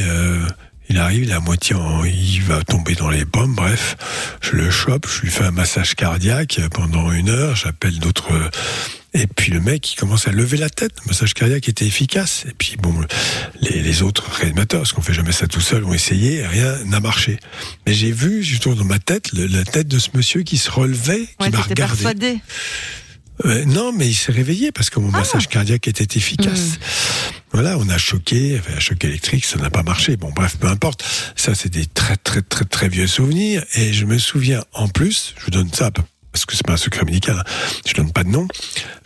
[0.92, 3.96] Il arrive, il est à moitié en, il va tomber dans les pommes, bref.
[4.42, 8.28] Je le chope, je lui fais un massage cardiaque pendant une heure, j'appelle d'autres,
[9.14, 10.92] et puis le mec, il commence à lever la tête.
[11.04, 12.44] Le massage cardiaque était efficace.
[12.48, 12.94] Et puis bon,
[13.60, 16.76] les, les autres réanimateurs, parce qu'on fait jamais ça tout seul, ont essayé, et rien
[16.84, 17.38] n'a marché.
[17.86, 20.70] Mais j'ai vu, justement dans ma tête, le- la tête de ce monsieur qui se
[20.70, 22.02] relevait, qui Ouais, m'a t'étais regardé.
[22.02, 22.38] persuadé.
[23.44, 26.78] Euh, non, mais il s'est réveillé parce que mon massage cardiaque était efficace.
[27.52, 30.16] Voilà, on a choqué, un choc électrique, ça n'a pas marché.
[30.16, 31.04] Bon, bref, peu importe.
[31.36, 33.64] Ça, c'est des très, très, très, très vieux souvenirs.
[33.74, 35.90] Et je me souviens, en plus, je vous donne ça
[36.32, 37.44] parce que c'est pas un secret médical, hein,
[37.86, 38.48] je donne pas de nom.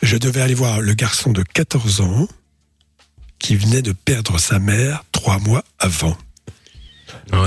[0.01, 2.29] Je devais aller voir le garçon de 14 ans
[3.39, 6.17] qui venait de perdre sa mère trois mois avant.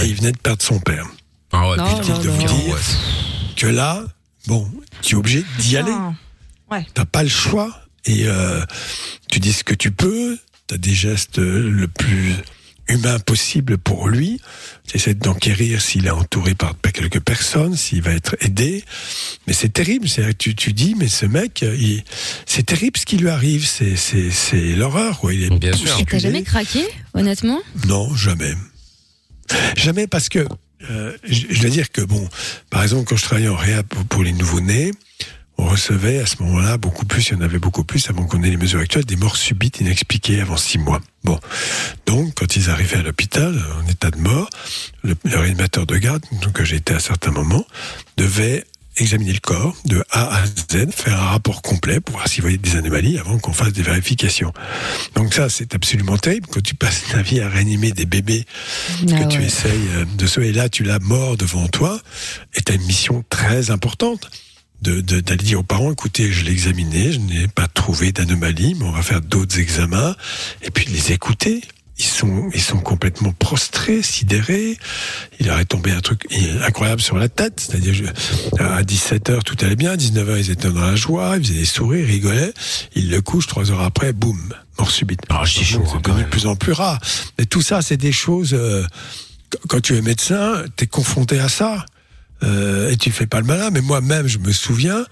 [0.02, 1.08] Et il venait de perdre son père.
[1.52, 2.78] Ah ouais, putain, de vous dire
[3.56, 4.04] que là,
[4.48, 4.70] bon,
[5.02, 5.94] tu es obligé d'y aller.
[6.72, 6.86] Ouais.
[6.94, 7.82] T'as pas le choix.
[8.06, 8.64] Et euh,
[9.30, 10.38] tu dis ce que tu peux.
[10.68, 12.34] T'as des gestes euh, le plus
[12.88, 14.40] humain possible pour lui.
[14.88, 18.84] Tu essaies d'enquérir s'il est entouré par quelques personnes, s'il va être aidé.
[19.46, 20.10] Mais c'est terrible.
[20.10, 22.04] C'est tu tu dis mais ce mec, euh, il-
[22.48, 23.68] c'est terrible ce qui lui arrive.
[23.68, 25.20] C'est c'est c'est l'horreur.
[25.20, 25.34] quoi.
[25.34, 26.04] Il est Bien sûr.
[26.10, 27.60] T'as jamais craqué, honnêtement?
[27.88, 28.54] Non, jamais.
[29.76, 30.48] Jamais parce que
[30.90, 32.28] euh, je, je dois dire que bon,
[32.70, 34.92] par exemple quand je travaillais en réa pour, pour les nouveau-nés,
[35.60, 38.42] on recevait à ce moment-là beaucoup plus, il y en avait beaucoup plus avant qu'on
[38.44, 41.02] ait les mesures actuelles, des morts subites inexpliquées avant six mois.
[41.26, 41.38] Bon,
[42.06, 44.50] donc quand ils arrivaient à l'hôpital en état de mort,
[45.04, 47.66] le, le réanimateur de garde, donc que j'étais à certains moments,
[48.16, 48.64] devait
[48.96, 52.58] examiner le corps de A à Z, faire un rapport complet pour voir s'il voyait
[52.58, 54.54] des anomalies avant qu'on fasse des vérifications.
[55.16, 58.46] Donc ça, c'est absolument terrible quand tu passes ta vie à réanimer des bébés
[59.08, 60.50] que Ah tu essayes euh, de sauver.
[60.50, 62.00] Et là, tu l'as mort devant toi
[62.56, 64.30] et tu as une mission très importante
[64.82, 68.76] de de- d'aller dire aux parents, écoutez, je l'ai examiné, je n'ai pas trouvé d'anomalie,
[68.76, 70.16] mais on va faire d'autres examens
[70.62, 71.62] et puis de les écouter.
[72.02, 74.78] Ils sont, ils sont complètement prostrés, sidérés.
[75.42, 76.28] Il leur est tombé un truc
[76.66, 77.60] incroyable sur la tête.
[77.60, 78.14] C'est-à-dire,
[78.58, 79.92] à 17h, tout allait bien.
[79.92, 81.36] À 19h, ils étaient dans la joie.
[81.36, 82.54] Ils faisaient des sourires, ils rigolaient.
[82.96, 83.48] Ils le couchent.
[83.48, 84.40] Trois heures après, boum,
[84.78, 85.20] mort subite.
[85.28, 87.02] Ah, c'est chaud, C'est hein, devenu de plus en plus rare.
[87.38, 88.86] Mais tout ça, c'est des choses, euh,
[89.52, 91.86] qu- quand tu es médecin, tu es confronté à ça.
[92.44, 93.70] Euh, et tu fais pas le malin.
[93.72, 95.06] Mais moi-même, je me souviens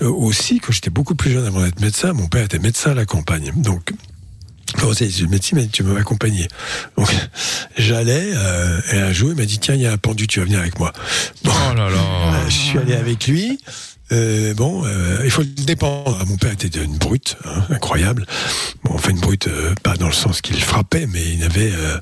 [0.00, 2.94] euh, aussi, quand j'étais beaucoup plus jeune avant d'être médecin, mon père était médecin à
[2.94, 3.52] la campagne.
[3.56, 3.92] Donc,
[4.78, 6.48] Comment c'est Je médecin, mais tu veux m'accompagner?
[6.96, 7.14] Donc,
[7.78, 10.40] j'allais, euh, et un jour, il m'a dit, tiens, il y a un pendu, tu
[10.40, 10.92] vas venir avec moi.
[11.44, 12.48] Bon, Oh là là.
[12.48, 13.60] Je suis allé avec lui.
[14.12, 16.18] Euh, bon, euh, il faut le dépendre.
[16.20, 18.26] Ah, Mon père était une brute, hein, incroyable.
[18.82, 21.98] Bon, enfin une brute, euh, pas dans le sens qu'il frappait, mais il avait, euh,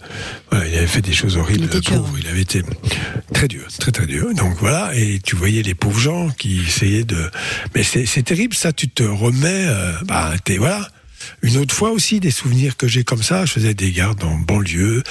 [0.51, 1.69] voilà, il avait fait des choses horribles.
[1.73, 2.63] le pauvre, il avait été
[3.33, 4.35] très dur, très très dur.
[4.35, 7.31] Donc voilà, et tu voyais les pauvres gens qui essayaient de.
[7.75, 8.73] Mais c'est c'est terrible, ça.
[8.73, 10.89] Tu te remets, euh, bah, t'es voilà.
[11.43, 14.39] Une autre fois aussi, des souvenirs que j'ai comme ça, je faisais des gardes en
[14.39, 15.03] banlieue,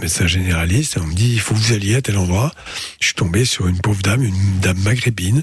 [0.00, 2.52] médecin généraliste, et on me dit, il faut que vous alliez à tel endroit.
[3.00, 5.42] Je suis tombé sur une pauvre dame, une dame maghrébine,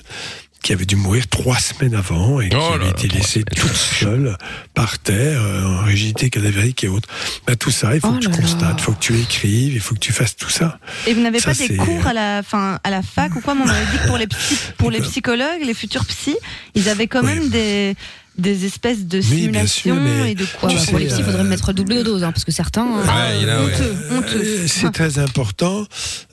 [0.63, 4.37] qui avait dû mourir trois semaines avant et qui avait été laissée toute seule
[4.73, 7.07] par terre, euh, en rigidité cadavérique et autres.
[7.45, 9.79] Bah, tout ça, il faut Oh que tu constates, il faut que tu écrives, il
[9.81, 10.79] faut que tu fasses tout ça.
[11.05, 13.65] Et vous n'avez pas des cours à la, fin, à la fac ou quoi Moi,
[13.65, 16.37] On m'avait dit que pour les, psy- pour les psychologues, les futurs psys,
[16.75, 17.95] ils avaient quand même des,
[18.37, 21.05] des espèces de Oui, bien sûr, simulations mais et de Ouais, quoi bah, pour les
[21.07, 22.83] psys, il faudrait mettre double dose, hein, parce que certains.
[22.85, 24.43] hein, honteux, honteux.
[24.43, 25.85] Euh, C'est très important.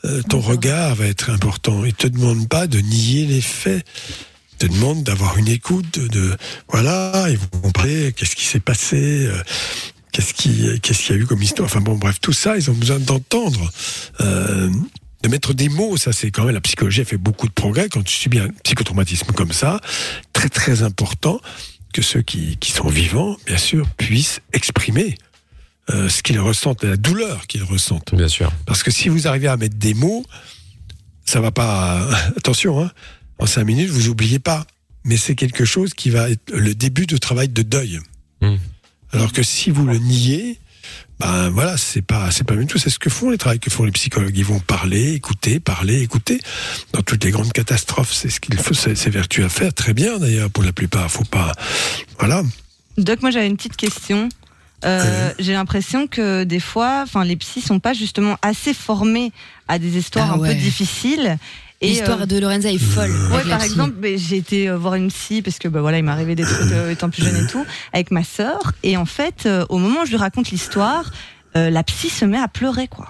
[0.05, 1.85] Euh, ton regard va être important.
[1.85, 3.85] Il te demande pas de nier les faits.
[4.53, 5.99] Il te demande d'avoir une écoute.
[5.99, 6.37] De, de-
[6.69, 8.13] voilà, ils vont parler.
[8.17, 9.43] Qu'est-ce qui s'est passé euh,
[10.13, 12.71] Qu'est-ce qui, qu'est-ce qu'il y a eu comme histoire Enfin bon, bref, tout ça, ils
[12.71, 13.71] ont besoin d'entendre.
[14.21, 14.69] Euh,
[15.23, 17.91] de mettre des mots, ça c'est quand même la psychologie a fait beaucoup de progrès
[17.91, 19.79] quand tu subis un psychotraumatisme comme ça,
[20.33, 21.43] très très important
[21.93, 25.17] que ceux qui, qui sont vivants, bien sûr, puissent exprimer
[25.91, 28.15] euh, ce qu'ils ressentent, la douleur qu'ils ressentent.
[28.15, 28.53] Bien sûr.
[28.67, 30.25] Parce que si vous arrivez à mettre des mots,
[31.25, 32.07] ça va pas.
[32.37, 32.91] Attention, hein,
[33.39, 34.67] en cinq minutes, vous oubliez pas.
[35.05, 38.01] Mais c'est quelque chose qui va être le début de travail de deuil.
[38.43, 38.57] Hmm.
[39.13, 40.59] Alors que si vous le niez,
[41.21, 42.79] ben voilà, c'est pas, c'est pas même tout.
[42.79, 44.37] C'est ce que font les travaux que font les psychologues.
[44.37, 46.41] Ils vont parler, écouter, parler, écouter.
[46.93, 49.73] Dans toutes les grandes catastrophes, c'est ce qu'il faut, c'est c'est vertu à faire.
[49.75, 51.11] Très bien d'ailleurs pour la plupart.
[51.11, 51.53] Faut pas,
[52.19, 52.43] voilà.
[52.99, 54.29] Doc, moi j'avais une petite question.
[54.85, 59.31] Euh, J'ai l'impression que des fois, enfin, les psys sont pas justement assez formés
[59.69, 60.49] à des histoires Ah un ouais.
[60.49, 61.37] peu difficiles.
[61.83, 63.11] Et, L'histoire euh, de Lorenza est folle.
[63.33, 66.11] Ouais, par exemple, j'ai été euh, voir une psy parce que bah, voilà, il m'est
[66.11, 68.73] arrivé des trucs euh, étant plus jeune et tout, avec ma sœur.
[68.83, 71.11] Et en fait, euh, au moment où je lui raconte l'histoire,
[71.55, 73.09] la psy se met à pleurer, quoi.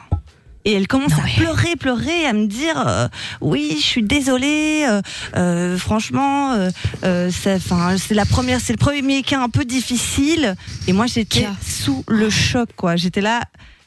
[0.64, 3.09] Et elle commence à pleurer, pleurer, à me dire euh,
[3.41, 4.85] oui, je suis désolée.
[4.87, 5.01] euh,
[5.37, 6.68] euh, franchement,
[7.03, 10.55] c'est la première, c'est le premier cas un peu difficile.
[10.87, 12.97] Et moi, j'étais sous le choc, quoi.
[12.97, 13.43] J'étais là.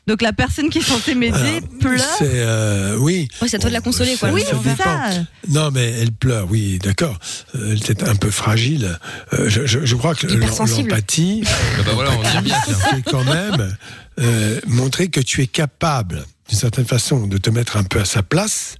[0.05, 2.01] Donc la personne qui est censée m'aider pleure.
[2.17, 3.27] C'est euh, oui.
[3.47, 4.31] C'est à toi de la consoler, quoi.
[4.31, 4.83] Oui, ça c'est dépend.
[4.83, 5.09] ça.
[5.49, 7.17] Non, mais elle pleure, oui, d'accord.
[7.55, 8.99] Euh, elle était un peu fragile.
[9.33, 11.43] Euh, je, je- je crois que l'empathie,
[11.85, 12.89] bah voilà, bien ça.
[12.91, 13.75] c'est quand même
[14.19, 18.05] euh, montrer que tu es capable, d'une certaine façon, de te mettre un peu à
[18.05, 18.75] sa place,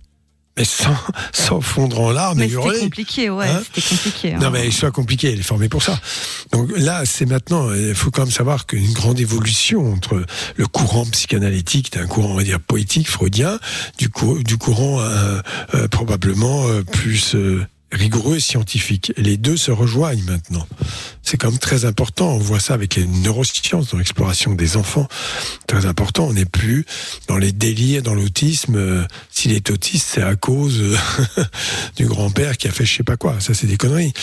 [0.58, 0.96] mais sans,
[1.32, 2.80] sans fondre en larmes Mais et c'était hurler.
[2.80, 4.34] compliqué, ouais, Hein c'était compliqué.
[4.34, 4.40] hein.
[4.40, 6.00] Non, mais soit compliqué, elle est formée pour ça.
[6.52, 10.24] Donc là, c'est maintenant, il faut quand même savoir qu'une grande évolution entre
[10.56, 13.60] le courant psychanalytique, d'un courant, on va dire, poétique, freudien,
[13.98, 15.40] du, cou- du courant euh,
[15.74, 19.14] euh, probablement euh, plus euh, rigoureux et scientifique.
[19.18, 20.68] Les deux se rejoignent maintenant.
[21.22, 22.34] C'est quand même très important.
[22.34, 25.08] On voit ça avec les neurosciences dans l'exploration des enfants.
[25.68, 26.26] Très important.
[26.26, 26.86] On n'est plus
[27.28, 28.76] dans les délires, dans l'autisme.
[28.76, 30.98] Euh, S'il est autiste, c'est à cause euh,
[31.96, 33.40] du grand-père qui a fait je sais pas quoi.
[33.40, 34.14] Ça, c'est des conneries.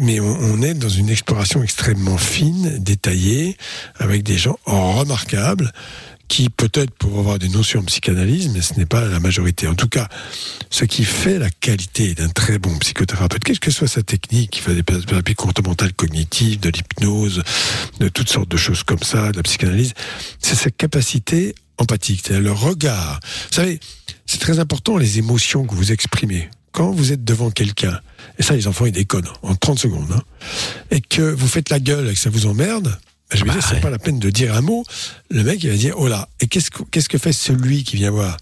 [0.00, 3.56] Mais on est dans une exploration extrêmement fine, détaillée,
[3.98, 5.72] avec des gens remarquables
[6.28, 9.66] qui peut-être pourront avoir des notions en psychanalyse, mais ce n'est pas la majorité.
[9.66, 10.08] En tout cas,
[10.70, 14.60] ce qui fait la qualité d'un très bon psychothérapeute, quelle que soit sa technique, il
[14.60, 17.42] fait des thérapies comportementales cognitives, de l'hypnose,
[17.98, 19.94] de toutes sortes de choses comme ça, de la psychanalyse,
[20.38, 23.20] c'est sa capacité empathique, c'est le regard.
[23.50, 23.80] Vous savez,
[24.26, 26.50] c'est très important les émotions que vous exprimez.
[26.72, 27.98] Quand vous êtes devant quelqu'un,
[28.38, 30.22] et ça les enfants ils déconnent en 30 secondes, hein,
[30.90, 32.98] et que vous faites la gueule et que ça vous emmerde,
[33.32, 34.84] je veux dire, c'est pas la peine de dire un mot.
[35.30, 37.96] Le mec, il va dire, oh là, et qu'est-ce que, qu'est-ce que fait celui qui
[37.96, 38.36] vient voir?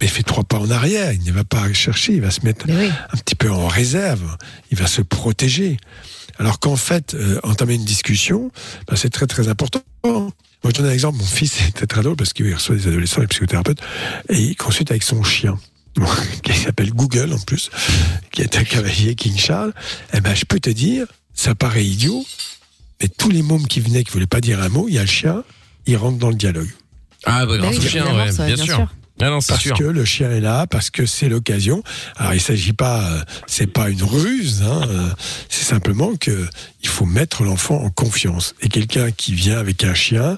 [0.00, 2.40] Ben, Il fait trois pas en arrière, il ne va pas chercher, il va se
[2.44, 4.36] mettre un petit peu en réserve,
[4.70, 5.76] il va se protéger.
[6.38, 8.50] Alors qu'en fait, euh, entamer une discussion,
[8.88, 9.82] ben, c'est très très important.
[10.02, 10.32] Moi,
[10.64, 13.26] je donne un exemple, mon fils était très drôle parce qu'il reçoit des adolescents et
[13.26, 13.80] psychothérapeutes,
[14.28, 15.58] et il consulte avec son chien.
[16.42, 17.70] qui s'appelle Google en plus,
[18.32, 19.72] qui est un cavalier King Charles,
[20.12, 22.24] eh ben, je peux te dire, ça paraît idiot,
[23.00, 25.02] mais tous les mômes qui venaient, qui voulaient pas dire un mot, il y a
[25.02, 25.44] le chien,
[25.86, 26.70] il rentre dans le dialogue.
[27.24, 28.88] Ah, bah, grâce au chien, ouais, bien, sûr.
[29.20, 29.78] Ah non, parce sûr.
[29.78, 31.82] que le chien est là, parce que c'est l'occasion.
[32.16, 35.08] Alors il s'agit pas, euh, c'est pas une ruse, hein, euh,
[35.48, 36.48] c'est simplement que
[36.82, 38.54] il faut mettre l'enfant en confiance.
[38.60, 40.36] Et quelqu'un qui vient avec un chien,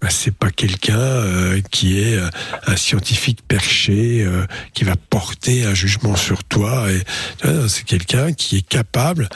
[0.00, 2.28] bah, c'est pas quelqu'un euh, qui est euh,
[2.66, 6.90] un scientifique perché, euh, qui va porter un jugement sur toi.
[6.90, 7.02] Et
[7.44, 9.28] euh, c'est quelqu'un qui est capable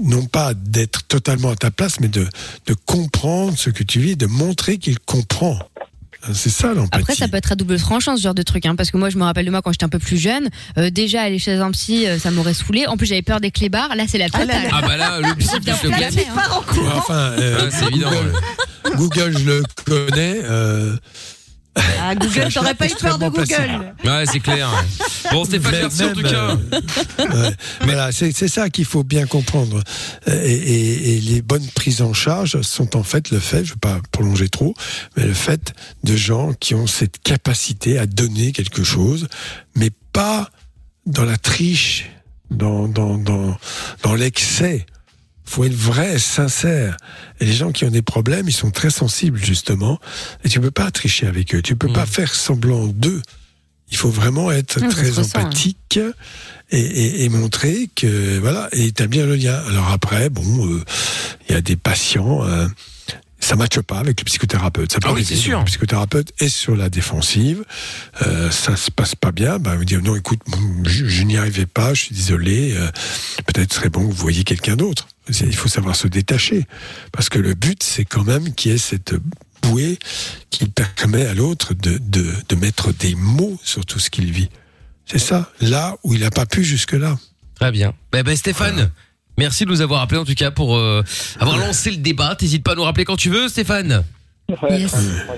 [0.00, 2.26] non pas d'être totalement à ta place, mais de,
[2.66, 5.58] de comprendre ce que tu vis, de montrer qu'il comprend.
[6.34, 7.00] C'est ça l'empathie.
[7.02, 9.08] Après, ça peut être à double tranchant ce genre de truc, hein, parce que moi,
[9.08, 10.48] je me rappelle de moi quand j'étais un peu plus jeune.
[10.76, 12.86] euh, déjà, aller chez un psy, euh, ça m'aurait saoulé.
[12.88, 13.94] En plus, j'avais peur des clébards.
[13.94, 14.68] Là, c'est la totale.
[14.72, 16.20] Ah bah là, le psy plus le psy.
[16.28, 16.60] hein.
[16.96, 18.10] Enfin, euh, Ouais, c'est évident.
[18.10, 20.40] Google, Google, je le connais.
[21.78, 23.28] Euh, Ah, Google, t'aurais pas eu peur de.
[23.28, 23.94] Google.
[24.04, 24.68] Ouais, c'est clair.
[25.32, 26.54] Bon, Stéphane, Même- merci en tout même, cas.
[27.24, 27.50] Ouais.
[27.82, 29.82] Voilà, c'est c'est ça qu'il faut bien comprendre.
[30.28, 33.70] Euh, Et, et- et les bonnes prises en charge sont en fait le fait, je
[33.70, 34.74] ne veux pas prolonger trop,
[35.16, 35.74] mais le fait
[36.04, 39.28] de gens qui ont cette capacité à donner quelque chose,
[39.76, 40.50] mais pas
[41.06, 42.06] dans la triche,
[42.50, 43.56] dans, dans, dans,
[44.02, 44.86] dans l'excès.
[45.48, 46.96] Faut être vrai, sincère.
[47.40, 49.98] Et les gens qui ont des problèmes, ils sont très sensibles, justement.
[50.44, 51.62] Et tu peux pas tricher avec eux.
[51.62, 53.22] Tu peux pas faire semblant d'eux.
[53.90, 55.40] Il faut vraiment être Ah, très ressent, hein.
[55.44, 55.98] empathique
[56.70, 59.54] et, et- et montrer que, voilà, et établir le lien.
[59.68, 60.84] Alors après, bon, euh,
[61.48, 62.68] il y a des patients, euh,
[63.40, 64.92] ça matche pas avec le psychothérapeute.
[64.92, 65.58] Ça peut Ah oui, c'est sûr.
[65.60, 67.64] Le psychothérapeute est sur la défensive,
[68.26, 69.58] euh, ça se passe pas bien.
[69.58, 70.40] Ben, vous dire non, écoute,
[70.84, 72.74] je, je n'y arrivais pas, je suis désolé.
[72.76, 72.88] euh,
[73.46, 75.08] Peut-être serait bon que vous voyiez quelqu'un d'autre.
[75.28, 76.66] Il faut savoir se détacher,
[77.12, 79.14] parce que le but, c'est quand même qu'il y ait cette
[79.62, 79.98] bouée
[80.50, 84.48] qui permet à l'autre de, de, de mettre des mots sur tout ce qu'il vit.
[85.04, 87.18] C'est ça, là où il n'a pas pu jusque-là.
[87.56, 87.92] Très bien.
[88.12, 88.90] Ben, ben, Stéphane,
[89.38, 91.02] merci de nous avoir appelé en tout cas pour euh,
[91.40, 92.34] avoir lancé le débat.
[92.34, 94.04] T'hésites pas à nous rappeler quand tu veux, Stéphane.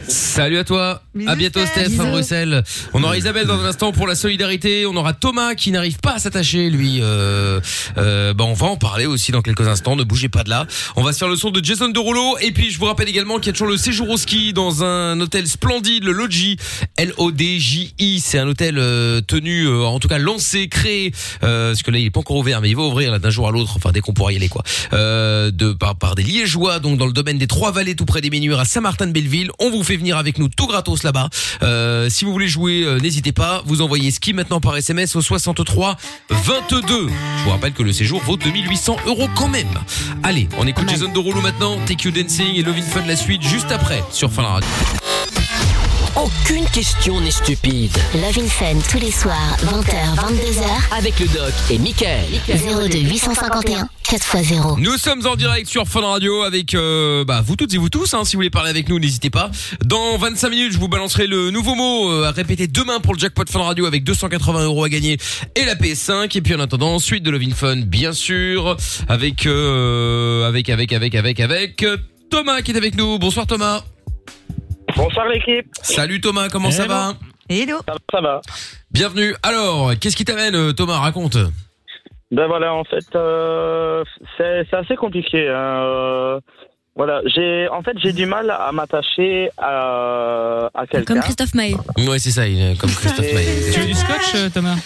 [0.07, 1.03] Salut à toi.
[1.27, 2.63] à bientôt, Steph, à Bruxelles.
[2.93, 4.87] On aura Isabelle dans un instant pour la solidarité.
[4.87, 7.01] On aura Thomas qui n'arrive pas à s'attacher, lui.
[7.01, 7.61] Euh,
[7.99, 9.97] euh, bah, on va en parler aussi dans quelques instants.
[9.97, 10.65] Ne bougez pas de là.
[10.95, 12.39] On va se faire le son de Jason Derulo.
[12.41, 14.85] Et puis, je vous rappelle également qu'il y a toujours le séjour au ski dans
[14.85, 16.57] un hôtel splendide, le Lodji.
[16.97, 18.21] L-O-D-J-I.
[18.21, 21.99] C'est un hôtel euh, tenu, euh, en tout cas lancé, créé, euh, parce que là,
[21.99, 23.73] il est pas encore ouvert, mais il va ouvrir là d'un jour à l'autre.
[23.75, 24.63] Enfin, dès qu'on pourra y aller, quoi.
[24.93, 28.31] Euh, de, par, par des Liégeois, donc dans le domaine des Trois-Vallées, tout près des
[28.31, 28.65] Ménures, à
[29.01, 29.51] Saint-Martin-de-Belleville.
[29.59, 31.29] On vous fait venir avec nous tout gratos là-bas.
[31.63, 33.63] Euh, si vous voulez jouer, euh, n'hésitez pas.
[33.65, 35.97] Vous envoyez ski maintenant par SMS au 63
[36.29, 37.09] 22.
[37.09, 39.69] Je vous rappelle que le séjour vaut 2800 euros quand même.
[40.23, 41.79] Allez, on écoute Jason Derulo maintenant.
[41.87, 44.69] Take You Dancing et Lovin Fun la suite juste après sur Fin la Radio.
[46.17, 47.93] Aucune question n'est stupide.
[48.15, 50.99] Love in Fun tous les soirs, 20h, 22h.
[50.99, 52.25] Avec le doc et Michael.
[52.49, 54.81] 02 851 4x0.
[54.81, 58.13] Nous sommes en direct sur Fun Radio avec euh, bah, vous toutes et vous tous.
[58.13, 59.53] Hein, si vous voulez parler avec nous, n'hésitez pas.
[59.85, 63.21] Dans 25 minutes, je vous balancerai le nouveau mot euh, à répéter demain pour le
[63.21, 65.17] jackpot Fun Radio avec 280 euros à gagner
[65.55, 66.37] et la PS5.
[66.37, 68.77] Et puis en attendant, suite de Lovin Fun, bien sûr,
[69.09, 71.97] avec euh, avec avec avec avec avec euh,
[72.31, 73.19] Thomas qui est avec nous.
[73.21, 73.85] Bonsoir Thomas.
[74.97, 75.67] Bonsoir l'équipe.
[75.83, 77.13] Salut Thomas, comment ça va
[77.49, 77.79] Hello.
[77.87, 78.41] Ça, ça va.
[78.91, 79.35] Bienvenue.
[79.43, 81.37] Alors, qu'est-ce qui t'amène euh, Thomas Raconte.
[82.31, 84.05] Ben voilà, en fait, euh,
[84.37, 85.49] c'est c'est assez compliqué.
[85.49, 86.41] hein, euh,
[86.97, 91.15] voilà, j'ai en fait j'ai du mal à m'attacher à, à quelqu'un.
[91.15, 91.75] Comme Christophe Maé.
[92.07, 93.47] Ouais, c'est ça, il est comme Christophe Maé.
[93.73, 94.77] Tu veux du scotch, euh, Thomas?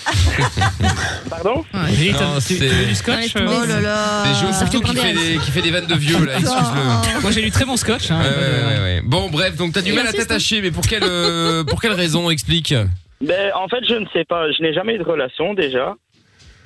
[1.31, 1.65] Pardon?
[1.91, 4.25] Dit, Non, t'as- tu tu veux c'est- du scotch euh, Oh là là.
[4.27, 7.21] C'est Jo surtout qui fait, des, qui fait des vannes de vieux là, excuse-le.
[7.23, 8.11] Moi j'ai du très bon scotch.
[8.11, 9.01] Hein, Ouais, ouais, ouais, ouais.
[9.05, 11.81] Bon, bref, donc t'as du Il mal à insiste, t'attacher, mais pour quelle, euh, pour
[11.81, 12.75] quelle raison Explique?
[13.21, 14.51] Ben en fait, je ne sais pas.
[14.53, 15.95] Je n'ai jamais eu de relation déjà.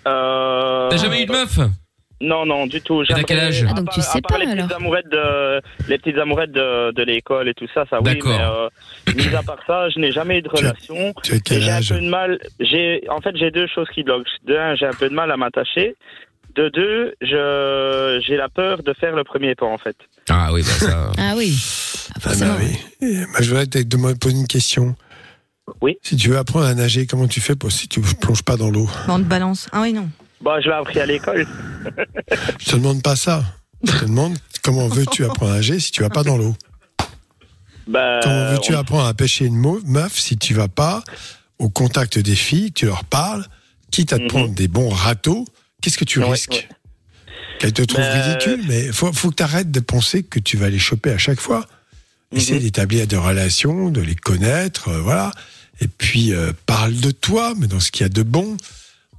[0.07, 1.59] Euh, T'as jamais eu de meuf?
[2.21, 3.05] Non, non, du tout.
[3.07, 4.67] t'as quel âge Ah, donc tu à sais part pas, les alors.
[4.67, 8.15] petites amourettes de les petites amourettes de, de l'école et tout ça, ça oui.
[8.15, 8.71] D'accord.
[9.07, 11.15] Mais euh, mis à part ça, je n'ai jamais eu de relation.
[11.23, 12.39] Tu as quel Et J'ai un âge peu de mal.
[12.59, 14.29] J'ai, en fait, j'ai deux choses qui bloquent.
[14.47, 15.95] De un, j'ai un peu de mal à m'attacher.
[16.57, 19.97] De deux, je, j'ai la peur de faire le premier pas, en fait.
[20.29, 21.13] Ah oui, bah ça.
[21.19, 21.55] Ah oui.
[22.17, 23.07] Ah, Ah bah oui.
[23.09, 24.97] Et, bah, je voudrais te demander- poser une question.
[25.83, 25.99] Oui.
[26.03, 28.71] Si tu veux apprendre à nager, comment tu fais pour si tu plonges pas dans
[28.71, 28.89] l'eau?
[29.07, 29.69] On te balance.
[29.71, 30.09] Ah oui, non.
[30.41, 31.47] Bah, je l'ai appris à l'école.
[32.61, 33.45] Je te demande pas ça.
[33.85, 36.55] Je te demande comment veux-tu apprendre à nager si tu vas pas dans l'eau
[37.87, 41.03] Bah, Comment veux-tu on- apprendre à pêcher une meuf si tu vas pas
[41.59, 43.45] au contact des filles, tu leur parles,
[43.91, 44.29] quitte à te Mhm.
[44.29, 45.45] prendre des bons râteaux,
[45.83, 46.51] qu'est-ce que tu Ouais, risques?
[46.53, 46.69] ouais.
[47.59, 50.57] Qu'elles te trouvent Ben, ridicule, mais faut, faut que tu arrêtes de penser que tu
[50.57, 51.67] vas les choper à chaque fois.
[52.31, 52.61] Essaie Mhm.
[52.61, 55.33] d'établir des relations, de les connaître, euh, voilà.
[55.81, 58.57] Et puis, euh, parle de toi, mais dans ce qu'il y a de bon.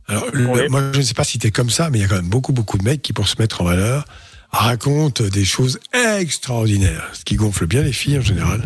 [0.09, 2.05] Alors, le- moi, je ne sais pas si tu es comme ça, mais il y
[2.05, 4.05] a quand même beaucoup, beaucoup de mecs qui, pour se mettre en valeur,
[4.51, 8.63] racontent des choses extraordinaires, ce qui gonfle bien les filles en général.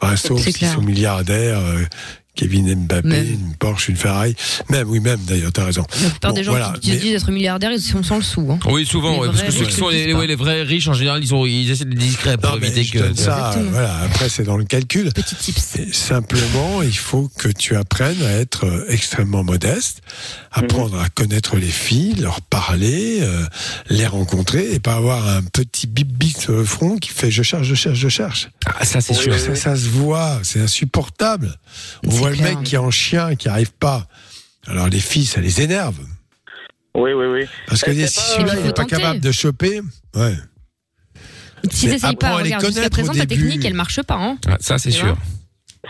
[0.00, 1.82] Enfin, sauf s'ils sont milliardaires, euh,
[2.34, 4.34] Kevin Mbappé, une Porsche, une Ferrari.
[4.68, 5.84] Même, oui, même d'ailleurs, t'as raison.
[6.02, 8.22] La plupart Bon, des gens voilà, qui mais- disent d'être milliardaires, ils sont sans le
[8.22, 8.48] sou.
[8.50, 8.58] Hein.
[8.70, 10.88] Oui, souvent, ouais, parce que ceux qui sont le les, disent ouais, les vrais riches,
[10.88, 12.98] en général, ils, ont, ils essaient d'être discrets pour éviter que.
[12.98, 13.96] donne ça, voilà.
[14.02, 15.12] Après, c'est dans le calcul.
[15.12, 15.76] Petit tips.
[15.76, 20.02] Et Simplement, il faut que tu apprennes à être euh, extrêmement modeste,
[20.50, 23.44] apprendre à connaître les filles, leur parler, euh,
[23.88, 27.42] les rencontrer et pas avoir un petit bip bip sur le front qui fait je
[27.42, 28.48] cherche, je cherche, je cherche.
[28.66, 29.38] Ah, ça, c'est sûr.
[29.38, 31.56] ça, ça se voit, c'est insupportable.
[32.06, 32.50] On voit clair.
[32.50, 34.06] le mec qui est en chien, qui arrive pas.
[34.66, 35.98] Alors les filles, ça les énerve.
[36.94, 37.44] Oui, oui, oui.
[37.66, 39.80] Parce que si pas- celui-là, Il n'est pas capable de choper,
[40.14, 40.34] ouais.
[41.70, 43.48] S'ils Mais essayent pas, regarde, jusqu'à connaître au présent, ta début.
[43.48, 44.16] technique, elle marche pas.
[44.16, 44.36] Hein.
[44.46, 45.16] Ah, ça, c'est sûr.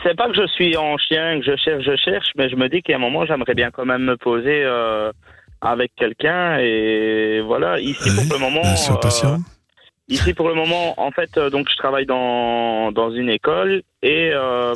[0.03, 2.69] C'est pas que je suis en chien, que je cherche, je cherche, mais je me
[2.69, 5.11] dis qu'à un moment, j'aimerais bien quand même me poser euh,
[5.61, 6.59] avec quelqu'un.
[6.59, 8.77] Et voilà, ici pour le moment.
[8.77, 9.39] Sois euh.
[10.09, 14.31] Ici pour le moment, en fait, euh, donc je travaille dans dans une école et
[14.33, 14.75] euh,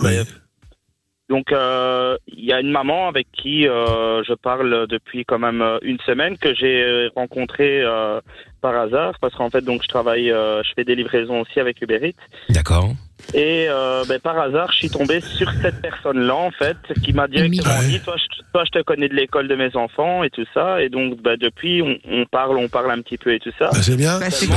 [1.29, 5.61] donc euh, il y a une maman avec qui euh, je parle depuis quand même
[5.63, 8.21] euh, une semaine que j'ai rencontré euh,
[8.61, 11.81] par hasard parce qu'en fait donc je travaille, euh, je fais des livraisons aussi avec
[11.83, 12.93] Uber Eats D'accord.
[13.35, 17.29] et euh, ben, par hasard je suis tombé sur cette personne-là en fait qui m'a
[17.29, 20.47] directement dit toi je, toi je te connais de l'école de mes enfants et tout
[20.55, 23.53] ça et donc ben, depuis on, on parle on parle un petit peu et tout
[23.59, 23.71] ça.
[23.73, 24.19] Ben, c'est bien.
[24.19, 24.57] Bah, c'est cool.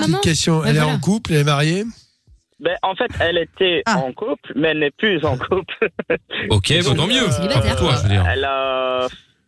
[0.00, 0.94] Petite question, Ben, elle est voilà.
[0.96, 1.84] en couple, elle est mariée?
[2.60, 5.74] Ben, en fait, elle était en couple, mais elle n'est plus en couple.
[6.50, 7.24] Ok, bon, tant mieux.
[7.24, 8.24] Pour toi, je veux dire.
[8.30, 9.06] Elle a.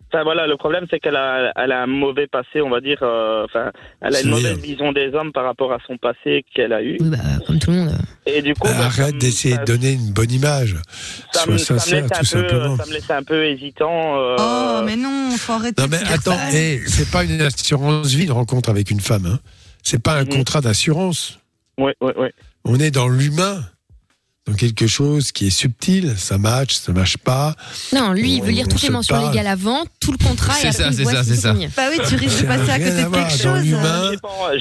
[0.09, 2.99] Enfin voilà, le problème c'est qu'elle a, elle a un mauvais passé, on va dire.
[3.03, 6.73] euh, Enfin, elle a une mauvaise vision des hommes par rapport à son passé qu'elle
[6.73, 6.97] a eu.
[7.01, 7.17] Oui, bah,
[7.47, 7.99] comme tout le monde.
[8.25, 10.77] Et du coup, ben, Arrête d'essayer de donner une bonne image.
[11.33, 12.77] ça, Sois me, ça me sincère, tout peu, simplement.
[12.77, 14.17] ça me laisse un peu hésitant.
[14.17, 15.83] euh, Oh, mais non, faut arrêter.
[15.83, 16.53] Non mais de attends, ça.
[16.57, 19.27] hey, c'est pas une assurance vie une rencontre avec une femme.
[19.27, 19.39] Hein.
[19.83, 20.29] C'est pas un Mhm.
[20.29, 21.41] contrat d'assurance.
[21.79, 22.29] Oui, oui, oui.
[22.69, 23.61] On est dans l'humain,
[24.47, 26.15] dans quelque chose qui est subtil.
[26.17, 27.55] Ça match, ça match pas.
[27.93, 29.29] Non, lui, il veut lire toutes les mentions parle.
[29.31, 31.53] légales avant, tout le contrat, C'est et ça, c'est ça, c'est ça.
[31.77, 33.65] Bah oui, tu risques de passer à côté de quelque chose.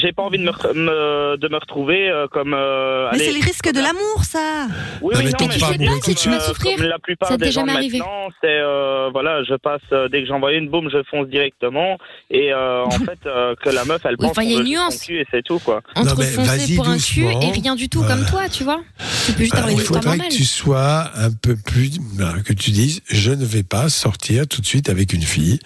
[0.02, 2.54] J'ai pas, pas envie de me, de me retrouver euh, comme.
[2.56, 4.68] euh, Mais c'est le risque de l'amour, ça.
[5.02, 6.28] Oui, Non, mais non, mais pas tout de comme, suite.
[6.34, 6.78] euh, souffrir.
[6.78, 8.00] comme la plupart Ça des gens jamais arrivé.
[8.00, 9.82] maintenant, c'est euh, voilà, je passe
[10.12, 11.98] dès que j'envoie une boum, je fonce directement
[12.32, 13.20] et en fait
[13.64, 15.26] que la meuf elle pense enfin, il y a qu'on une veut son cul et
[15.32, 15.82] c'est tout quoi.
[15.96, 18.82] Entre foncer pour un cul et rien du tout comme toi, tu vois.
[19.26, 22.54] Tu peux juste Bah, avoir il faudrait que tu sois un peu plus, ben, que
[22.54, 25.60] tu dises, je ne vais pas sortir tout de suite avec une fille.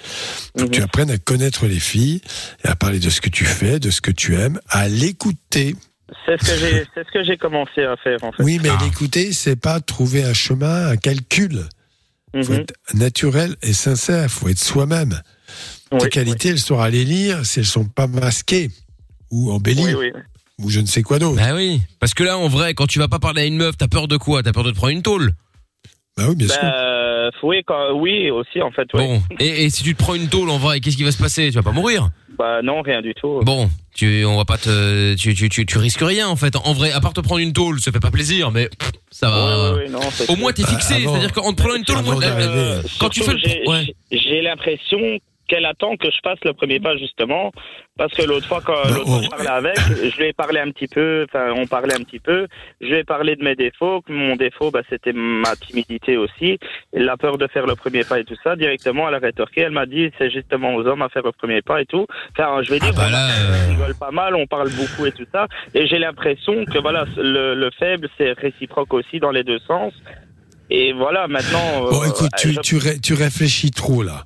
[0.57, 2.21] Faut que tu apprennes à connaître les filles
[2.63, 5.75] et à parler de ce que tu fais, de ce que tu aimes, à l'écouter.
[6.25, 8.43] C'est ce que j'ai, commencé à faire en fait.
[8.43, 11.65] Oui, mais l'écouter, c'est pas trouver un chemin, un calcul.
[12.43, 12.59] Faut Mhm.
[12.59, 14.29] être naturel et sincère.
[14.29, 15.19] Faut être soi-même.
[15.91, 18.69] Tes Oui, qualités, elles sont à les lire si elles sont pas masquées
[19.31, 20.21] ou embellies Oui, oui.
[20.59, 21.37] Ou je ne sais quoi d'autre.
[21.37, 21.81] Bah oui.
[21.99, 24.07] Parce que là, en vrai, quand tu vas pas parler à une meuf, t'as peur
[24.07, 24.43] de quoi?
[24.43, 25.31] T'as peur de te prendre une tôle?
[26.17, 26.57] Bah oui, bien sûr.
[26.61, 28.87] Bah, oui, quand, oui aussi en fait.
[28.93, 28.99] oui.
[29.05, 29.21] Bon.
[29.39, 31.47] Et, et si tu te prends une tôle, en vrai, qu'est-ce qui va se passer?
[31.49, 32.09] Tu vas pas mourir?
[32.37, 33.39] Bah non, rien du tout.
[33.43, 36.55] Bon, tu, on va pas te, tu, tu, tu, tu risques rien en fait.
[36.55, 39.29] En vrai, à part te prendre une tôle, ça fait pas plaisir, mais pff, ça
[39.29, 39.73] va.
[39.75, 41.97] Oui, non, c'est Au moins t'es fixé, Bah, avant- c'est-à-dire qu'en te prenant une tôle,
[41.97, 43.95] au moins, euh, quand tu fais Surtout, le, j'ai, ouais.
[44.11, 44.97] j'ai- j'ai l'impression
[45.49, 47.51] qu'elle attend que je fasse le premier pas justement.
[47.97, 49.23] Parce que l'autre fois quand Bah, l'autre fois oh.
[49.23, 49.77] je parlais avec
[50.13, 52.47] je lui ai parlé un petit peu enfin on parlait un petit peu.
[52.79, 56.57] Je lui ai parlé de mes défauts mon défaut bah, c'était ma timidité aussi.
[56.93, 58.55] La peur de faire le premier pas et tout ça.
[58.55, 59.61] Directement elle a rétorqué.
[59.61, 62.05] Elle m'a dit c'est justement aux hommes à faire le premier pas et tout.
[62.37, 63.27] Enfin je vais dire bah on, là,
[63.67, 65.47] on rigole pas mal on parle beaucoup et tout ça.
[65.73, 69.93] Et j'ai l'impression que voilà le, le faible c'est réciproque aussi dans les deux sens.
[70.71, 74.25] Et voilà maintenant Bon, euh, écoute, tu, je- tu, ré- tu réfléchis trop là.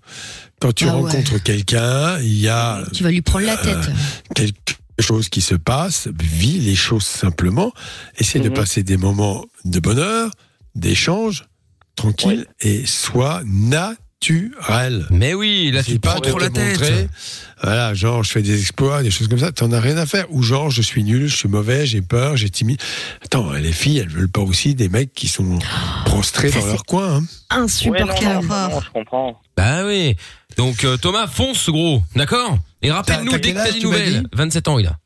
[0.63, 1.01] Quand tu Ah ouais.
[1.11, 3.91] rencontres quelqu'un, il y a Tu vas lui prendre la tête.
[4.33, 7.73] quelque chose qui se passe, vis les choses simplement,
[8.17, 8.55] essaie de Mhm.
[8.55, 10.31] passer des moments de bonheur,
[10.73, 11.43] d'échange,
[11.97, 13.97] tranquille, et sois naturel.
[15.09, 16.79] Mais oui, là tu pas trop la te tête.
[16.79, 17.07] montrer,
[17.61, 20.25] voilà, genre je fais des exploits, des choses comme ça, t'en as rien à faire.
[20.29, 22.81] Ou genre je suis nul, je suis mauvais, j'ai peur, j'ai timide.
[23.23, 25.59] Attends, les filles, elles veulent pas aussi des mecs qui sont
[26.05, 27.15] prostrés Ça, dans leur coin.
[27.15, 27.19] hein.
[27.19, 28.47] Ouais, non, Insupportable.
[28.47, 29.41] non, non, je comprends.
[29.57, 30.15] Bah oui.
[30.57, 32.57] Donc euh, Thomas, fonce gros, d'accord?
[32.81, 34.21] Et rappelle-nous dès que t'as des nouvelles.
[34.21, 34.97] dit 27 ans il a.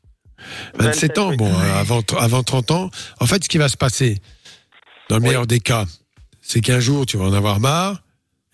[0.78, 2.90] 27 ans, bon, euh, avant, avant 30 ans.
[3.20, 4.18] En fait, ce qui va se passer,
[5.08, 5.84] dans le meilleur des cas,
[6.42, 8.00] c'est qu'un jour, tu vas en avoir marre,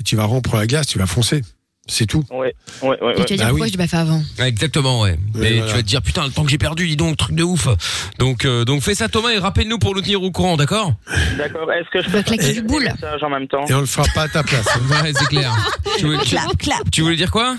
[0.05, 1.43] tu vas rompre la glace, tu vas foncer.
[1.87, 2.25] C'est tout.
[2.31, 2.47] Oui,
[2.83, 3.13] oui, oui.
[3.19, 3.69] Et tu vas dire Bah pourquoi oui.
[3.71, 4.23] je l'ai pas fait avant.
[4.39, 5.19] Ouais, Exactement, ouais.
[5.35, 5.67] Mais voilà.
[5.67, 7.69] tu vas te dire putain le temps que j'ai perdu, dis donc truc de ouf.
[8.19, 10.95] Donc euh, donc fais ça Thomas et rappelle-nous pour nous tenir au courant, d'accord?
[11.37, 11.71] D'accord.
[11.73, 12.89] Est-ce que je Tu vas peux claquer du boule.
[13.21, 13.67] en même temps?
[13.69, 14.67] Et on le fera pas à ta place.
[15.03, 15.53] Ouais, c'est clair.
[15.99, 16.91] tu, voulais, tu- Clap, clap.
[16.91, 17.55] tu voulais dire quoi?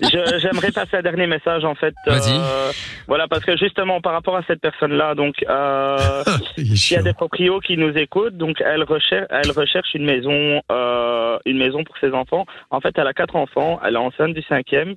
[0.00, 1.94] J'aimerais passer un dernier message en fait.
[2.38, 2.72] euh,
[3.06, 6.22] voilà, parce que justement par rapport à cette personne-là, donc euh,
[6.56, 10.62] il y a des proprios qui nous écoutent, donc elle recherche, elle recherche une maison,
[10.70, 12.46] euh, une maison pour ses enfants.
[12.70, 14.94] En fait, elle a quatre enfants, elle est enceinte du cinquième.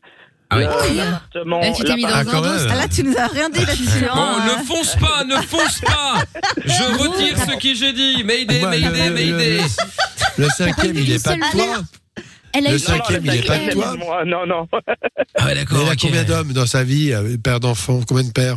[0.50, 0.98] Ah oui.
[0.98, 2.68] L'appartement- Eh, tu t'es mis dans l'appart- un dos.
[2.70, 4.06] Ah, là, tu nous as rien dit là-dessus.
[4.14, 4.46] Bon, hein.
[4.46, 6.22] ne fonce pas, ne fonce pas
[6.64, 9.62] Je retire ce que j'ai dit Mayday, Bah, le- Mayday, le- Mayday
[10.38, 11.82] Le cinquième, il est pas de toi.
[12.54, 13.96] Elle a Le eu cinquième, il est pas de toi.
[13.98, 14.68] Moi, non, non.
[15.36, 15.80] Ah ouais, d'accord.
[15.86, 18.56] Il a combien d'hommes dans sa vie, euh, père d'enfants Combien de pères?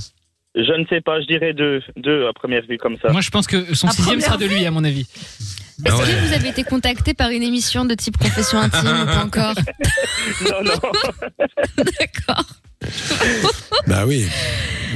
[0.54, 3.10] Je ne sais pas, je dirais deux, deux à première vue comme ça.
[3.12, 5.06] Moi, je pense que son sixième sera de lui, à mon avis.
[5.84, 6.04] Est-ce Ah ouais.
[6.04, 9.54] que vous avez été contacté par une émission de type confession intime ou pas encore
[10.42, 10.72] Non, non.
[12.00, 12.44] D'accord.
[13.86, 14.26] Bah oui.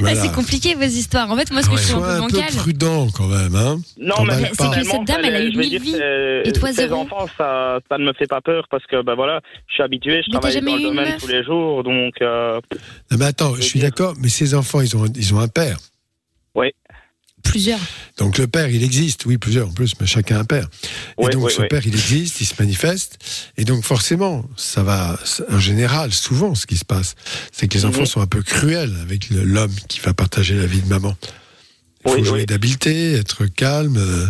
[0.05, 1.29] Ah, c'est compliqué vos histoires.
[1.29, 2.55] En fait, moi, ce que je Sois un un peu peu bancal.
[2.55, 3.79] prudent quand même, hein.
[3.99, 5.95] Non, mais c'est que cette dame, elle a eu mille dire, vies.
[6.45, 7.01] Et toi, ces zéro.
[7.01, 10.21] enfants, ça, ça ne me fait pas peur parce que, ben voilà, je suis habitué,
[10.25, 12.13] je Mais travaille dans le domaine tous les jours, donc.
[12.21, 12.59] euh,
[13.11, 15.77] Non, mais attends, je suis d'accord, mais ces enfants, ils ont, ils ont un père.
[16.55, 16.71] Oui.
[17.43, 17.79] Plusieurs.
[18.17, 20.67] Donc le père, il existe, oui, plusieurs en plus, mais chacun a un père.
[21.19, 21.67] Et donc ouais, ce ouais.
[21.67, 23.17] père, il existe, il se manifeste,
[23.57, 25.19] et donc forcément, ça va,
[25.49, 27.15] en général, souvent, ce qui se passe,
[27.51, 28.05] c'est que les enfants Mhm.
[28.05, 31.15] sont un peu cruels avec l'homme qui va partager la vie de maman.
[32.05, 32.45] Il faut Oui, jouer oui.
[32.45, 34.27] d'habileté, être calme, euh,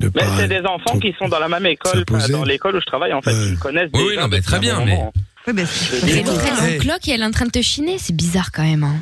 [0.00, 2.86] ne Mais c'est des enfants qui sont dans la même école, dans l'école où je
[2.86, 3.46] travaille, en fait, Ouais.
[3.48, 4.98] ils me connaissent Oui, oui, non, mais très bien, mais-.
[5.46, 7.96] Oui, c'est l'autre, elle est en cloque et elle est en train de te chiner.
[7.98, 8.84] C'est bizarre quand même.
[8.84, 8.96] hein.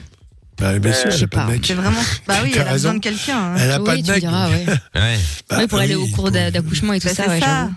[0.58, 1.64] Bah, bien sûr, Euh, j'ai pas de mec.
[1.66, 2.00] c'est vraiment.
[2.26, 2.72] Bah oui, elle a raison.
[2.74, 3.38] besoin de quelqu'un.
[3.38, 3.56] hein.
[3.58, 4.20] Elle a oui, pas de tu mec.
[4.20, 4.66] diras, ouais.
[4.94, 5.18] Ouais,
[5.48, 7.70] Bah, Ouais, pour aller oui, au cours d'a- d'accouchement et tout Bah, ça, ouais, ça.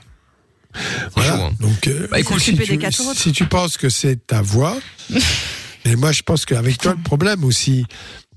[1.16, 1.38] Voilà.
[1.38, 1.52] chaud, hein.
[1.60, 2.78] Donc, euh, Bah, écoute, si, tu,
[3.16, 4.78] si tu penses que c'est ta voix,
[5.86, 7.86] mais moi je pense qu'avec toi le problème aussi,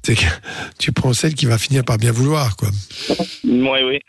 [0.04, 0.24] c'est que
[0.78, 2.70] tu prends celle qui va finir par bien vouloir, quoi.
[3.44, 4.00] Oui, oui.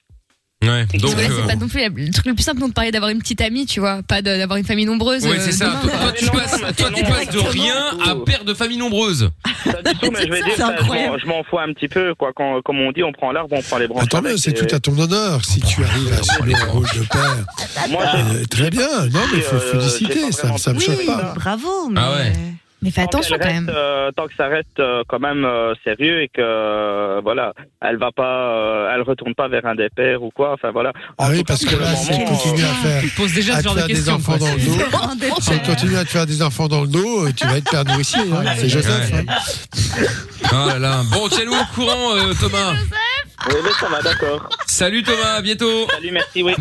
[0.67, 1.15] Ouais, donc...
[1.15, 3.19] Ouais, euh, c'est pas non plus le truc le plus simple de parler d'avoir une
[3.19, 5.23] petite amie, tu vois, pas de- d'avoir une famille nombreuse.
[5.25, 5.79] Ouais, euh, c'est ça.
[5.81, 7.75] Toi, tu Non, passes, mais toi, tu non, passes de rien
[8.05, 9.29] à père de famille nombreuse.
[9.65, 11.19] Pas du tout, mais je vais Ça, dire, c'est ça, je m'en- incroyable.
[11.21, 12.31] je m'en fous un petit peu, quoi.
[12.35, 14.03] Quand, comme on dit, on prend l'arbre, on prend les branches.
[14.03, 16.71] Attends, mais avec, c'est et- tout à ton honneur si tu arrives à assumer le
[16.71, 17.45] rôle de père.
[17.89, 20.73] Moi, j'ai- Euh, très bien, non mais il faut Euh, j'ai féliciter, ça, vraiment ça
[20.73, 21.33] me Oui, choque pas.
[21.35, 21.89] bravo.
[21.89, 21.99] Mais...
[22.03, 22.33] Ah ouais.
[22.85, 23.69] Mais fais tant attention quand même.
[23.73, 27.97] euh, tant que ça reste euh, quand même euh, sérieux et que euh, voilà, elle
[27.97, 30.53] va pas, euh, elle retourne pas vers un des pères ou quoi.
[30.53, 30.91] Enfin voilà.
[31.17, 33.57] En Ah oui, parce que là, si elle continue à faire, Tu poses déjà à
[33.57, 34.13] ce te genre de faire des questions.
[34.15, 37.31] enfants dans le dos, si elle continue à te faire des enfants dans le dos,
[37.35, 38.43] tu vas être père nourricier, hein.
[38.57, 39.11] c'est Joseph.
[39.11, 39.25] Ouais.
[40.51, 40.67] hein.
[40.67, 41.01] Là là.
[41.11, 42.73] Bon, tiens-nous au courant, euh, Thomas.
[43.47, 44.49] Oui, mais ça va, d'accord.
[44.65, 45.87] Salut Thomas, à bientôt.
[45.91, 46.53] Salut, merci, oui.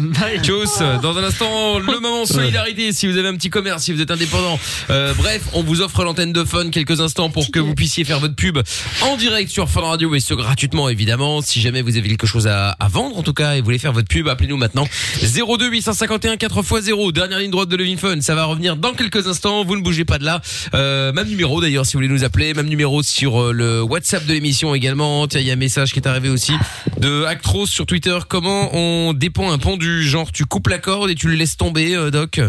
[0.43, 0.81] Tchuss.
[1.01, 2.93] Dans un instant, le moment solidarité.
[2.93, 4.59] Si vous avez un petit commerce, si vous êtes indépendant.
[4.91, 8.21] Euh, bref, on vous offre l'antenne de Fun quelques instants pour que vous puissiez faire
[8.21, 8.59] votre pub
[9.03, 11.43] en direct sur Fun Radio et ce gratuitement évidemment.
[11.43, 13.81] Si jamais vous avez quelque chose à, à vendre en tout cas et vous voulez
[13.81, 14.87] faire votre pub, appelez-nous maintenant
[15.21, 17.11] 02 851 4x0.
[17.13, 18.21] Dernière ligne droite de Levin Fun.
[18.21, 19.65] Ça va revenir dans quelques instants.
[19.65, 20.41] Vous ne bougez pas de là.
[20.75, 22.55] Euh, même numéro d'ailleurs si vous voulez nous appeler.
[22.55, 25.27] Même numéro sur euh, le WhatsApp de l'émission également.
[25.27, 26.53] Tiens, il y a un message qui est arrivé aussi
[27.01, 28.17] de Actros sur Twitter.
[28.29, 31.97] Comment on dépend un pendu Genre tu coupes la corde et tu le laisses tomber,
[31.97, 32.41] euh, Doc?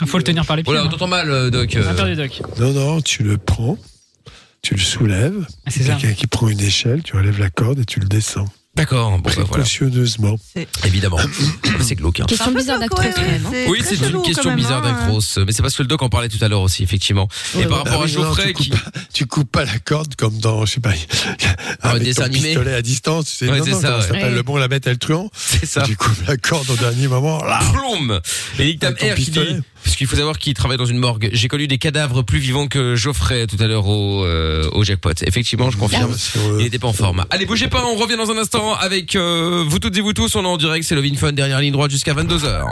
[0.00, 0.72] Il faut le tenir par les pieds.
[0.72, 0.90] Voilà, on hein.
[0.90, 1.76] t'entend mal, euh, Doc.
[1.78, 2.42] On a perdu Doc.
[2.58, 3.78] Non, non, tu le prends,
[4.62, 5.94] tu le soulèves, Ah, c'est ça.
[5.94, 8.48] quelqu'un qui prend une échelle, tu relèves la corde et tu le descends.
[8.80, 9.46] D'accord, bon bah voilà.
[9.48, 10.38] Précautionneusement.
[10.84, 11.18] Évidemment.
[11.80, 12.20] c'est glauque.
[12.20, 12.24] hein.
[12.26, 13.44] Question bizarre d'actros quand même.
[13.46, 13.66] hein.
[13.68, 16.42] Oui, c'est une question bizarre d'Actros, mais c'est parce que le doc en parlait tout
[16.42, 17.28] à l'heure aussi, effectivement.
[17.58, 18.70] Et par rapport Ah à Geoffrey tu qui.
[18.70, 20.92] coupes, pas, tu coupes pas la corde comme dans, je sais pas,
[21.82, 22.48] avec dessin ton animé.
[22.48, 23.26] pistolet à distance.
[23.30, 24.06] Tu sais, Ouais, non, c'est non, ça, comment ouais.
[24.06, 24.30] s'appelle Ouais.
[24.34, 25.30] Le bon, la bête et le truand.
[25.34, 25.82] C'est ça.
[25.82, 27.42] Tu coupes la corde au dernier moment.
[27.44, 27.60] Là.
[27.72, 28.20] Plombe
[28.58, 29.60] Et Nick Tam Avec ton R qui dit, pistolet.
[29.84, 32.66] Parce qu'il faut savoir qu'il travaille dans une morgue, j'ai connu des cadavres plus vivants
[32.66, 35.12] que Geoffrey tout à l'heure au, euh, au jackpot.
[35.22, 36.12] Effectivement, je confirme.
[36.36, 37.24] Euh, Il était pas en forme.
[37.30, 40.34] Allez, bougez pas, on revient dans un instant avec euh, vous toutes et vous tous.
[40.36, 42.64] On est en direct, c'est Lovin Fun, dernière ligne droite jusqu'à 22h.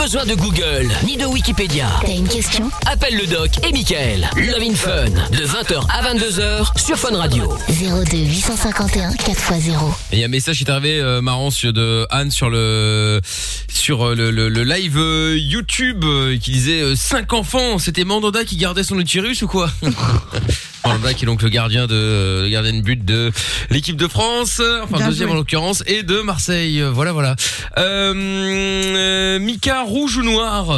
[0.00, 1.86] Besoin de Google, ni de Wikipédia.
[2.00, 2.70] T'as une question?
[2.86, 4.28] Appelle le doc et Michael.
[4.36, 7.44] Love in Fun, de 20h à 22h sur Fun Radio.
[7.68, 9.72] 02 851 4x0.
[10.12, 12.48] Et Il y a un message qui est arrivé euh, marrant sur de Anne sur
[12.48, 13.20] le
[13.68, 18.04] sur euh, le, le, le live euh, YouTube euh, qui disait euh, cinq enfants, c'était
[18.04, 19.70] Mandanda qui gardait son utérus ou quoi
[20.84, 23.30] Mandanda qui est donc le gardien de euh, le gardien de but de
[23.68, 25.34] l'équipe de France, euh, enfin Bien deuxième joué.
[25.36, 26.80] en l'occurrence et de Marseille.
[26.80, 27.36] Euh, Voilà voilà.
[27.78, 30.70] Euh, euh, Mika rouge ou noir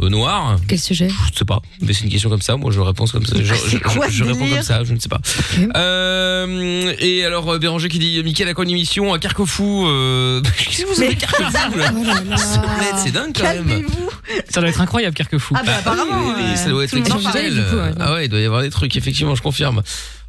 [0.00, 0.58] Euh, Noir.
[0.68, 2.56] Quel sujet Je sais pas, mais c'est une question comme ça.
[2.56, 3.34] Moi, je réponds comme ça.
[3.36, 4.84] Je, quoi je- je réponds délire comme ça.
[4.84, 5.18] Je ne sais pas.
[5.76, 10.40] Euh, et alors, euh, Béranger qui dit, Mickaël a quoi une émission à Carquefou euh...
[10.56, 13.66] Qu'est-ce que vous avez Carquefou là Oh C'est dingue quand même.
[13.66, 14.10] Calmez-vous.
[14.50, 15.54] Ça doit être incroyable, Carquefou.
[15.58, 16.28] Ah bah apparemment.
[16.28, 17.36] Oui, oui, euh, ça doit être tout le monde en parle.
[17.38, 17.64] exceptionnel.
[17.64, 17.90] du coup, ouais.
[17.98, 19.82] Ah ouais, il doit y avoir des trucs, effectivement, je confirme.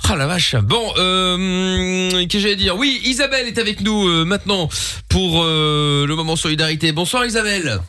[0.10, 0.56] Ah la vache.
[0.56, 2.76] Bon, euh, qu'est-ce que j'allais dire?
[2.76, 4.68] Oui, Isabelle est avec nous euh, maintenant
[5.10, 6.92] pour euh, le moment solidarité.
[6.92, 7.80] Bonsoir Isabelle.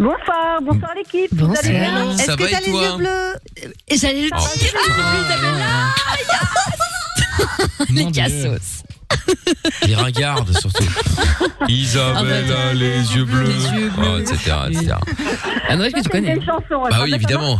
[0.00, 1.28] Bonsoir, bonsoir l'équipe.
[1.32, 3.34] Vous allez bien Est-ce que t'as les yeux bleus
[3.88, 4.72] Et j'allais le Oh, dire.
[7.90, 8.22] Les Mon Dieu.
[8.22, 8.82] cassos.
[9.86, 10.84] Les ringardes surtout.
[11.68, 14.08] Isabelle Ah bah, a les yeux bleus, les yeux bleus.
[14.14, 14.36] Oh, etc.
[14.70, 14.94] etc.
[15.68, 16.82] Ah non, est-ce que tu connais une chanson.
[16.90, 17.58] Bah oui, évidemment.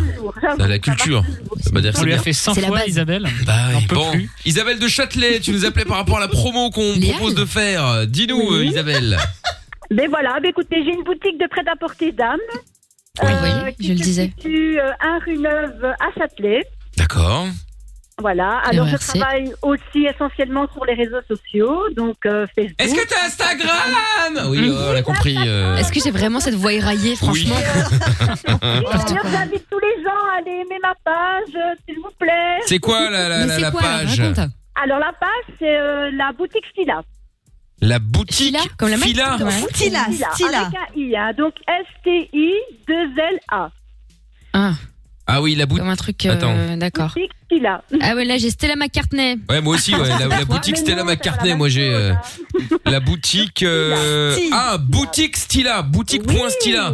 [0.59, 1.23] C'est la culture.
[1.62, 2.89] Ça veut dire On lui a fait 100 C'est la fois, base.
[2.89, 3.29] Isabelle.
[3.45, 4.11] Bah oui, bon.
[4.12, 4.31] plus.
[4.47, 8.07] Isabelle de Châtelet, tu nous appelais par rapport à la promo qu'on propose de faire.
[8.07, 8.69] Dis-nous, Oui.
[8.69, 9.19] Isabelle.
[9.93, 12.39] Mais voilà, bah écoutez, j'ai une boutique de prêt-à-porter d'âme.
[13.23, 13.31] Oui,
[13.65, 14.25] oui, qui je le se disais.
[14.37, 16.65] situe euh, à rue Neuve à Châtelet.
[16.97, 17.47] D'accord.
[18.21, 18.59] Voilà.
[18.67, 19.19] Alors, je RRC.
[19.19, 22.77] travaille aussi essentiellement sur les réseaux sociaux, donc euh, Facebook.
[22.79, 24.51] Est-ce que t'as Instagram?
[24.51, 25.37] Oui, oh, on a compris.
[25.39, 25.77] euh.
[25.77, 27.57] Est-ce que j'ai vraiment cette voix éraillée, franchement?
[28.62, 32.59] D'ailleurs, j'invite tous les gens à aller aimer ma page, euh, s'il vous plaît.
[32.67, 34.21] C'est quoi la, la, Mais la, c'est la quoi, page?
[34.21, 34.51] Raconte.
[34.83, 37.03] Alors, la page, c'est euh, la boutique Stila.
[37.82, 39.39] La boutique Fila, comme la marque, Fila.
[39.73, 40.61] Stila, Stila.
[40.66, 43.70] Avec un I, hein, donc S-T-I-2-L-A.
[44.52, 44.73] Ah,
[45.27, 45.82] Ah oui, la boutique.
[45.82, 46.27] comme un truc.
[46.27, 46.77] euh, Attends.
[46.77, 47.09] D'accord.
[47.09, 47.82] Boutique Stila.
[48.02, 49.36] Ah ouais, là j'ai Stella McCartney.
[49.48, 50.09] Ouais, moi aussi, ouais.
[50.09, 52.12] La, la boutique mais Stella non, McCartney, la moi j'ai euh,
[52.85, 53.62] la boutique.
[53.62, 54.57] euh, Stila.
[54.73, 56.93] Ah, boutique Stila, boutique point Oui, Stila.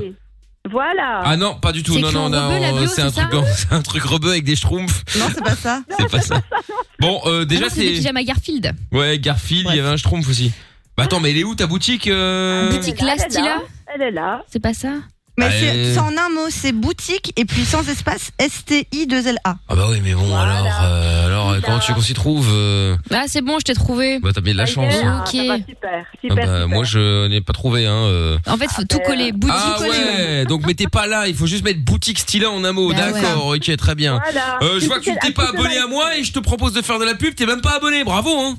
[0.70, 1.22] Voilà.
[1.24, 1.94] Ah non, pas du tout.
[1.94, 2.48] C'est Non, écrit non, en non.
[2.48, 4.56] rebeu, la bio, C'est un c'est truc, ça en- c'est un truc rebeu avec des
[4.56, 5.04] schtroumpfs.
[5.18, 5.82] Non, c'est pas ça.
[5.98, 6.42] C'est pas ça.
[6.98, 8.24] Bon, euh, Ah déjà non, c'est c'est.
[8.24, 8.74] Garfield.
[8.90, 10.50] Ouais, Garfield, il y avait un schtroumpf aussi.
[10.97, 13.59] Bah attends, mais elle est où ta boutique euh Boutique La là, Stila
[13.94, 14.43] Elle est là.
[14.51, 14.89] C'est pas ça
[15.39, 19.56] Mais Bah, c'est euh, c'est en un mot, c'est boutique et puis sans espace S-T-I-2-L-A.
[19.68, 20.56] Ah bah oui, mais bon, Voilà.
[20.56, 23.64] alors, euh, alors euh, comment tu veux qu'on s'y trouve euh Ah, c'est bon, je
[23.64, 24.18] t'ai trouvé.
[24.20, 24.94] Bah t'as bien de la y chance.
[25.05, 25.23] hein.
[25.23, 25.39] ah, Ok.
[25.51, 26.05] Ah super,
[26.35, 26.68] bah, super.
[26.68, 27.93] moi je n'ai pas trouvé hein.
[27.93, 28.39] euh.
[28.47, 29.32] En fait, faut tout coller.
[29.32, 32.73] Boutique Ah ouais, donc mettez pas là, il faut juste mettre boutique Stila en un
[32.73, 32.90] mot.
[32.93, 33.20] Bah ouais.
[33.20, 34.18] D'accord, ok, très bien.
[34.24, 34.59] Voilà.
[34.62, 36.81] Euh, je vois que tu t'es pas abonné à moi et je te propose de
[36.81, 38.56] faire de la pub, t'es même pas abonné, bravo hein.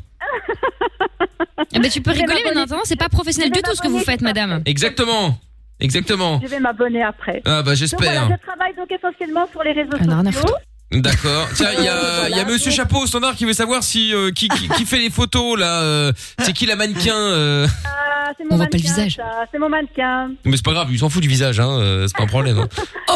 [1.73, 3.99] Eh ben, tu peux rigoler, mais non, c'est pas professionnel du tout ce que vous
[3.99, 4.61] faites, madame.
[4.65, 5.37] Exactement.
[5.79, 6.39] Exactement.
[6.41, 7.41] Je vais m'abonner après.
[7.45, 8.29] Ah bah Donc voilà, j'espère.
[8.29, 10.55] je travaille donc essentiellement sur les réseaux Ah, non, rien à sociaux.
[10.91, 11.49] D'accord.
[11.53, 12.29] Tiens, il y a, Voilà.
[12.29, 14.85] il y a Monsieur Chapeau au standard qui veut savoir si euh, qui, qui, qui
[14.85, 15.81] fait les photos là.
[15.81, 19.15] euh, c'est qui la mannequin euh Ah, c'est On mon voit pas le mannequin, visage.
[19.17, 20.31] ça, C'est mon mannequin.
[20.45, 21.69] Mais c'est pas grave, il s'en fout du visage, hein.
[21.69, 22.57] euh, C'est pas un problème.
[22.59, 22.67] hein.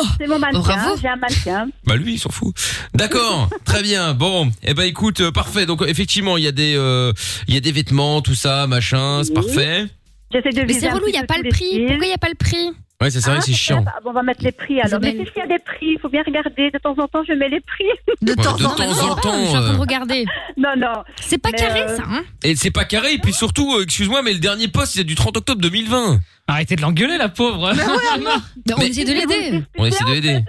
[0.19, 0.59] C'est mon mannequin.
[0.59, 0.95] bravo.
[1.01, 1.67] J'ai un mannequin.
[1.85, 2.53] Bah lui, il s'en fout.
[2.93, 4.13] D'accord, très bien.
[4.15, 5.65] Bon, eh ben écoute, euh, parfait.
[5.65, 7.13] Donc effectivement, il y a des, euh,
[7.47, 9.35] il y a des vêtements, tout ça, machin, c'est Oui.
[9.45, 9.85] parfait.
[10.33, 11.43] J'essaie de Mais viser c'est un relou, il petit y a peu pas tous le
[11.45, 11.65] les prix.
[11.67, 11.85] styles.
[11.87, 12.69] Pourquoi il y a pas le prix?
[13.01, 13.83] Ouais, c'est vrai, Ah, c'est chiant.
[14.05, 14.99] on va mettre les prix alors.
[15.01, 16.69] Mais c'est s'il y a des prix, il faut bien regarder.
[16.71, 17.85] De temps en temps, je mets les prix.
[18.21, 18.85] De Ouais, temps de en temps temps.
[18.85, 20.25] Non, en non, temps, Je suis en train de regarder.
[20.57, 21.03] Non, non.
[21.19, 23.13] C'est pas Mais, carré, euh, ça, hein Et c'est pas carré.
[23.13, 26.19] Et puis surtout, euh, excuse-moi, mais le dernier post, c'est du 30 octobre 2020.
[26.47, 27.71] Arrêtez de l'engueuler, la pauvre.
[27.73, 29.63] On Mais- essaie de l'aider.
[29.77, 30.39] On essaie de l'aider.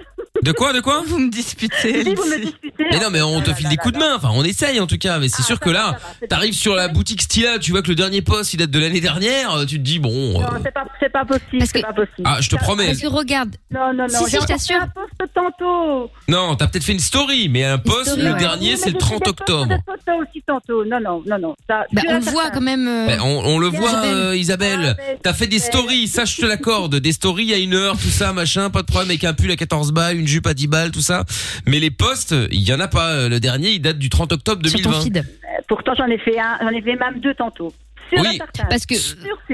[0.43, 2.02] De quoi, de quoi Vous me disputez.
[2.05, 2.47] Si vous me Lucie.
[2.47, 2.85] disputez.
[2.90, 4.16] Mais non, mais on te Ah, file des coups de main.
[4.16, 5.19] Enfin, on essaye en tout cas.
[5.19, 5.97] Mais c'est Ah, sûr que là,
[6.28, 9.01] t'arrives sur la boutique Stila, tu vois que le dernier post, il date de l'année
[9.01, 9.64] dernière.
[9.69, 10.40] Tu te dis bon.
[10.40, 11.59] Non, euh, c'est pas, c'est pas possible.
[11.59, 12.23] Parce C'est que- pas possible.
[12.24, 12.86] Ah, je te promets.
[12.86, 14.27] Parce que regarde, Non, non, non.
[14.27, 14.77] Si, je t'assure.
[14.78, 16.10] fait un post tantôt.
[16.28, 18.39] Non, t'as peut-être fait une story, mais un post, le ouais.
[18.39, 19.74] dernier, c'est le j'ai fait 30 des octobre.
[20.20, 20.85] aussi tantôt.
[20.85, 21.55] Non, non, non, non.
[21.69, 22.86] Ça, bah, on voit quand même.
[22.89, 24.85] euh, on, on le voit, Isabelle.
[24.85, 24.94] euh.
[24.98, 26.97] Ah, T'as fait des stories, ça je te l'accorde.
[26.97, 29.56] Des stories à une heure, tout ça, machin, pas de problème avec un pull à
[29.56, 31.24] 14 balles, une jupe à 10 balles, tout ça.
[31.66, 33.28] Mais les posts, il y en a pas.
[33.28, 35.04] Le dernier, il date du 30 octobre sur ton 2020.
[35.04, 35.16] feed.
[35.18, 35.22] Euh,
[35.68, 37.72] Pourtant, j'en ai fait un, j'en ai fait même deux tantôt.
[38.16, 38.36] Oui.
[38.36, 38.64] certain.
[38.68, 38.94] Parce que.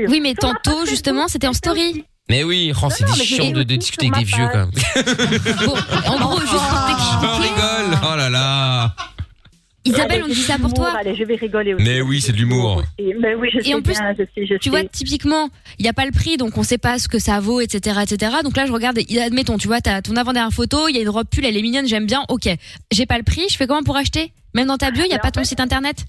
[0.09, 2.05] Oui, mais Sur ma tantôt, justement, c'était en story.
[2.30, 4.70] Mais oui, oh, c'est chiants de, de discuter sur avec des vieux quand même.
[5.64, 5.74] Bon,
[6.12, 6.60] en gros, juste pour
[7.36, 7.98] Je rigole.
[8.12, 8.94] Oh là là.
[9.84, 10.92] Isabelle, on dit c'est ça pour toi.
[10.98, 11.84] Allez, je vais rigoler aussi.
[11.84, 12.82] Mais oui, c'est de l'humour.
[12.98, 15.48] Mais oui, je Et sais en plus, bien, je sais, je Tu vois, typiquement,
[15.78, 18.00] il n'y a pas le prix, donc on sait pas ce que ça vaut, etc.,
[18.02, 18.32] etc.
[18.44, 21.02] Donc là, je regarde, et admettons, tu vois, t'as ton avant-dernière photo, il y a
[21.02, 22.48] une robe pull, elle est mignonne, j'aime bien, ok.
[22.92, 24.32] J'ai pas le prix, je fais comment pour acheter?
[24.55, 26.05] Même dans ta bio, il y a pas ton fait- site internet?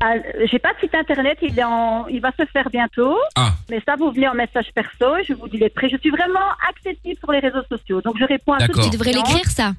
[0.00, 0.12] Ah,
[0.48, 2.06] J'ai pas de site internet, il, est en...
[2.06, 3.16] il va se faire bientôt.
[3.34, 3.54] Ah.
[3.68, 5.88] Mais ça, vous venez en message perso et je vous dis les prix.
[5.90, 6.38] Je suis vraiment
[6.70, 8.00] accessible sur les réseaux sociaux.
[8.00, 8.80] Donc je réponds à toutes.
[8.80, 9.72] Tu devrais l'écrire, ça.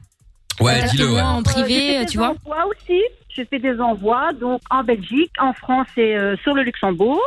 [0.60, 1.22] Ouais, dis-le, ouais.
[1.22, 2.30] en Euh, privé, j'ai fait tu des vois.
[2.32, 3.02] envois aussi.
[3.36, 7.22] Je fais des envois, donc en Belgique, en France et euh, sur le Luxembourg.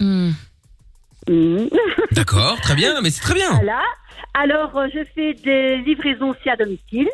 [0.00, 0.30] Hmm.
[1.28, 1.68] Mhm.
[2.12, 3.50] D'accord, très bien, mais c'est très bien.
[3.52, 3.82] Voilà.
[4.34, 7.08] Alors, euh, je fais des livraisons aussi à domicile.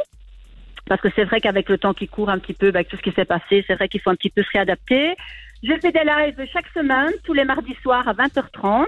[0.89, 2.97] Parce que c'est vrai qu'avec le temps qui court un petit peu, bah, avec tout
[2.97, 5.17] ce qui s'est passé, c'est vrai qu'il faut un petit peu se réadapter.
[5.65, 8.85] Je fais des lives chaque semaine, tous les mardis soirs à 20h30.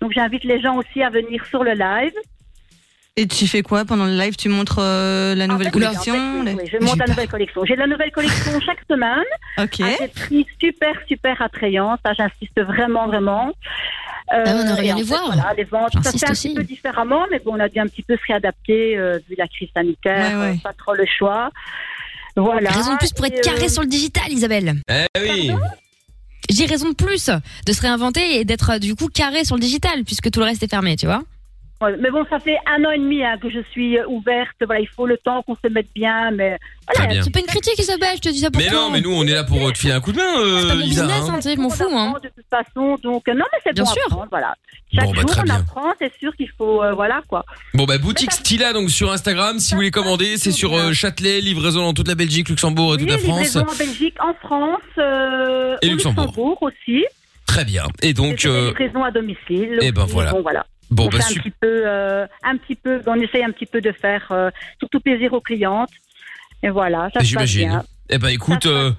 [0.00, 2.14] Donc, j'invite les gens aussi à venir sur le live.
[3.16, 4.34] Et tu fais quoi pendant le live?
[4.36, 6.14] Tu montres euh, la nouvelle En fait, oui, collection?
[6.40, 7.64] en fait, les- oui, je monte la nouvelle collection.
[7.64, 9.22] J'ai de la nouvelle collection chaque semaine.
[9.56, 9.80] Ok.
[9.82, 11.96] À des prix super, super attrayants.
[12.04, 13.52] Ça, j'insiste vraiment, vraiment.
[14.34, 15.26] Euh, Ah, on aimerait et bien en les fait, voir.
[15.32, 16.48] Voilà, les ventes, ça fait un aussi.
[16.48, 19.36] petit peu différemment, mais bon, on a dû un petit peu se réadapter euh, vu
[19.38, 20.36] la crise sanitaire.
[20.40, 20.50] Ouais, ouais.
[20.56, 21.50] euh, Pas trop le choix.
[22.34, 22.68] Voilà.
[22.70, 24.74] Raison de plus pour être carré euh, sur le digital, Isabelle.
[24.88, 25.52] Eh oui.
[26.50, 27.30] J'ai raison de plus
[27.64, 30.46] de se réinventer et d'être euh, du coup carré sur le digital puisque tout le
[30.46, 31.22] reste est fermé, tu vois.
[31.84, 34.56] Ouais, Mais bon, ça fait un an et demi hein, que je suis euh, ouverte.
[34.64, 36.58] Voilà, il faut le temps qu'on se mette bien, mais
[36.92, 37.22] Très bien.
[37.22, 38.78] C'est pas une critique, Isabelle, je te dis ça pour Mais toi.
[38.80, 40.60] non, mais nous, on est là pour euh, te filer un coup de main, euh,
[40.60, 41.34] C'est pas mon Lisa, business, hein.
[41.36, 42.14] hein, je m'en fous, hein.
[42.22, 44.02] de toute façon, donc euh, non, mais c'est Bien bon à sûr.
[44.08, 44.54] prendre, voilà.
[44.94, 45.54] Chaque Bon, bah, jour, on bien.
[45.56, 47.44] apprend, c'est sûr qu'il faut, euh, voilà quoi.
[47.72, 51.40] Bon bah boutique Stila donc sur Instagram si vous voulez commander c'est sur euh, Châtelet
[51.40, 54.80] livraison dans toute la Belgique Luxembourg et toute la France livraison en Belgique, en France,
[54.98, 56.26] euh, Et au Luxembourg.
[56.26, 57.04] Luxembourg aussi.
[57.46, 59.78] très bien et donc euh, livraisons à domicile.
[59.82, 60.30] eh ben voilà.
[60.32, 60.64] Bon, voilà.
[60.90, 63.66] Bon, on bah, fait un petit peu, euh, un petit peu, on essaye un petit
[63.66, 65.90] peu de faire euh, surtout plaisir aux clientes.
[66.62, 67.68] Et voilà, ça se passe j'imagine.
[67.68, 67.84] bien.
[68.08, 68.92] eh ben écoute euh,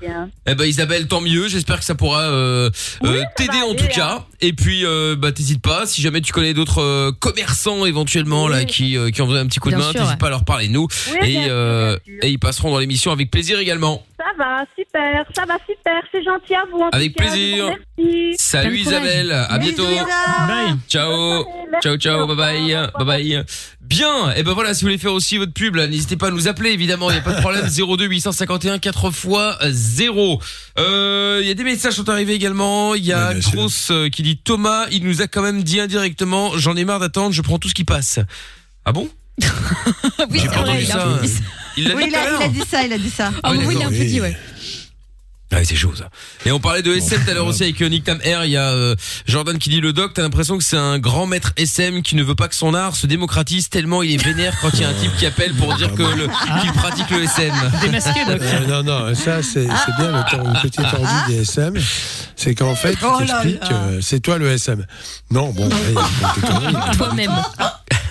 [0.46, 1.48] eh ben Isabelle tant mieux.
[1.48, 2.70] J'espère que ça pourra euh,
[3.04, 4.24] euh, t'aider en tout cas.
[4.42, 5.88] Et puis euh, bah t'hésites pas.
[5.88, 9.48] Si jamais tu connais d'autres euh, commerçants éventuellement là qui euh, qui ont besoin d'un
[9.48, 10.18] petit coup de main t'hésites ouais.
[10.18, 10.68] pas à leur parler.
[10.68, 10.88] De nous
[11.22, 15.24] Oui, et bien sûr, et ils passeront dans l'émission avec plaisir également Ça va, super,
[15.36, 16.80] ça va super, c'est gentil à vous.
[16.80, 17.66] en tout Avec cas, plaisir.
[17.98, 18.36] remercie.
[18.40, 19.86] Salut Isabelle, à bientôt.
[20.90, 21.46] Ciao.
[21.84, 22.90] Ciao ciao, bye bye.
[22.98, 23.44] Bye bye.
[23.82, 26.32] Bien, et ben voilà, si vous voulez faire aussi votre pub là, n'hésitez pas à
[26.32, 30.42] nous appeler évidemment, il y a pas de problème 02 851 4 fois 0.
[30.80, 34.10] Euh, il y a des messages qui sont arrivés également, il y a Gross euh,
[34.10, 37.42] qui dit Thomas, il nous a quand même dit indirectement, j'en ai marre d'attendre, je
[37.44, 38.20] prends tout ce qui passe.
[38.86, 39.08] Ah bon?
[40.32, 41.20] Oui, J'ai c'est pas vrai, entendu il a ça.
[41.78, 43.10] Il l'a Oui, dit il tout à a, il a dit ça, il a dit
[43.10, 43.32] ça.
[43.44, 44.38] Ah oui, oui, il a un dit, ouais.
[45.52, 46.10] Ouais, c'est chaud ça.
[46.46, 48.46] Et on parlait de SM tout à l'heure aussi avec euh, Nick Tam Air.
[48.46, 48.96] Il y a euh,
[49.28, 50.14] Jordan qui dit le doc.
[50.16, 52.96] T'as l'impression que c'est un grand maître SM qui ne veut pas que son art
[52.96, 55.74] se démocratise tellement il est vénère quand il y a un type qui appelle pour
[55.76, 56.28] dire que le-
[56.62, 57.54] qu'il pratique le SM.
[57.82, 58.42] Démasqué, doc.
[58.42, 61.74] Euh, non, non, ça, c'est c'est bien le, petit tordu des SM.
[62.36, 63.44] C'est qu'en fait, Oh là là.
[63.72, 64.84] euh, c'est toi le SM.
[65.32, 65.70] Non, bon,
[66.42, 66.76] connerie.
[66.98, 67.32] Toi-même.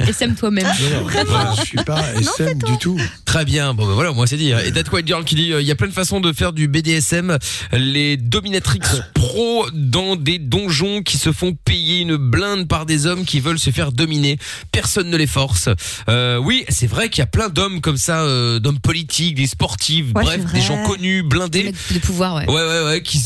[0.00, 0.66] SM toi-même.
[0.66, 2.98] Non, non, voilà, je suis pas SM du tout.
[3.24, 3.74] Très bien.
[3.74, 4.58] Bon, ben voilà, moi c'est dire.
[4.60, 6.52] Et That White Girl qui dit, euh, il y a plein de façons de faire
[6.52, 7.23] du BDSM.
[7.72, 8.80] Les dominatrix
[9.14, 13.58] pro dans des donjons qui se font payer une blinde par des hommes qui veulent
[13.58, 14.38] se faire dominer.
[14.72, 15.68] Personne ne les force.
[16.08, 19.46] Euh, oui, c'est vrai qu'il y a plein d'hommes comme ça, euh, d'hommes politiques, des
[19.46, 21.72] sportifs, Ouais, bref, des gens connus, blindés.
[21.90, 22.46] De pouvoir, ouais.
[22.46, 23.20] Ouais, ouais, ouais, qui,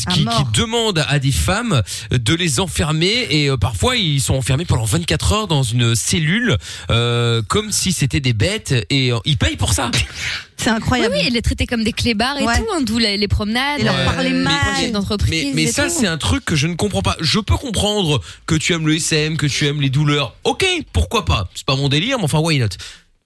[0.53, 1.81] demandent à des femmes
[2.11, 6.57] de les enfermer et euh, parfois ils sont enfermés pendant 24 heures dans une cellule
[6.89, 9.91] euh, comme si c'était des bêtes et euh, ils payent pour ça.
[10.61, 11.15] C'est incroyable.
[11.15, 12.57] Oui, oui, les traiter comme des clébards et Ouais.
[12.57, 13.79] tout, hein, d'où les, les promenades.
[13.79, 14.53] Et leur parler les mal.
[15.29, 17.15] Mais, mais et ça, c'est un truc que je ne comprends pas.
[17.21, 20.35] Je peux comprendre que tu aimes le SM, que tu aimes les douleurs.
[20.43, 22.67] Ok, pourquoi pas C'est pas mon délire, mais enfin, why not?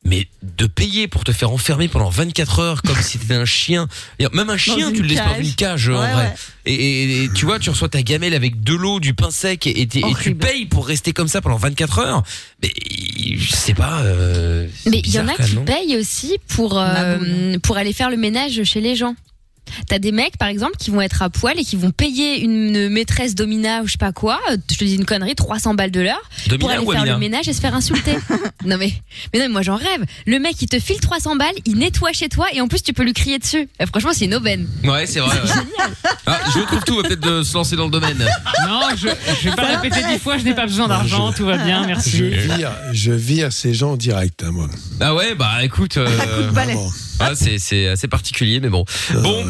[0.05, 3.87] Mais de payer pour te faire enfermer pendant 24 heures comme si t'étais un chien.
[4.33, 6.15] Même un chien, tu le laisses dans une cage en vrai.
[6.15, 6.33] ouais.
[6.65, 9.65] Et, et- et tu vois, tu reçois ta gamelle avec de l'eau, du pain sec
[9.67, 12.23] et, et tu payes pour rester comme ça pendant 24 heures.
[12.61, 12.69] Mais
[13.37, 14.01] je sais pas.
[14.01, 18.17] euh, Mais il y en a qui payent aussi pour, euh, pour aller faire le
[18.17, 19.15] ménage chez les gens.
[19.87, 22.89] T'as des mecs, par exemple, qui vont être à poil et qui vont payer une
[22.89, 25.91] maîtresse domina ou je sais pas quoi, euh, je te dis une connerie, 300 balles
[25.91, 26.21] de l'heure,
[26.59, 28.15] pour aller faire Amina le ménage et se faire insulter.
[28.65, 28.93] non mais,
[29.33, 30.03] mais non, mais moi j'en rêve.
[30.27, 32.93] Le mec, il te file 300 balles, il nettoie chez toi et en plus tu
[32.93, 33.67] peux lui crier dessus.
[33.79, 34.67] Et franchement, c'est une aubaine.
[34.83, 35.35] Ouais, c'est vrai.
[35.35, 35.87] ouais.
[36.25, 38.17] Ah, je trouve tout va peut-être de se lancer dans le domaine.
[38.67, 39.07] Non, je,
[39.41, 41.87] je vais pas répéter dix fois, je n'ai pas besoin d'argent, tout va bien, Je
[41.87, 42.29] merci.
[42.29, 44.69] vire, je vire ces gens direct, hein, moi.
[44.99, 46.89] Ah ouais, bah écoute, euh, Vraiment.
[47.19, 48.85] ah, c'est c'est assez particulier, mais bon.
[49.15, 49.45] Bon,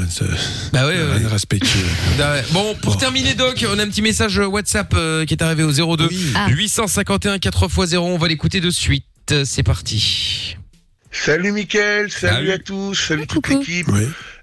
[0.71, 0.97] bah ouais.
[1.27, 1.80] respectueux.
[2.19, 2.43] Ah ouais.
[2.51, 5.71] Bon, pour terminer, Doc, on a un petit message WhatsApp euh, qui est arrivé au
[5.95, 6.47] 02 Ah.
[6.49, 7.97] 851 4x0.
[7.97, 9.05] On va l'écouter de suite.
[9.45, 10.55] C'est parti.
[11.11, 12.51] Salut Mickaël, salut, Salut.
[12.51, 13.88] à tous, salut toute l'équipe.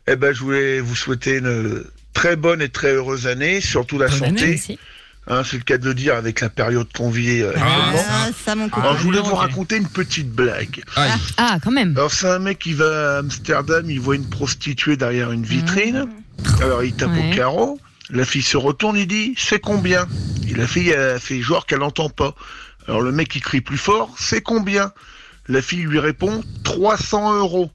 [0.06, 1.84] Eh ben, je voulais vous souhaiter une
[2.14, 4.54] très bonne et très heureuse année, surtout la Bonne année santé.
[4.54, 4.78] aussi.
[5.26, 8.28] Hein, c'est le cas de le dire avec la période qu'on vit euh, Ah, ça,
[8.44, 8.82] ça, mon copain.
[8.82, 10.82] Alors, je voulais vous raconter une petite blague.
[11.36, 11.92] Ah, quand même.
[11.96, 16.06] Alors, c'est un mec qui va à Amsterdam, il voit une prostituée derrière une vitrine.
[16.62, 17.30] Alors, il tape Ouais.
[17.32, 17.78] au carreau.
[18.08, 20.08] La fille se retourne, il dit C'est combien?
[20.48, 22.34] Et la fille fait genre qu'elle n'entend pas.
[22.88, 24.90] Alors, le mec, il crie plus fort C'est combien?
[25.46, 27.70] La fille lui répond 300 euros.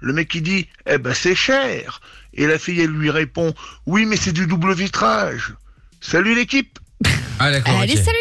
[0.00, 2.00] Le mec, il dit Eh ben, c'est cher.
[2.34, 3.54] Et la fille, elle lui répond
[3.86, 5.54] Oui, mais c'est du double vitrage.
[6.00, 6.78] Salut l'équipe
[7.38, 7.78] Ah d'accord.
[7.80, 8.16] Allez, salut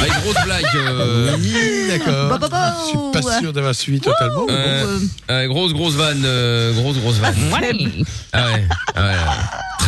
[0.00, 0.64] Ah, une grosse blague.
[0.74, 2.28] euh, Oui, d'accord.
[2.30, 4.46] Bah, bah, bah, Je suis pas sûr d'avoir suivi totalement.
[4.50, 4.98] euh,
[5.30, 7.36] euh, grosse grosse vanne, euh, grosse grosse vanne.
[7.52, 8.64] Ah ouais,
[8.96, 9.14] ah ouais, ouais.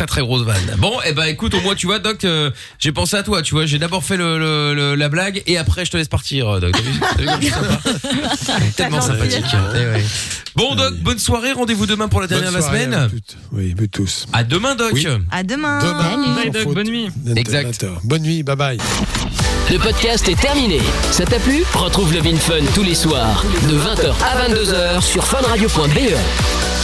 [0.01, 0.75] Très très grosse vanne.
[0.79, 2.49] Bon, et eh ben écoute, au moins tu vois, Doc, euh,
[2.79, 5.57] j'ai pensé à toi, tu vois, j'ai d'abord fait le, le- le- la blague et
[5.59, 6.71] après je te laisse partir, euh, Doc.
[6.71, 7.67] T'as vu T'as vu comme
[8.35, 9.45] c'est sympa Tellement sympathique.
[9.75, 10.03] Eh ouais.
[10.55, 12.93] Bon, Doc, bonne soirée, rendez-vous demain pour la dernière de la soirée semaine.
[12.95, 13.37] à toutes.
[13.51, 14.25] Oui, vous tous.
[14.33, 14.93] À demain, Doc.
[15.29, 15.79] À demain.
[15.79, 16.35] Demain.
[16.35, 17.07] Bye, sans Doc, bonne nuit.
[17.35, 17.85] Exact.
[18.03, 18.77] Bonne nuit, bye bye.
[19.71, 20.79] Le podcast est terminé.
[21.11, 21.63] Ça t'a plu?
[21.75, 26.80] Retrouve le Vin Fun tous les soirs de 20h à 22h sur funradio.be.